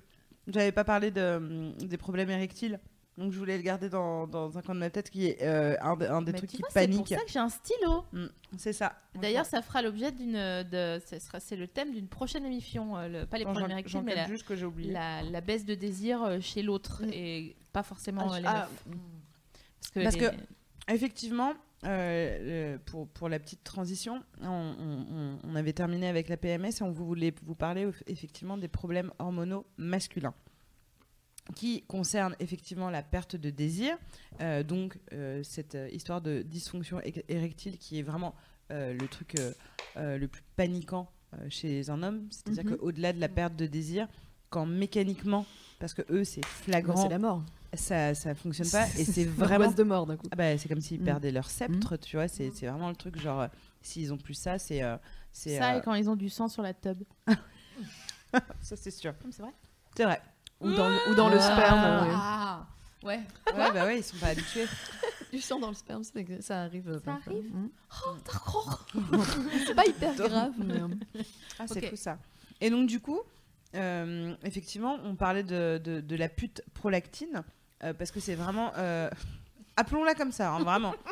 [0.49, 2.81] j'avais pas parlé de, des problèmes érectiles.
[3.19, 5.77] Donc je voulais le garder dans, dans un coin de ma tête qui est euh,
[5.83, 7.09] un, de- un des Mais trucs qui vois, c'est pour panique.
[7.19, 8.05] ça que j'ai un stylo.
[8.13, 8.27] Mm,
[8.57, 8.95] c'est ça.
[9.21, 10.37] D'ailleurs, ça fera l'objet d'une.
[11.41, 12.97] C'est le thème d'une prochaine émission.
[12.97, 14.93] euh, le- pas les problèmes j'en mais la, juste que j'ai oublié.
[14.93, 18.97] la, la baisse de désir euh, chez l'autre et pas forcément Ah, les ah, meufs.
[19.81, 21.53] Parce que, Parce les- que- Effectivement,
[21.85, 26.91] euh, pour, pour la petite transition, on, on- avait terminé avec la PMS et on
[26.91, 30.35] voulait vous parler eff- effectivement des problèmes hormonaux masculins
[31.55, 33.97] qui concernent effectivement la perte de désir,
[34.41, 38.35] euh, donc euh, cette euh, histoire de dysfonction érectile qui est vraiment
[38.71, 39.53] euh, le truc euh,
[39.97, 42.77] euh, le plus paniquant euh, chez un homme, c'est-à-dire Mhm.
[42.77, 44.09] qu'au-delà de la perte de désir,
[44.49, 45.47] quand mécaniquement,
[45.79, 47.43] parce que eux c'est flagrant, c'est la mort.
[47.75, 50.27] ça ça fonctionne pas et c'est Vraiment de mort d'un coup.
[50.31, 51.05] ah bah, c'est comme s'ils Mm.
[51.05, 52.29] perdaient leur sceptre, tu vois.
[52.29, 53.49] C'est c'est vraiment le truc, genre, euh,
[53.83, 54.83] s'ils ont plus ça, c'est.
[54.83, 54.97] euh,
[55.33, 57.03] c'est, Ça, euh, et quand ils ont du sang sur la tub.
[58.61, 59.15] ça, c'est sûr.
[59.31, 59.53] C'est vrai
[59.97, 60.21] C'est vrai.
[60.61, 62.07] Ou dans, le- ou dans le sperme.
[62.09, 62.15] ouais.
[62.15, 62.67] Ah
[63.03, 63.21] Ouais.
[63.57, 64.67] Ouais, bah ouais, ils sont pas habitués.
[65.33, 66.89] Du sang dans le sperme, c'est- ça arrive.
[66.91, 67.33] euh, Ça parfois.
[67.35, 67.69] arrive Mm.
[68.05, 68.87] Oh, d'accord.
[69.67, 70.53] C'est pas hyper grave.
[70.59, 70.89] mais, euh,
[71.59, 71.91] Ah, c'est Ok.
[71.91, 72.19] fou ça.
[72.61, 73.21] Et donc, du coup,
[73.77, 77.45] euh, effectivement, on parlait de, de, de la pute prolactine,
[77.85, 78.73] euh, parce que c'est vraiment.
[78.77, 79.09] euh,
[79.77, 80.95] Appelons-la comme ça, hein, vraiment.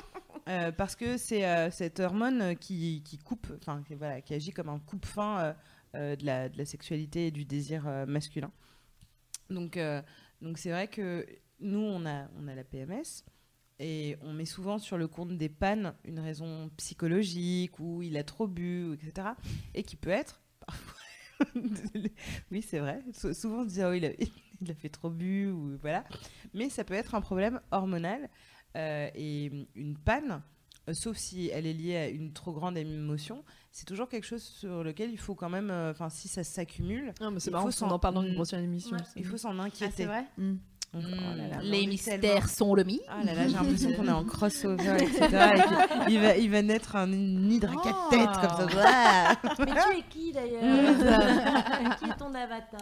[0.49, 4.51] Euh, parce que c'est euh, cette hormone qui, qui coupe, enfin, qui, voilà, qui agit
[4.51, 5.53] comme un coupe-fin euh,
[5.95, 8.51] euh, de, la, de la sexualité et du désir euh, masculin.
[9.51, 10.03] Donc, euh,
[10.43, 11.27] donc c'est vrai que
[11.61, 13.25] nous, on a, on a la PMS.
[13.81, 18.25] Et on met souvent sur le compte des pannes une raison psychologique ou il a
[18.25, 19.29] trop bu, etc.
[19.75, 20.41] Et qui peut être
[22.51, 23.03] oui, c'est vrai.
[23.12, 24.11] Sou- souvent on se dit oh, il, a,
[24.61, 26.05] il a fait trop bu ou voilà.
[26.55, 28.29] Mais ça peut être un problème hormonal
[28.77, 30.43] euh, et une panne,
[30.89, 33.45] euh, sauf si elle est liée à une trop grande émotion,
[33.78, 37.12] c'est toujours quelque chose sur lequel il faut quand même, euh, enfin si ça s'accumule,
[37.20, 38.34] Non, mais c'est Il marrant, faut on s'en- en parle dans une Mm.
[38.34, 38.96] prochaine émission.
[38.96, 39.02] Ouais.
[39.16, 39.92] il faut s'en Ah, inquiéter.
[39.96, 40.55] c'est vrai Mm.
[40.94, 43.02] Donc, oh là là, Les mystères tellement- sont le mythe.
[43.09, 45.18] Ah là là, j'ai l'impression qu'on est en crossover, etc.
[46.09, 49.34] et il, va, il va naître un nid de quatre têtes comme ça.
[49.59, 50.62] Mais tu es qui d'ailleurs
[51.98, 52.80] Qui est ton avatar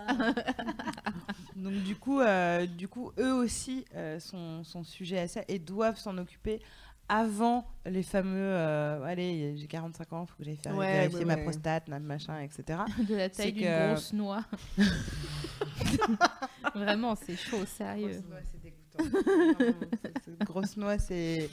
[1.57, 5.59] Donc du coup, euh, du coup, eux aussi euh, sont, sont sujets à ça et
[5.59, 6.61] doivent s'en occuper
[7.09, 8.35] avant les fameux.
[8.39, 11.43] euh, allez, j'ai 45 ans, faut que j'aille faire Ouais, vérifier ouais, ma ouais.
[11.45, 12.81] prostate, ma- machin, etc.
[13.09, 14.45] De la taille d'une que- grosse noix.
[16.75, 18.21] Vraiment, c'est chaud, sérieux.
[18.21, 21.49] Grosse noix, c'est Grosse noix, c'est.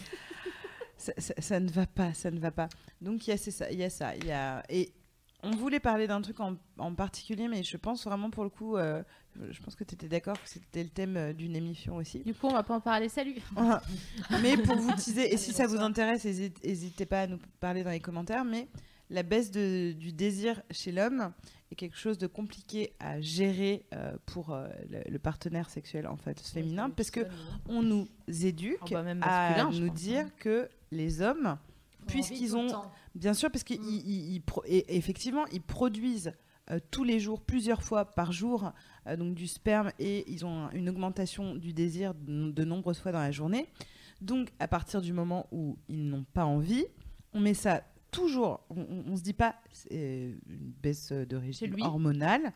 [0.98, 2.70] Ça, ça- ça ne va pas, ça ne va pas.
[3.02, 4.94] Donc il y a c'est ça, il y a ça, il y a et
[5.46, 8.78] on voulait parler d'un truc en, en particulier, mais je pense vraiment pour le coup,
[8.78, 9.04] euh,
[9.52, 12.20] je pense que tu étais d'accord que c'était le thème euh, d'une émission aussi.
[12.20, 13.10] Du coup, on va pas en parler.
[13.10, 13.36] Salut.
[13.54, 13.82] Voilà.
[14.42, 17.90] mais pour vous teaser, et si ça vous intéresse, n'hésitez pas à nous parler dans
[17.92, 18.68] les commentaires, mais
[19.10, 21.32] la baisse de- du désir chez l'homme
[21.72, 26.16] est quelque chose de compliqué à gérer euh, pour euh, le, le partenaire sexuel en
[26.18, 27.22] fait féminin, parce que
[27.68, 31.58] on nous éduque Oh bah, à nous pense, dire que les hommes,
[32.08, 32.68] puisqu'ils ont
[33.16, 36.34] Bien sûr, parce qu'effectivement, pro- et- effectivement, ils produisent
[36.72, 38.72] euh, tous les jours, plusieurs fois par jour,
[39.08, 43.00] euh, donc du sperme et ils ont un- une augmentation du désir de, de nombreuses
[43.00, 43.68] fois dans la journée.
[44.22, 46.86] Donc, à partir du moment où ils n'ont pas envie,
[47.34, 48.62] on met ça toujours.
[48.70, 52.54] On, on- on se dit pas c'est une baisse de régime hormonal.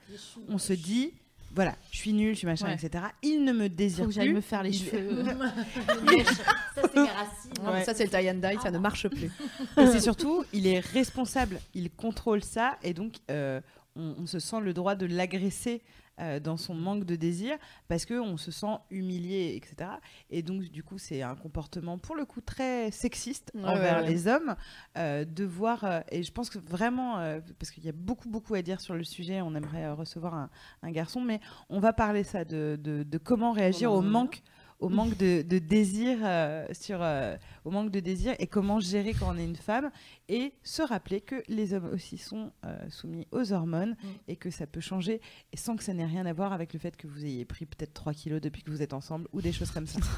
[0.47, 1.11] On se dit
[1.55, 2.75] voilà, je suis nulle, je suis machin, Ouais.
[2.75, 3.05] etc.
[3.23, 4.35] Il ne me désire Faut que j'aille plus.
[4.35, 5.23] me faire les cheveux.
[6.75, 7.51] Ça, c'est Garacine.
[7.63, 9.31] Non, mais Ça, c'est le tie and die, ça ne marche plus.
[9.77, 13.61] Et c'est surtout, il est responsable, il contrôle ça, et donc euh,
[13.97, 15.81] on, on se sent le droit de l'agresser
[16.19, 17.57] euh, dans son manque de désir
[17.87, 19.91] parce qu'on se sent humilié, etc.
[20.31, 24.03] Et donc, du coup, c'est un comportement pour le coup très sexiste Ouais, envers ouais,
[24.03, 24.09] ouais.
[24.09, 24.55] les hommes
[24.97, 25.83] euh, de voir.
[25.83, 27.17] euh, et je pense que vraiment,
[27.59, 30.49] parce qu'il y a beaucoup, beaucoup à dire sur le sujet, on aimerait recevoir un,
[30.81, 34.41] un garçon, mais on va parler ça de, de, de comment réagir au manque
[34.79, 37.35] au manque de, de désir euh, sur euh,
[37.65, 39.89] au manque de désir et comment gérer quand on est une femme
[40.29, 43.95] et se rappeler que les hommes aussi sont euh, soumis aux hormones
[44.27, 45.19] et que ça peut changer
[45.51, 47.65] et sans que ça n'ait rien à voir avec le fait que vous ayez pris
[47.65, 49.99] peut-être 3 kilos depuis que vous êtes ensemble ou des choses comme ça.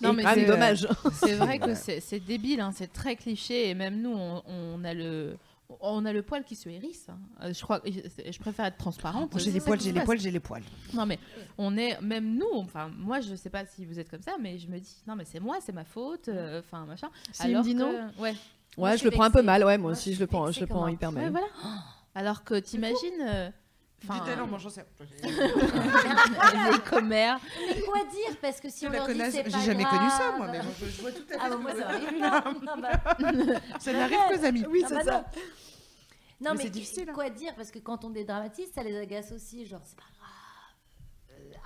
[0.00, 0.86] Non, mais c'est dommage.
[1.12, 4.84] C'est vrai que c'est c'est débile, hein, c'est très cliché et même nous, on, on
[4.84, 5.36] a le.
[5.80, 7.08] On a le poil qui se hérisse.
[7.08, 7.18] hein.
[7.42, 9.32] Euh, Je crois, je préfère être transparente.
[9.38, 10.62] J'ai les poils, j'ai les poils, j'ai les poils.
[10.94, 11.18] Non mais
[11.58, 12.54] on est même nous.
[12.54, 15.16] Enfin moi je sais pas si vous êtes comme ça, mais je me dis non
[15.16, 16.28] mais c'est moi, c'est ma faute.
[16.28, 17.08] euh, Enfin machin.
[17.32, 18.34] S'il me dit que- non ouais.
[18.78, 19.64] Moi, Ouais, je je le prends un peu mal.
[19.64, 21.30] Ouais, moi Moi, aussi, je je le prends, je le prends hyper Ouais, mal.
[21.30, 21.46] voilà.
[22.14, 23.52] Alors que t'imagines.
[24.08, 24.82] Enfin, mangeant ça.
[25.22, 27.38] les commères.
[27.68, 29.14] Mais quoi dire Parce que si on leur dit
[29.46, 30.36] j'ai jamais connu ça, grave.
[30.38, 31.40] moi, mais je, je vois tout à fait.
[31.40, 32.44] Ah bah que moi ça m'arrive pas.
[32.62, 34.64] Non, bah, Ça n'arrive qu'aux amis.
[34.70, 35.24] Oui, Ah c'est bah ça.
[36.38, 37.12] Non, Mais mais, c'est difficile, hein.
[37.14, 39.64] Quoi dire Parce que quand on dédramatise, ça les agace aussi.
[39.64, 40.15] Genre, c'est pas grave.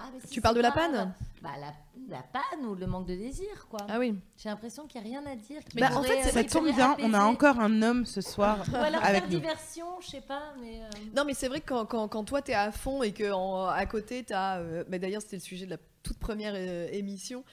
[0.03, 1.13] Ah, mais si, Tu parles de la panne
[1.43, 1.73] Bah, la,
[2.09, 3.81] la panne ou le manque de désir, quoi.
[3.89, 4.15] Ah oui.
[4.37, 5.63] J'ai l'impression qu'il n'y a rien à dire.
[5.65, 8.77] qui Bah, en fait, Ça tombe bien, on a encore un homme ce soir Ou
[8.77, 9.39] alors avec faire nous.
[9.39, 10.81] diversion, je sais pas, mais.
[10.83, 13.31] euh, Non, mais c'est vrai que quand, quand, quand toi t'es à fond et que
[13.33, 14.59] en- à côté t'as.
[14.59, 17.45] euh, mais d'ailleurs, c'était le sujet de la toute première euh, émission.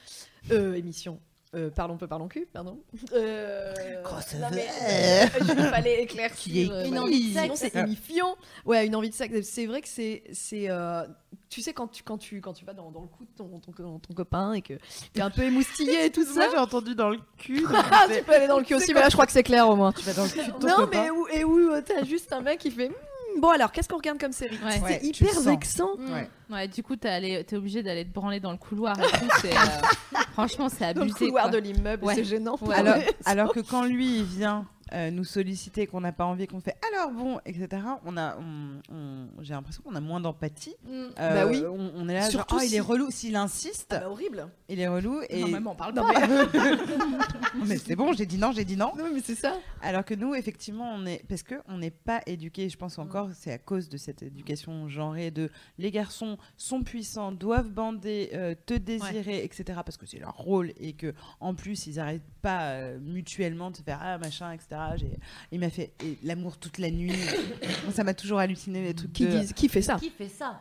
[0.50, 1.20] Euh, émission.
[1.54, 2.78] Euh, parlons peu, parlons cul, pardon.
[3.14, 3.72] Euh,
[4.04, 6.52] non, mais, euh, il fallait éclaircir.
[6.52, 7.72] Qui est euh, Une envie de Sinon, sexe.
[7.74, 8.36] c'est émifiant.
[8.66, 9.48] Ouais, une envie de sexe.
[9.48, 10.24] C'est vrai que c'est.
[10.32, 11.04] c'est euh,
[11.48, 13.48] tu sais, quand tu, quand, tu, quand tu vas dans, dans le cou de ton,
[13.60, 14.74] ton, ton, ton copain et que
[15.14, 16.34] t'es un peu émoustillé et tout ça.
[16.40, 17.64] Moi, j'ai entendu dans le cul.
[17.90, 19.68] Ah, tu peux aller dans le cul aussi, mais là, je crois que c'est clair
[19.68, 19.92] au moins.
[19.92, 21.02] Tu vas dans le cul de ton Non, copain.
[21.04, 22.92] mais où, et où euh, t'as juste un mec qui fait Hmm,
[23.38, 24.56] Bon, alors, qu'est-ce qu'on regarde comme série?
[24.64, 24.72] Ouais.
[24.72, 25.44] C'est Ouais, tu hyper le sens.
[25.44, 25.90] vexant.
[25.98, 26.28] Ouais.
[26.50, 29.28] Ouais, du coup, t'es allé- t'es obligé d'aller te branler dans le couloir et tout.
[29.40, 31.26] c'est, euh, franchement, c'est Dans le abusé.
[31.26, 31.52] couloir quoi.
[31.52, 32.14] de l'immeuble, Ouais.
[32.14, 32.56] c'est gênant.
[32.62, 32.74] Ouais.
[32.74, 32.96] Alors,
[33.26, 36.76] alors que quand lui il vient euh, nous solliciter, qu'on n'a pas envie, qu'on fait
[36.92, 40.74] alors bon, etc., on a, on- on- j'ai l'impression qu'on a moins d'empathie.
[40.88, 41.62] Euh, Bah oui.
[41.66, 43.10] On, on est là, Surtout genre, oh, il est relou.
[43.10, 44.48] S'il insiste, Ah bah, horrible.
[44.68, 45.20] il est relou.
[45.28, 45.40] Et...
[45.42, 46.20] Non, maman, on parle Non, pas.
[47.66, 48.92] mais c'est bon, j'ai dit non, j'ai dit non.
[48.96, 49.54] Non, mais c'est ça.
[49.82, 52.68] Alors que nous, effectivement, on est parce que on n'est pas éduqués.
[52.68, 57.32] Je pense encore, c'est à cause de cette éducation genrée de les garçons sont puissants,
[57.32, 59.80] doivent bander, euh, te désirer, etc.
[59.84, 63.76] Parce que c'est leur rôle et que en plus ils n'arrêtent pas euh, mutuellement de
[63.78, 64.77] faire ah machin, etc.
[64.96, 65.18] J'ai-
[65.52, 65.92] Il m'a fait
[66.22, 67.12] l'amour toute la nuit.
[67.92, 70.60] Ça m'a toujours halluciné les trucs Qui, de- disent, qui fait ça Qui fait ça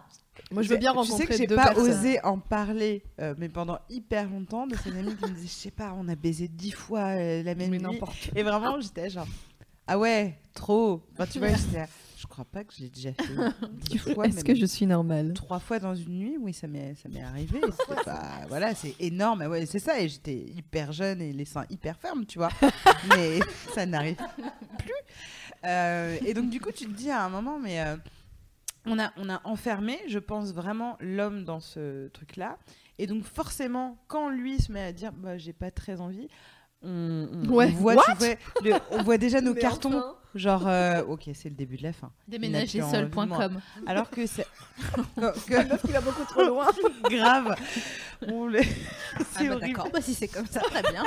[0.51, 1.89] Moi, je veux bien tu rencontrer sais que j'ai pas personnes.
[1.91, 5.51] osé en parler, euh, mais pendant hyper longtemps, de ces amis qui me disaient, je
[5.53, 7.83] sais pas, on a baisé dix fois euh, la même Mais nuit.
[7.83, 8.29] n'importe.
[8.35, 9.27] Et vraiment, j'étais genre,
[9.87, 11.01] ah ouais, trop.
[11.13, 11.85] Enfin, tu vois, j'étais,
[12.37, 13.23] crois pas que j'ai déjà fait
[13.71, 14.27] dix fois.
[14.27, 17.23] Est-ce que je suis normale Trois fois dans une nuit, oui, ça m'est, ça m'est
[17.23, 17.59] arrivé.
[18.05, 19.41] Pas- voilà, c'est énorme.
[19.47, 19.99] Ouais, c'est ça.
[19.99, 22.49] Et j'étais hyper jeune et les seins hyper fermes, tu vois.
[23.09, 23.39] Mais
[23.73, 24.17] ça n'arrive
[24.77, 24.91] plus.
[25.65, 27.95] Euh, et donc, du coup, tu te dis à un moment, mais euh,
[28.85, 32.57] on, a, on a enfermé, je pense vraiment, l'homme dans ce truc-là.
[32.99, 36.27] Et donc, forcément, quand lui se met à dire, bah, j'ai pas très envie.
[36.83, 37.69] On, on- Ouais.
[37.73, 38.03] on voit, What?
[38.05, 38.27] tu vois,
[38.63, 40.15] le- on voit déjà nos Mais cartons, enfin.
[40.37, 42.11] Genre, euh, ok, c'est le début de la fin.
[42.27, 43.59] Déménagerseul.com.
[43.85, 44.47] Alors que c'est
[45.15, 46.67] que- meuf qui va beaucoup trop loin.
[47.09, 47.55] grave.
[48.19, 48.25] Ah
[49.43, 51.03] bah d'accord, bah si c'est comme ça, très bien.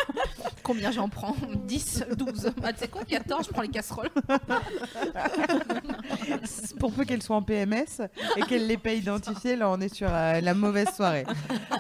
[0.63, 1.35] Combien j'en prends?
[1.65, 4.11] 10, 12 Ah, tu sais quoi, 14, je prends les casseroles.
[6.79, 8.01] Pour peu qu'elle soit en PMS
[8.37, 11.27] et qu'elle l'ait pas identifié, là on est sur euh, la mauvaise soirée.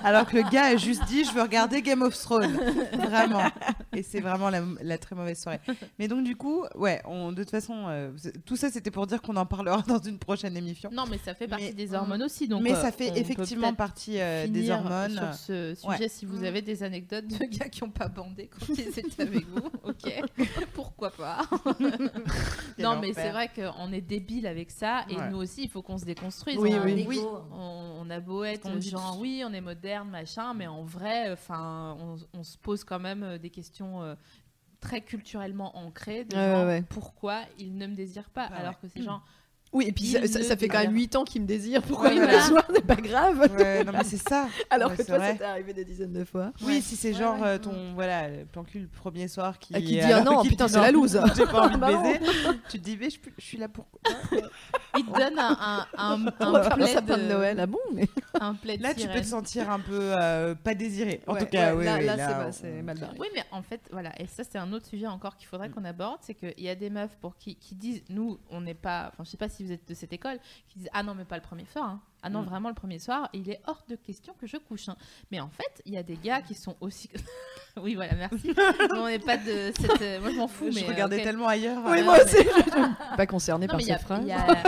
[0.03, 2.59] Alors que le gars a juste dit je veux regarder Game of Thrones.
[2.95, 3.45] Vraiment.
[3.95, 5.61] Et c'est vraiment la, la très mauvaise soirée.
[5.99, 8.11] Mais donc du coup, ouais, on, toute façon, euh,
[8.45, 10.91] tout ça c'était pour dire qu'on en parlera dans une prochaine émission.
[10.93, 12.49] Non, mais ça fait partie Mais- des hormones aussi.
[12.49, 15.13] Donc, Mais euh, ça fait effectivement partie euh, des hormones.
[15.13, 16.09] Sur ce sujet, Ouais.
[16.09, 19.47] si vous avez des anecdotes de gars qui n'ont pas bandé quand ils étaient avec
[19.49, 20.23] vous, ok,
[20.75, 21.41] pourquoi pas.
[22.79, 25.31] Non, mais c'est vrai qu'on est débile avec ça et Ouais.
[25.31, 26.57] nous aussi, il faut qu'on se déconstruise.
[26.59, 27.05] Oui, On- oui.
[27.09, 27.21] Oui.
[27.53, 31.97] On, on a beau être genre oui, on est moderne, machin, mais en vrai, enfin,
[32.01, 34.17] on, on se pose quand même des questions
[34.81, 36.25] très culturellement ancrées.
[36.25, 36.83] de Ouais, genre, ouais, ouais.
[36.89, 39.23] Pourquoi ils ne me désirent pas Bah alors que ces gens
[39.73, 41.01] Oui, et puis Il ça, ça- ne ça fait quand même désire.
[41.03, 41.83] 8 ans qu'il me désire.
[41.83, 43.49] Pourquoi il le soir C'est pas grave.
[43.57, 44.49] Ouais, non mais c'est ça.
[44.71, 45.33] Alors Ouais, que c'est toi, vrai.
[45.33, 46.53] ça t'est arrivé des dizaines de fois.
[46.63, 46.81] Oui, Ouais.
[46.81, 47.47] si c'est Ouais, genre ouais.
[47.49, 50.67] euh, ton voilà plan cul le premier soir qui, Ah, qui dit, ah non, putain,
[50.67, 51.21] dit, c'est la loose.
[51.37, 52.21] J'ai pas envie de baiser.
[52.69, 53.87] tu te dis mais je, je suis là pour
[54.99, 57.61] ils te donnent un, un, un, On va un faire le plaid, de euh, Noël.
[57.61, 58.09] Ah bon mais...
[58.41, 61.21] un plaid Là tu peux te sentir un peu euh, pas désiré.
[61.27, 63.17] En tout cas, oui, là, c'est pas- on- c'est mal barré.
[63.21, 65.73] Oui, mais en fait, voilà, et ça c'est un autre sujet encore qu'il faudrait Mm.
[65.75, 68.75] qu'on aborde, c'est qu'il y a des meufs pour qui, qui disent, nous, on n'est
[68.75, 70.39] pas, enfin, je sais pas si si vous êtes de cette école,
[70.69, 72.01] qui disent ah non mais pas le premier soir, hein.
[72.23, 72.45] ah non Mm.
[72.47, 74.89] vraiment le premier soir, il est hors de question que je couche.
[74.89, 74.97] hein.
[75.31, 77.11] Mais en fait, il y a des gars qui sont aussi,
[77.77, 78.55] oui voilà merci.
[78.97, 80.71] on n'est pas de cette, euh, moi je m'en fous.
[80.71, 81.83] je mais, euh, regardais tellement ailleurs.
[81.85, 82.37] Oui, Ouais, moi aussi.
[83.19, 84.21] Pas concerné Non, par mais il y a- cette phrase.
[84.23, 84.63] il y a-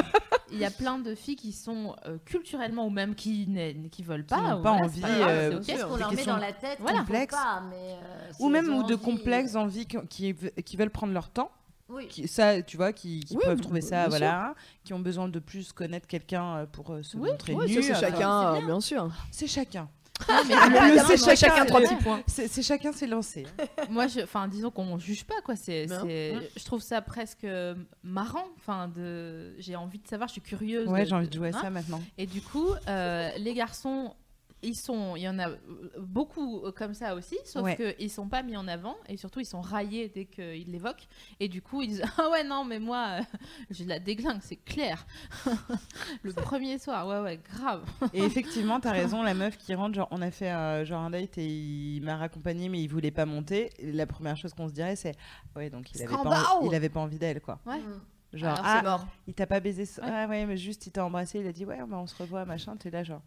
[0.50, 3.48] il y a plein de filles qui sont euh, culturellement ou même qui
[3.90, 5.60] qui veulent pas, n'ont ou pas voilà, envie, euh.
[5.64, 7.02] Qu'est-ce qu'on leur met dans la tête Voilà.
[7.30, 10.76] pas, mais, euh, si Ou même ou de envie, complexes euh, envies qui, qui, qui
[10.76, 11.50] veulent prendre leur temps.
[11.92, 12.08] Oui.
[12.08, 14.54] Qui, ça, tu vois, qui, qui Oui, peuvent trouver ça, bien voilà,
[14.84, 17.82] qui ont besoin de plus connaître quelqu'un euh, pour euh, se Oui, montrer Oui, nu.
[17.82, 18.66] c'est enfin, chacun, euh, bien.
[18.66, 19.10] bien sûr.
[19.30, 19.88] C'est chacun.
[20.28, 22.22] Non, mais Le, pas le grave, c'est moi, chacun c'est- trois petits points.
[22.28, 23.44] C'est chacun s'est lancé.
[23.90, 25.56] Moi, je, enfin, disons qu'on juge pas quoi.
[25.56, 25.96] C'est, Non.
[26.04, 26.40] c'est- Mm.
[26.56, 27.74] je trouve ça presque euh,
[28.04, 28.44] marrant.
[28.58, 30.28] Enfin, de, j'ai envie de savoir.
[30.28, 30.86] Je suis curieuse.
[30.86, 31.60] Ouais, j'ai envie de jouer à hein.
[31.62, 32.00] ça maintenant.
[32.18, 34.14] Et du coup, euh, les garçons,
[34.62, 35.56] ils sont, il y en a euh,
[35.98, 37.94] beaucoup euh, comme ça aussi, sauf Ouais.
[37.96, 41.08] qu'ils sont pas mis en avant et surtout ils sont raillés dès qu'ils l'évoquent.
[41.40, 43.22] Et du coup, ils disent ah ouais non mais moi, euh,
[43.70, 45.04] j'ai de la déglingue, c'est clair.
[46.22, 47.84] Le premier soir, ouais ouais, grave.
[48.12, 51.10] Et effectivement, t'as raison, la meuf qui rentre, genre, on a fait euh, genre un
[51.10, 53.70] date et il m'a raccompagné, mais il voulait pas monter.
[53.78, 55.14] Et la première chose qu'on se dirait, c'est
[55.56, 57.58] ouais, donc il avait, pas, il avait pas envie d'elle, quoi.
[57.66, 57.78] Ouais.
[57.78, 58.00] Mm.
[58.34, 59.06] Genre, Alors, ah, mort.
[59.26, 60.08] il t'a pas baisé, Ouais.
[60.10, 62.44] ah ouais, mais juste il t'a embrassé, il a dit ouais, bah, on se revoit,
[62.46, 62.76] machin.
[62.76, 63.20] T'es là, genre.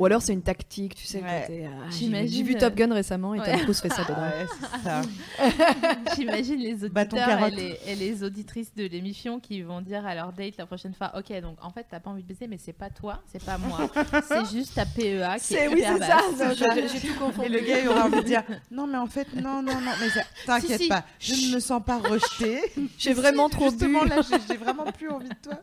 [0.00, 1.22] Ou alors c'est une tactique, tu sais.
[1.22, 1.68] Ouais.
[1.68, 3.52] ah, j'ai- vu Top Gun récemment et ouais.
[3.52, 5.00] Tom Cruise fait ça ah dedans.
[5.44, 6.12] ouais.
[6.16, 10.32] J'imagine les auditeurs et les, et les auditrices de l'émission qui vont dire à leur
[10.32, 12.72] date la prochaine fois Ok, donc en fait, t'as pas envie de baiser, mais c'est
[12.72, 13.88] pas toi, c'est pas moi,
[14.28, 16.18] c'est juste ta PEA qui est, C'est oui, c'est ça.
[16.92, 17.48] J'ai tout Et confondu.
[17.48, 18.42] le gars, il aura envie de dire
[18.72, 20.88] non, mais en fait, non, non, non, mais t'inquiète Si, si.
[20.88, 22.60] pas, je ne me sens pas rejetée.
[22.98, 23.70] J'ai vraiment trop bu.
[23.70, 25.60] Justement, là, j'ai- j'ai vraiment plus envie de toi.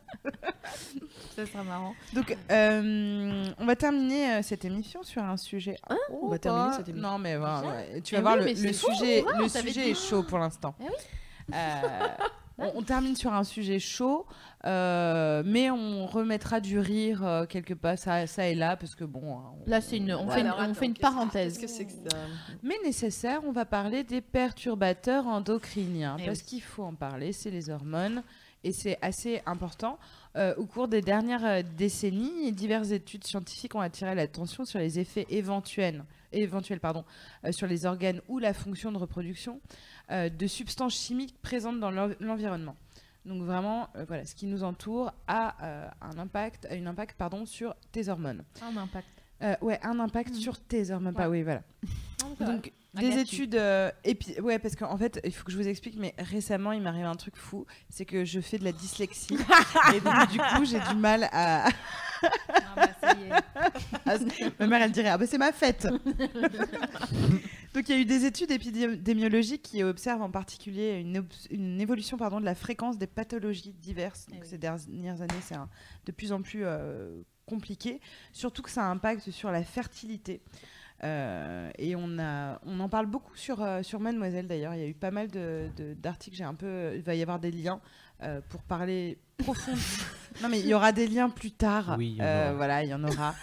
[1.36, 1.94] Ça sera marrant.
[2.12, 5.76] Donc, euh, on va terminer euh, cette émission sur un sujet.
[5.88, 7.10] Hein On va terminer cette émission.
[7.10, 9.94] Non, mais voilà, ouais, tu vas Eh voir, oui, le, fou, sujet, le sujet est
[10.08, 10.74] chaud pour l'instant.
[10.80, 11.54] Eh oui.
[11.54, 12.08] Euh,
[12.58, 14.26] on, on termine sur un sujet chaud,
[14.64, 19.04] euh, mais on remettra du rire euh, quelque part, ça, ça et là, parce que
[19.04, 19.36] bon.
[19.38, 20.32] hein, on- Là, c'est une, on voilà.
[20.34, 21.58] fait une, Alors, on attends, fait une qu'est-ce- parenthèse.
[21.58, 22.16] Qu'est-ce que c'est que ça
[22.62, 26.44] Mais nécessaire, on va parler des perturbateurs endocriniens, Eh parce oui.
[26.46, 28.22] qu'il faut en parler, c'est les hormones,
[28.62, 29.98] et c'est assez important.
[30.36, 34.98] Euh, au cours des dernières euh, décennies, diverses études scientifiques ont attiré l'attention sur les
[34.98, 37.04] effets éventuels, éventuels pardon,
[37.44, 39.60] euh, sur les organes ou la fonction de reproduction
[40.10, 42.74] euh, de substances chimiques présentes dans l'env- l'environnement.
[43.24, 47.74] Donc vraiment, voilà, ce qui nous entoure a un impact, a une impact pardon, sur
[47.90, 48.42] tes hormones.
[48.60, 49.06] Un impact.
[49.62, 50.36] Ouais, un impact Mhm.
[50.40, 51.14] sur tes hormones.
[51.14, 51.38] Pas, Ouais.
[51.38, 51.62] oui, voilà.
[52.40, 53.54] Donc, I des études.
[53.56, 56.72] euh, et puis, ouais, parce qu'en fait, il faut que je vous explique, mais récemment,
[56.72, 59.36] il m'arrive un truc fou c'est que je fais de la dyslexie.
[59.94, 61.68] et donc, du coup, j'ai du mal à.
[62.22, 62.88] Ah bah,
[64.06, 64.18] à-
[64.60, 65.86] ma mère, elle dirait Ah, bah, c'est ma fête
[67.74, 72.16] Donc, il y a eu des études épidémiologiques qui observent en particulier une, une évolution
[72.16, 74.26] pardon, de la fréquence des pathologies diverses.
[74.26, 74.48] Donc, Eh oui.
[74.48, 75.68] Ces dernières années, c'est un-
[76.06, 78.00] de plus en plus euh, compliqué.
[78.32, 80.40] Surtout que ça impacte sur la fertilité.
[81.04, 84.74] Euh, et on, a, on en parle beaucoup sur, euh, sur Mademoiselle d'ailleurs.
[84.74, 86.34] Il y a eu pas mal de- de- d'articles.
[86.36, 87.80] J'ai un peu, il va y avoir des liens
[88.22, 89.72] euh, pour parler profond.
[90.42, 91.96] non mais il y aura des liens plus tard.
[91.98, 92.52] Oui, il Euh, aura.
[92.54, 93.34] voilà, il y en aura.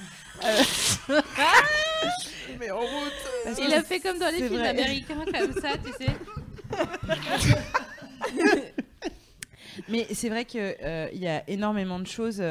[2.59, 4.69] Mais en route Il a fait comme dans les films vrai.
[4.69, 6.11] américains, comme ça, tu sais.
[9.88, 10.75] Mais c'est vrai qu'il
[11.13, 12.43] y a énormément de choses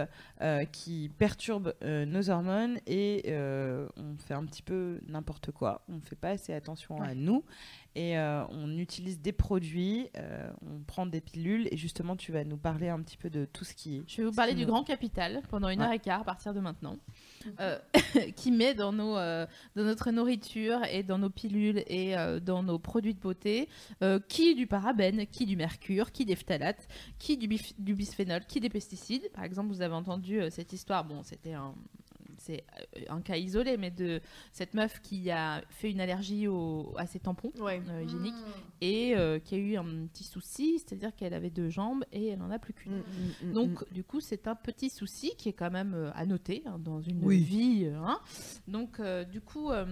[0.42, 5.82] euh, qui perturbent euh, nos hormones et euh, on fait un petit peu n'importe quoi.
[5.88, 7.44] On ne fait pas assez attention à nous
[7.96, 10.08] et on utilise des produits,
[10.62, 13.64] on prend des pilules et justement tu vas nous parler un petit peu de tout
[13.64, 15.86] ce qui Je vais vous parler du nous- grand capital pendant une Ouais.
[15.86, 16.96] heure et quart à partir de maintenant,
[18.36, 23.14] qui met dans, nos, dans notre nourriture et dans nos pilules et dans nos produits
[23.14, 23.68] de beauté,
[24.28, 26.86] qui du parabène, qui du mercure, qui des phtalates,
[27.18, 27.48] qui du
[27.94, 29.28] bisphénol, qui des pesticides.
[29.32, 31.74] Par exemple, vous avez entendu euh, cette histoire, bon, c'était un...
[32.42, 32.64] C'est
[32.96, 37.06] euh, un cas isolé, mais de cette meuf qui a fait une allergie au- à
[37.06, 37.82] ses tampons Ouais.
[37.90, 38.32] euh, hygiéniques
[38.80, 42.40] et euh, qui a eu un petit souci, c'est-à-dire qu'elle avait deux jambes et elle
[42.40, 43.02] en a plus qu'une.
[43.42, 46.62] Mm, Donc, du coup, c'est un petit souci qui est quand même euh, à noter
[46.64, 47.40] hein, dans une Oui.
[47.40, 47.90] vie.
[47.94, 48.18] hein.
[48.68, 49.84] Donc, euh, du coup, euh,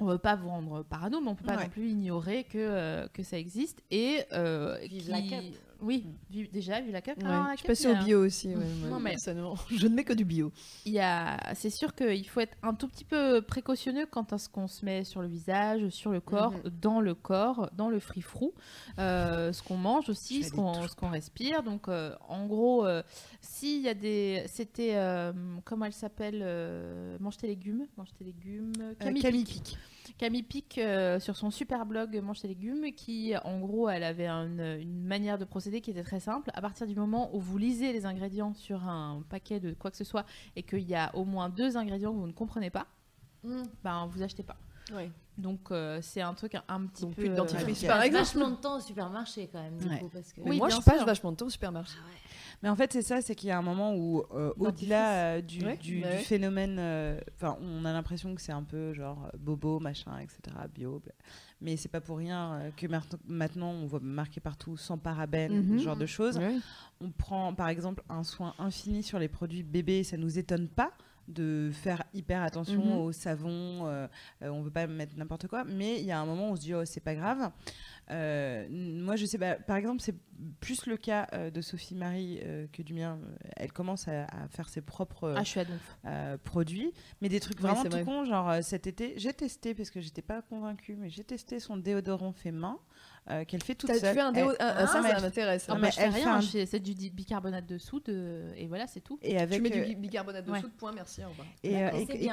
[0.00, 1.64] on ne veut pas vous rendre parano, mais on ne peut pas Ouais.
[1.64, 3.80] non plus ignorer que, euh, que ça existe.
[3.92, 5.54] Et euh, Vive qui- la cup.
[5.82, 7.16] Oui, vive- déjà, vu la cup.
[7.18, 8.48] Ouais, Alors, la Je suis passée au a- bio aussi.
[8.48, 8.54] ouais,
[8.90, 9.54] Non, ouais, mais- personnellement.
[9.70, 10.52] Je ne mets que du bio.
[10.84, 14.38] il y a, c'est sûr qu'il faut être un tout petit peu précautionneux quant à
[14.38, 16.70] ce qu'on se met sur le visage, sur le corps, Mhm.
[16.80, 18.52] dans le corps, dans le free-frou,
[18.98, 21.62] euh, ce qu'on mange aussi, ce qu'on, qu'on respire.
[21.62, 23.02] Donc, euh, en gros, euh,
[23.40, 24.96] s'il y a des, c'était,
[25.64, 26.44] comment elle s'appelle,
[27.20, 29.62] mange tes légumes, mange tes légumes, Camille Camille Pic.
[29.62, 29.78] Pic.
[30.18, 34.28] Camille Pic euh, sur son super blog Mange tes légumes, qui en gros, elle avait
[34.28, 36.50] une, une manière de procéder qui était très simple.
[36.54, 39.96] À partir du moment où vous lisez les ingrédients sur un paquet de quoi que
[39.96, 40.24] ce soit
[40.56, 42.86] et qu'il y a au moins deux ingrédients que vous ne comprenez pas,
[43.42, 43.62] Mm.
[43.82, 44.56] ben vous achetez pas.
[45.40, 47.22] Donc euh, c'est un truc un, un petit Donc peu.
[47.22, 48.24] plus de dentifrice, euh, par Passe exemple.
[48.24, 49.98] vachement de temps au supermarché quand même, du Ouais.
[49.98, 50.40] coup, parce que...
[50.42, 51.06] Oui, moi, je passe sûr.
[51.06, 51.96] vachement de temps au supermarché.
[52.62, 55.40] Mais en fait, c'est ça, c'est qu'il y a un moment où, euh, au-delà euh,
[55.40, 58.92] du, Ouais, du, bah du phénomène, euh, enfin, on a l'impression que c'est un peu
[58.92, 60.38] genre euh, bobo, machin, etc.,
[60.74, 61.12] bio, bla.
[61.62, 62.86] mais c'est pas pour rien euh, que
[63.26, 65.78] maintenant on voit marqué partout sans parabènes, Mhm.
[65.78, 66.36] ce genre de choses.
[66.36, 66.54] Ouais.
[67.00, 70.92] On prend par exemple un soin infini sur les produits bébés, ça nous étonne pas
[71.30, 72.98] de faire hyper attention Mhm.
[72.98, 74.06] au savon, euh,
[74.42, 76.56] euh, on veut pas mettre n'importe quoi, mais il y a un moment où on
[76.56, 77.50] se dit oh c'est pas grave.
[78.10, 80.14] Euh, moi je sais, bah, par exemple c'est
[80.60, 83.18] plus le cas euh, de Sophie Marie euh, que du mien.
[83.56, 85.34] Elle commence à, à faire ses propres
[86.04, 88.04] Ah, produits, mais des trucs vraiment tout vrai.
[88.04, 88.24] cons.
[88.24, 92.32] Genre cet été, j'ai testé parce que j'étais pas convaincue, mais j'ai testé son déodorant
[92.32, 92.78] fait main
[93.30, 94.14] euh, qu'elle fait toute T'as seule.
[94.14, 94.50] fait un déo.
[94.50, 95.66] Elle- ah, ah, ça, Ah, ça m'intéresse.
[95.68, 98.66] Ah, bah, je fais elle fait rien, un- c'est du bicarbonate de soude euh, et
[98.66, 99.18] voilà, c'est tout.
[99.22, 100.60] Et avec Tu mets euh, du bi- bicarbonate de ouais.
[100.60, 101.46] soude, point, merci, au revoir.
[101.62, 101.90] et, euh,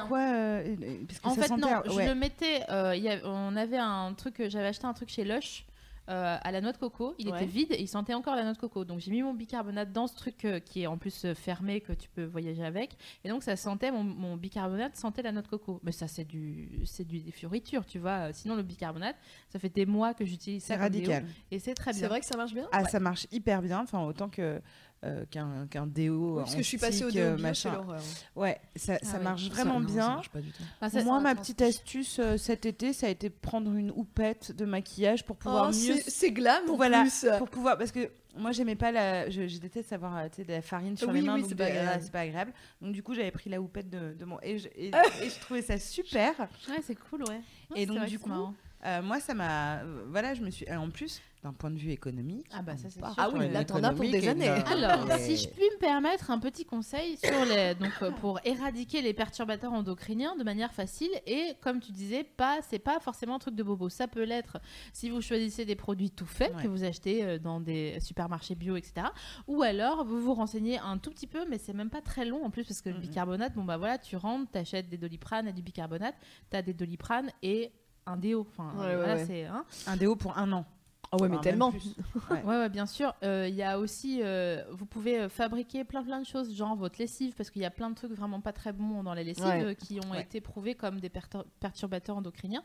[0.07, 2.61] quoi euh, euh, parce que En ça fait, sentait non, je le mettais.
[2.69, 5.65] euh, il y a- on avait un truc, euh, j'avais acheté un truc chez Lush.
[6.09, 7.35] Euh, à la noix de coco, il Ouais.
[7.37, 8.85] était vide et il sentait encore la noix de coco.
[8.85, 11.81] Donc j'ai mis mon bicarbonate dans ce truc euh, qui est en plus euh, fermé
[11.81, 12.97] que tu peux voyager avec.
[13.23, 15.79] Et donc ça sentait mon, mon bicarbonate sentait la noix de coco.
[15.83, 18.31] Mais ça c'est du c'est du des fioritures, tu vois.
[18.33, 19.15] Sinon le bicarbonate,
[19.49, 21.25] ça fait des mois que j'utilise ça C'est déo radical.
[21.51, 21.99] et c'est très bien.
[22.01, 22.67] C'est vrai que ça marche bien?
[22.71, 24.61] Ah, ça marche hyper bien, enfin autant que
[25.03, 26.37] euh, qu'un qu'un déo.
[26.37, 27.71] Parce que je suis passée au déo euh, bio, c'est machin.
[27.73, 28.01] l'horreur.
[28.35, 29.23] Ouais, ça, Ah ça oui.
[29.23, 30.07] marche Ça, vraiment non, ça bien.
[30.07, 30.63] marche pas du tout.
[30.81, 34.51] Enfin, ça- Moi, ma petite astuce euh, cet été, ça a été prendre une houppette
[34.51, 37.25] de maquillage pour pouvoir Oh, mieux c'est glam en voilà, plus.
[37.37, 40.43] pour pouvoir parce que moi j'aimais pas la je, je déteste avoir euh, tu sais,
[40.43, 42.01] de la farine sur Oui, les mains oui, donc c'est pas agréable.
[42.03, 44.67] c'est pas agréable donc du coup j'avais pris la houppette de, de mon et je,
[44.75, 44.87] et,
[45.23, 46.37] et je trouvais ça super
[46.69, 47.41] Ouais, c'est cool, ouais.
[47.75, 48.53] Et donc, du coup, marrant.
[48.85, 51.91] Euh, moi ça m'a voilà je me suis et en plus d'un point de vue
[51.91, 53.13] économique Ah bah, ça, on c'est sûr.
[53.17, 54.49] Ah oui, là, t'en as pour des années.
[54.49, 59.01] Alors, si je puis me permettre un petit conseil sur les, donc euh, pour éradiquer
[59.03, 63.39] les perturbateurs endocriniens de manière facile et comme tu disais, pas c'est pas forcément un
[63.39, 63.87] truc de bobo.
[63.89, 64.57] Ça peut l'être
[64.93, 66.63] si vous choisissez des produits tout faits Ouais.
[66.63, 69.07] que vous achetez euh, dans des supermarchés bio, etc.
[69.47, 72.43] Ou alors vous vous renseignez un tout petit peu, mais c'est même pas très long
[72.45, 75.53] en plus parce que le bicarbonate, bon bah voilà, tu rentres, t'achètes des doliprane et
[75.53, 76.15] du bicarbonate,
[76.49, 77.71] t'as des doliprane et
[78.07, 78.47] un déo.
[78.49, 79.25] Enfin Ouais, ouais, voilà, ouais.
[79.45, 79.63] hein.
[79.85, 80.65] un déo pour un an
[81.11, 81.71] Ah ouais, mais tellement.
[82.31, 82.43] Ouais.
[82.43, 83.13] Ouais, ouais, bien sûr.
[83.23, 86.75] Euh, Il y a aussi, euh, vous pouvez euh, fabriquer plein plein de choses, genre
[86.75, 89.23] votre lessive, parce qu'il y a plein de trucs vraiment pas très bons dans la
[89.23, 89.63] lessive Ouais.
[89.63, 92.63] euh, qui ont été prouvés comme des pertur- perturbateurs endocriniens.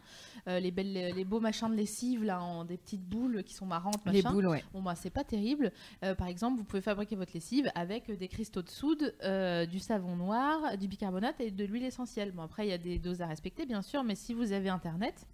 [0.49, 3.67] Euh, les belles, les beaux machins de lessive là, en des petites boules qui sont
[3.67, 4.33] marrantes, les machin.
[4.33, 5.71] boules ouais Bon bah c'est pas terrible.
[6.03, 9.65] Euh, par exemple, vous pouvez fabriquer votre lessive avec euh, des cristaux de soude, euh,
[9.67, 12.33] du savon noir, du bicarbonate et de l'huile essentielle.
[12.33, 14.69] Bon après il y a des doses à respecter bien sûr, mais si vous avez
[14.69, 15.27] internet.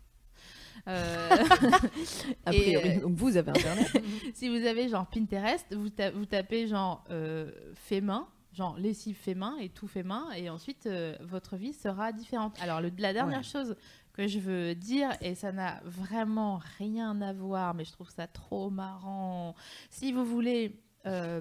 [0.86, 1.28] Euh,
[2.46, 3.88] A priori, euh, donc vous avez internet.
[4.34, 9.16] si vous avez genre Pinterest, vous, ta- vous tapez genre euh, fait main, genre lessive
[9.16, 12.56] fait main et tout fait main, et ensuite euh, votre vie sera différente.
[12.60, 13.44] Alors le, la dernière Ouais.
[13.44, 13.76] chose
[14.12, 18.26] que je veux dire, et ça n'a vraiment rien à voir, mais je trouve ça
[18.26, 19.54] trop marrant,
[19.90, 21.40] si vous voulez euh,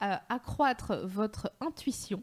[0.00, 2.22] accroître votre intuition,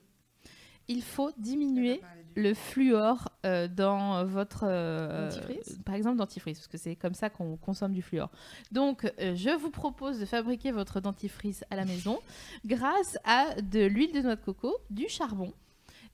[0.87, 2.01] il faut diminuer
[2.35, 7.29] le fluor euh, dans votre euh, Dentifrice par exemple dentifrice parce que c'est comme ça
[7.29, 8.29] qu'on consomme du fluor.
[8.73, 12.19] Donc euh, je vous propose de fabriquer votre dentifrice à la maison
[12.65, 15.53] grâce à de l'huile de noix de coco, du charbon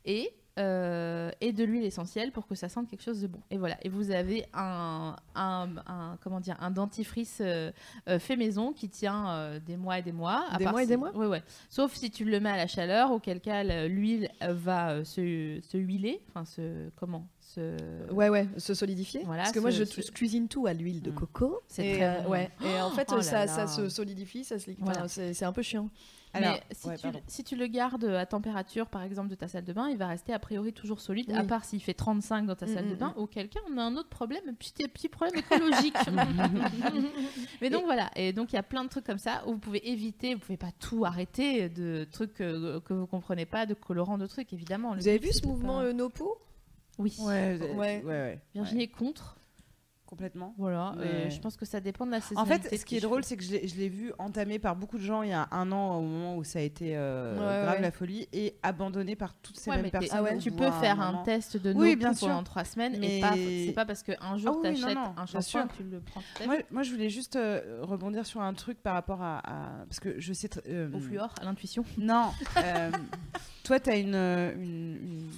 [0.05, 3.39] et euh, et de l'huile essentielle pour que ça sente quelque chose de bon.
[3.51, 3.77] Et voilà.
[3.83, 7.71] Et vous avez un, un, un- comment dire un dentifrice euh,
[8.07, 10.45] euh, fait maison qui tient des mois et des mois.
[10.49, 11.43] à Des part mois et des mois Ouais ouais.
[11.69, 15.77] Sauf si tu le mets à la chaleur, auquel cas le- l'huile va se, se
[15.77, 19.21] huiler, enfin se comment se Ouais, ouais, se solidifier.
[19.25, 21.15] Voilà, Parce que moi, je, cuisine tout à l'huile de Mm.
[21.15, 21.61] coco.
[21.67, 22.29] C'est Et, très euh, bon.
[22.31, 22.49] ouais.
[22.65, 23.67] Et en fait, Oh là ça, là.
[23.67, 24.83] se solidifie, ça se liquide.
[24.83, 24.99] Voilà.
[25.01, 25.89] Enfin, c'est c'est un peu chiant.
[26.39, 27.21] Mais si, ouais, tu, pardon.
[27.27, 30.07] si tu le gardes à température, par exemple, de ta salle de bain, il va
[30.07, 32.95] rester a priori toujours solide, à part s'il fait 35 dans ta Mm, salle de
[32.95, 35.95] mm, bain, auquel cas on a un autre problème, un petit, petit problème écologique.
[37.61, 39.57] Mais donc voilà, et donc il y a plein de trucs comme ça où vous
[39.59, 43.73] pouvez éviter, vous pouvez pas tout arrêter de trucs euh, que vous comprenez pas, de
[43.73, 44.93] colorants, de trucs évidemment.
[44.95, 46.37] Vous avez but, vu ce de mouvement pas- euh, No Po
[46.97, 47.15] Oui.
[47.19, 47.71] ouais Ouais.
[47.75, 49.37] ouais ouais, Virginie est contre.
[50.05, 50.53] Complètement.
[50.57, 52.69] Voilà, Mais- euh, je pense que ça dépend de la En saisonnalité.
[52.69, 55.21] fait, ce qui est drôle, c'est que je l'ai- vu entamé par beaucoup de gens
[55.23, 57.81] il y a un an, au moment où ça a été euh, Ouais, grave ouais.
[57.81, 60.37] la folie, et abandonné par toutes ces Ouais, mêmes mais t'es- personnes.
[60.39, 62.27] tu peux faire un test de Oui, bien sûr.
[62.27, 65.67] pendant trois semaines Mais- et c'est pas parce qu'un jour Ah oui, t'achètes un shampoing
[65.67, 68.93] que tu le prends Moi, moi, je voulais juste euh, rebondir sur un truc par
[68.93, 71.83] rapport à, à- parce que je sais euh, au fluor, à l'intuition.
[71.97, 72.31] Non,
[73.63, 75.29] toi, tu as une, une,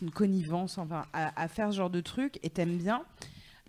[0.00, 3.02] une connivence enfin, à, à faire ce genre de truc et t'aimes bien.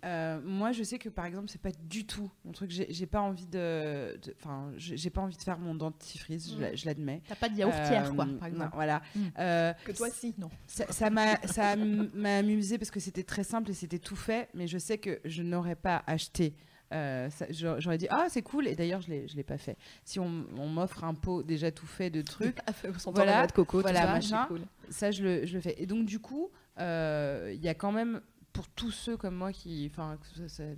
[0.04, 2.70] Euh, moi, je sais que par exemple, c'est pas du tout mon truc.
[2.70, 6.50] J'ai pas envie de, enfin, j'ai pas envie de faire mon dentifrice.
[6.58, 7.20] je Je l'admets.
[7.28, 8.70] T'as pas de yaourtière Euh, quoi, par non, exemple.
[8.74, 9.02] voilà.
[9.16, 9.20] Mm.
[9.38, 10.34] Euh, Que toi, si.
[10.38, 10.50] Non.
[10.66, 14.66] ça m'a ça m'a amusé parce que c'était très simple et c'était tout fait, mais
[14.68, 16.54] je sais que je n'aurais pas acheté.
[16.94, 19.76] euh, j'aurais dit ah c'est cool et d'ailleurs je l'ai je l'ai pas fait.
[20.04, 22.56] Si on, on m'offre un pot déjà tout fait de trucs,
[22.98, 24.46] Son Voilà, de coco, voilà, tout ça, machin.
[24.46, 24.62] cool.
[24.88, 25.74] ça je le, je le fais.
[25.82, 26.48] Et donc du coup
[26.78, 28.20] euh, il y a quand même
[28.58, 30.18] pour tous ceux comme moi qui, enfin,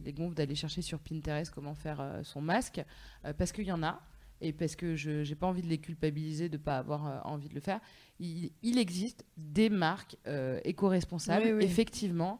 [0.04, 2.84] les gonfle d'aller chercher sur Pinterest comment faire euh, son masque,
[3.24, 4.02] euh, parce qu'il y en a,
[4.42, 7.18] et parce que je n'ai pas envie de les culpabiliser de ne pas avoir euh,
[7.24, 7.80] envie de le faire.
[8.18, 10.18] Il, il existe des marques
[10.64, 11.64] éco-responsables, Oui, oui.
[11.64, 12.38] effectivement,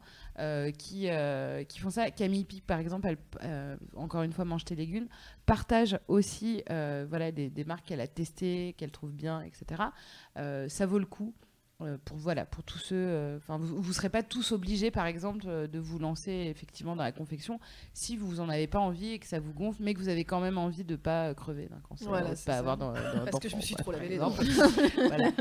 [0.77, 1.09] qui,
[1.67, 2.11] qui font ça.
[2.11, 3.07] Camille Pic, par exemple,
[3.39, 5.07] elle, encore une fois, mange tes légumes,
[5.47, 9.81] partage aussi voilà, des, des marques qu'elle a testées, qu'elle trouve bien, etc.
[10.35, 11.33] Ça vaut le coup.
[11.83, 15.05] Euh, pour voilà pour tous ceux euh, enfin vous ne serez pas tous obligés par
[15.05, 17.59] exemple euh, de vous lancer effectivement dans la confection
[17.93, 20.23] si vous en avez pas envie et que ça vous gonfle mais que vous avez
[20.25, 22.57] quand même envie de pas crever d'un cancer Voilà, de pas ça.
[22.59, 24.29] avoir dans, dans- Parce que je me suis quoi, trop lavé les dents.
[25.07, 25.31] voilà.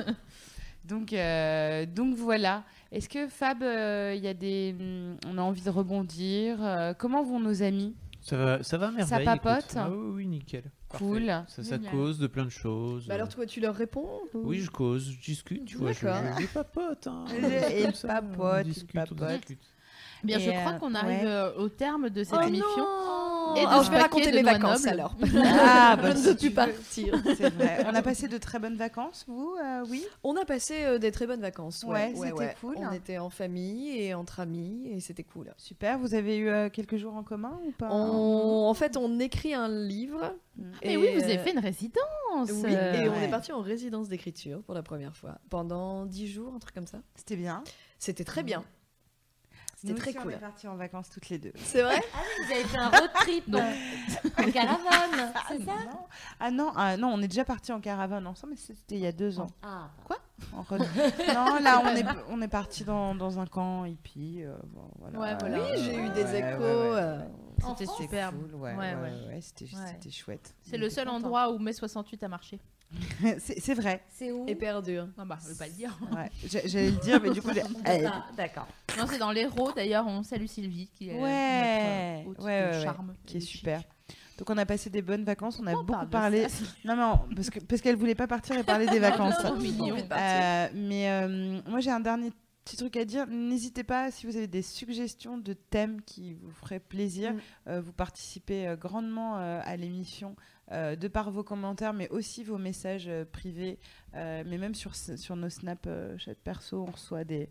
[0.85, 2.65] Donc, euh, donc voilà.
[2.91, 7.23] Est-ce que Fab, euh, il y a des, hum, on a envie de rebondir Comment
[7.23, 7.95] vont nos amis?
[8.23, 9.25] Ça va, ça va merveille.
[9.25, 9.75] papote écoute.
[9.77, 10.65] Ah oui, oui, nickel.
[10.89, 11.27] Cool.
[11.49, 11.91] Ça, ça Génial.
[11.93, 13.07] cause de plein de choses.
[13.07, 15.93] Bah alors toi, tu leur réponds ou- Oui, je cause, je discute, tu vois.
[15.93, 17.07] Je, je, je papote.
[17.07, 17.25] Hein,
[17.95, 19.37] ça, papote, on il discute, on papote.
[19.39, 19.61] discute.
[20.23, 21.27] Bien, je Et, crois euh, qu'on arrive ouais.
[21.27, 22.67] euh, au terme de cette Oh émission.
[22.77, 23.20] non
[23.57, 25.15] Et de Alors ce je vais raconter mes vacances alors.
[25.63, 27.15] Ah, bah, je ne veux plus partir.
[27.37, 27.85] C'est vrai.
[27.87, 30.05] On a passé de très bonnes vacances, vous euh, Oui?
[30.23, 31.85] On a passé euh, des très bonnes vacances.
[31.85, 32.77] Ouais, Ouais, c'était cool.
[32.79, 35.53] On était en famille et entre amis et c'était cool.
[35.57, 35.99] Super.
[35.99, 37.89] Vous avez eu euh, quelques jours en commun ou pas?
[37.91, 40.35] On- En fait, on écrit un livre.
[40.57, 42.01] Mais et, oui, vous avez fait une résidence.
[42.51, 43.25] Oui, et on Ouais.
[43.25, 46.87] est parti en résidence d'écriture pour la première fois pendant dix jours, un truc comme
[46.87, 46.99] ça.
[47.15, 47.63] C'était bien.
[47.99, 48.63] C'était très bien.
[49.81, 50.32] C'était très cool.
[50.32, 51.52] On est partis en vacances toutes les deux.
[51.57, 51.97] C'est vrai
[52.44, 53.59] Vous avez fait un road trip euh,
[54.39, 55.98] en caravane, c'est ça non.
[56.39, 59.07] Ah non, ah non, on est déjà partis en caravane ensemble, mais c'était il y
[59.07, 59.47] a deux ans.
[59.62, 59.89] Ah,
[60.52, 60.81] En road-
[61.35, 64.43] non, là, on est, on est parti dans, dans un camp hippie.
[64.43, 65.19] euh, bon, voilà.
[65.19, 65.59] Ouais, voilà.
[65.62, 66.59] Oui, j'ai eu des Ouais, échos.
[66.61, 66.97] ouais, ouais.
[67.01, 67.19] euh,
[67.69, 68.36] C'était superbe.
[68.39, 69.27] Cool, ouais, Ouais, ouais, ouais.
[69.28, 70.55] ouais, c'était chouette.
[70.62, 71.16] C'est le seul content.
[71.16, 72.61] endroit où mai 68 a marché.
[73.39, 74.03] c'est vrai.
[74.09, 74.47] c'est où?
[74.49, 74.99] Éperdu.
[75.17, 75.97] Ah bah, je vais pas le dire.
[76.15, 76.31] Ouais.
[76.47, 78.67] J'a- J'allais le dire, mais du coup, j'ai- Ah, D'accord.
[78.99, 80.07] Non, c'est dans l'Hérault d'ailleurs.
[80.07, 83.15] On salue Sylvie qui est Ouais, notre ouais, ouais, charme.
[83.27, 83.83] qui est et super.
[84.39, 86.47] Donc on a passé des bonnes vacances, on a on beaucoup parlé.
[86.85, 89.37] Non non, parce que parce qu'elle voulait pas partir et parler des vacances.
[89.39, 89.97] Trop mignon.
[89.99, 92.31] Euh, mais euh, moi j'ai un dernier
[92.65, 93.27] petit truc à dire.
[93.29, 97.35] N'hésitez pas si vous avez des suggestions de thèmes qui vous feraient plaisir.
[97.35, 97.39] Mm.
[97.69, 100.35] euh, vous participez euh, grandement euh, à l'émission
[100.73, 103.79] euh, de par vos commentaires, mais aussi vos messages euh, privés.
[104.15, 107.49] euh, mais même sur, sur nos snaps euh, chat perso, on reçoit des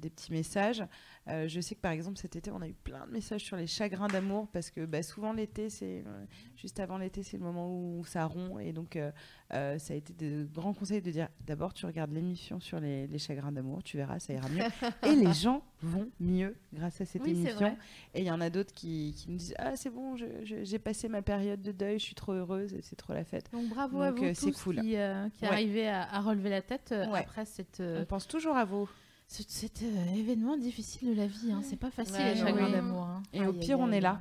[0.00, 0.82] petits messages.
[1.28, 3.56] Euh, je sais que par exemple cet été, on a eu plein de messages sur
[3.56, 6.24] les chagrins d'amour parce que bah, souvent l'été, c'est euh,
[6.56, 9.10] juste avant l'été, c'est le moment où ça rompt et donc euh,
[9.50, 13.18] ça a été de grands conseils de dire d'abord tu regardes l'émission sur les, les
[13.18, 14.62] chagrins d'amour, tu verras, ça ira mieux
[15.10, 17.76] et les gens vont mieux grâce à cette Oui, émission.
[18.14, 21.08] Et il y en a d'autres qui, qui nous disent ah c'est bon, j'ai passé
[21.08, 23.50] ma période de deuil, je suis trop heureuse, c'est trop la fête.
[23.52, 24.76] Donc bravo à vous tous cool.
[24.76, 25.30] qui, qui Ouais.
[25.42, 27.18] arrivez à, à relever la tête Ouais.
[27.18, 28.88] après cette, On pense toujours à vous.
[29.28, 31.52] Ce- cet euh, événement difficile de la vie.
[31.52, 31.60] hein.
[31.62, 32.72] C'est pas facile Ouais, les chagrins oui.
[32.72, 33.02] d'amour.
[33.02, 33.22] hein.
[33.32, 34.20] Et au pire, aïe, on est là.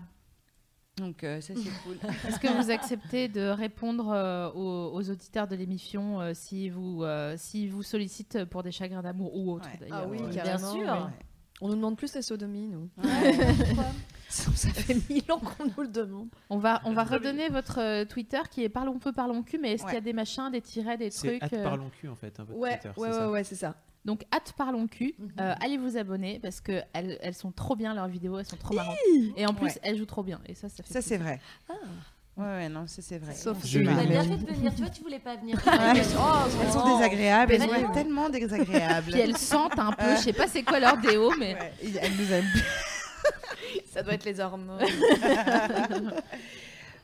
[0.98, 1.98] Donc euh, ça c'est cool.
[2.27, 7.03] Est-ce que vous acceptez de répondre euh, aux, aux auditeurs de l'émission euh, si vous
[7.03, 9.77] euh, si vous sollicitent pour des chagrins d'amour ou autres Ouais.
[9.82, 10.03] d'ailleurs?
[10.06, 10.77] Ah oui, bien sûr.
[11.10, 11.26] mais
[11.61, 12.90] On nous demande plus la sodomie, nous.
[14.30, 16.30] Ça fait mille ans qu'on nous le demande.
[16.49, 19.84] On va on va redonner votre Twitter qui est parlons peu parlons cul mais est-ce
[19.84, 19.90] Ouais.
[19.90, 22.15] qu'il y a des machins des tirets des C'est trucs hâte euh, parlons cul en
[22.15, 22.40] fait.
[22.40, 23.76] Un peu de Ouais, Twitter, ouais, c'est ouais, ça ouais, c'est ça.
[24.06, 25.15] Donc, hâte parlons cul.
[25.19, 25.32] Mhm.
[25.40, 28.56] Euh, allez vous abonner parce que elles, elles sont trop bien leurs vidéos, elles sont
[28.56, 28.95] trop marrantes.
[29.36, 29.80] Et en plus, Ouais.
[29.82, 30.40] elles jouent trop bien.
[30.45, 30.94] Et ça, ça fait.
[30.94, 31.40] Ça c'est vrai.
[32.38, 33.34] Ouais ouais non ça c'est vrai.
[33.34, 34.06] Sauf a marre.
[34.06, 34.76] bien fait de venir.
[34.76, 35.56] Tu vois, tu voulais pas venir.
[35.65, 35.73] Ouais.
[36.19, 36.98] Oh, Elles sont non.
[36.98, 39.11] désagréables, elles sont tellement désagréables.
[39.11, 40.15] Puis elles sentent un peu.
[40.18, 41.72] Je sais pas c'est quoi leur déo, mais Ouais,
[42.02, 42.45] elles nous aiment.
[43.94, 44.84] Ça doit être les hormones.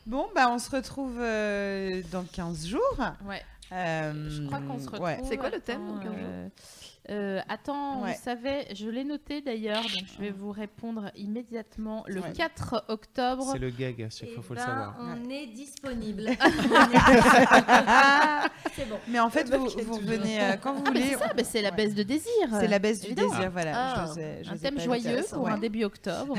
[0.06, 2.98] Bon bah on se retrouve euh, dans 15 jours.
[3.28, 3.42] ouais.
[3.72, 5.06] Euh, Je crois qu'on se retrouve.
[5.06, 5.20] ouais.
[5.28, 6.28] C'est quoi le thème, dans quinze jours?
[7.10, 8.16] Euh, attends, ouais.
[8.74, 12.04] je l'ai noté d'ailleurs, donc je vais vous répondre immédiatement.
[12.06, 12.32] Le ouais.
[12.32, 13.48] 4 octobre.
[13.50, 14.96] C'est le gag, à chaque fois, faut le ben, savoir.
[15.00, 16.26] On est disponible.
[18.76, 19.00] c'est bon.
[19.08, 21.02] Mais en fait, vous, vous venez euh, quand vous ah, voulez.
[21.02, 22.30] C'est ça, c'est la baisse de désir.
[22.52, 23.72] C'est la baisse du désir, voilà.
[23.74, 24.06] Ah,
[24.50, 26.36] un thème joyeux pour un début octobre.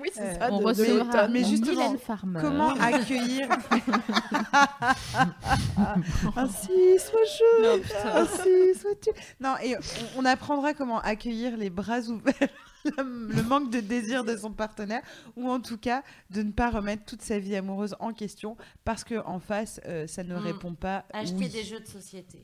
[0.00, 0.48] oui, c'est euh, ça.
[0.50, 1.94] On de, recevra de mais justement,
[2.40, 3.48] comment accueillir
[6.36, 7.82] un 6 au jeu
[9.40, 9.76] non, et
[10.16, 12.48] on, apprendra comment accueillir les bras ouverts
[12.84, 15.02] le, manque de désir de son partenaire,
[15.36, 19.04] ou en tout cas de ne pas remettre toute sa vie amoureuse en question parce
[19.04, 20.38] que en face, euh, ça ne mm.
[20.38, 21.04] répond pas.
[21.12, 21.48] Acheter oui.
[21.48, 22.42] des jeux de société.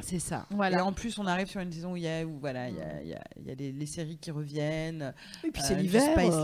[0.00, 0.46] C'est ça.
[0.50, 0.78] Voilà.
[0.78, 2.76] Et en plus, on arrive sur une saison où il y a, où, voilà, il
[2.76, 3.46] y a, mm.
[3.46, 5.14] y a les, séries qui reviennent.
[5.44, 6.02] Et puis euh, c'est l'hiver.
[6.12, 6.34] Spice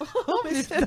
[0.00, 0.78] oh, oh, mais c'est.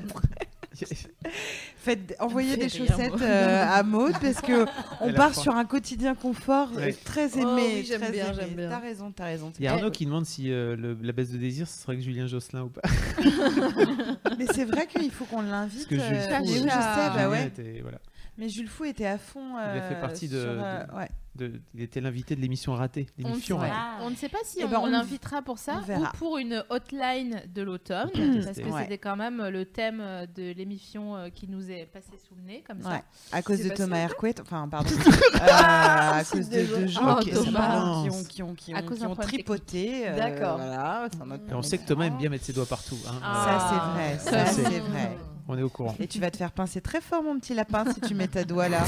[1.78, 4.66] Faites, envoyez des chaussettes euh, à Maud parce que
[5.02, 6.94] on part sur un quotidien confort euh, Ouais.
[6.94, 7.62] très Oh aimé.
[7.78, 8.70] oui, j'aime bien, j'aime bien.
[8.70, 9.52] T'as raison, t'as raison.
[9.60, 11.96] Il y a Arnaud qui demande si euh, le- la baisse de désir, ce serait
[11.96, 12.82] que Julien Josselin ou pas.
[14.38, 15.88] Mais c'est vrai qu'il faut qu'on l'invite.
[15.88, 16.10] Parce que euh,
[16.46, 17.48] je euh, sais, bah ouais.
[17.48, 18.00] était- voilà.
[18.38, 19.56] Mais Jules Fou était à fond.
[19.58, 21.10] Il a fait euh, partie de- sur, euh, de- ouais.
[21.36, 23.06] De- il était l'invité de l'émission ratée.
[23.24, 23.60] On, L'émission.
[23.62, 23.98] Ah.
[24.02, 26.38] On ne sait pas si Eh on, ben, on on- invitera pour ça ou pour
[26.40, 28.10] une hotline de l'automne,
[28.44, 28.82] parce que Ouais.
[28.84, 30.04] c'était quand même le thème
[30.36, 32.90] de l'émission euh, qui nous est passé sous le nez, comme ça.
[32.90, 33.04] Ouais.
[33.32, 34.90] À cause de Thomas Hercouet, enfin pardon,
[35.36, 39.16] Euh, à cause de, de gens Oh, qui, ont, qui ont, qui ont, qui ont
[39.16, 40.08] tripoté.
[40.10, 40.58] euh, D'accord.
[40.58, 41.08] Voilà,
[41.52, 42.98] on sait que Thomas aime bien mettre ses doigts partout.
[43.08, 43.20] hein.
[43.24, 44.18] Ah.
[44.20, 44.46] Ça, c'est vrai.
[44.46, 45.18] Ça, c'est vrai.
[45.48, 45.96] On est au courant.
[46.00, 48.44] Et tu vas te faire pincer très fort, mon petit lapin, si tu mets ta
[48.44, 48.84] doigt là.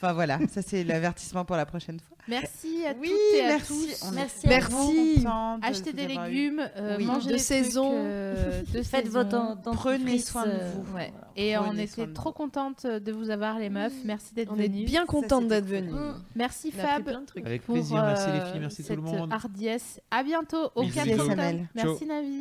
[0.00, 2.16] Enfin voilà, ça c'est l'avertissement pour la prochaine fois.
[2.28, 3.66] Merci à Oui, toutes et à merci.
[3.96, 4.06] tous.
[4.06, 5.18] On Merci à Merci.
[5.24, 7.04] de Achetez vous des légumes, euh, Oui.
[7.04, 7.86] mangez De des saison.
[7.88, 9.24] trucs, euh, de Faites saison.
[9.24, 10.82] votre Prenez soin de euh, vous.
[10.94, 11.10] Ouais.
[11.10, 11.32] voilà.
[11.34, 13.92] Et on Prenez était trop contente de vous avoir les meufs.
[14.04, 14.84] Merci d'être On est venues.
[14.84, 15.74] bien contente d'être cool.
[15.78, 15.90] venue.
[15.90, 16.14] Mm.
[16.36, 17.08] Merci On Fab.
[17.44, 18.00] Avec pour, plaisir.
[18.04, 18.60] Merci les euh, filles.
[18.60, 19.32] Merci tout le monde.
[19.32, 20.00] hardiesse.
[20.12, 21.20] À bientôt au Bisous, 4 bisous.
[21.22, 21.36] octobre.
[21.42, 21.68] Samuel.
[21.74, 22.06] Merci.
[22.06, 22.38] Navi.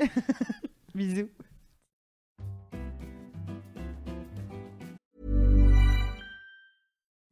[0.94, 1.28] Bisous.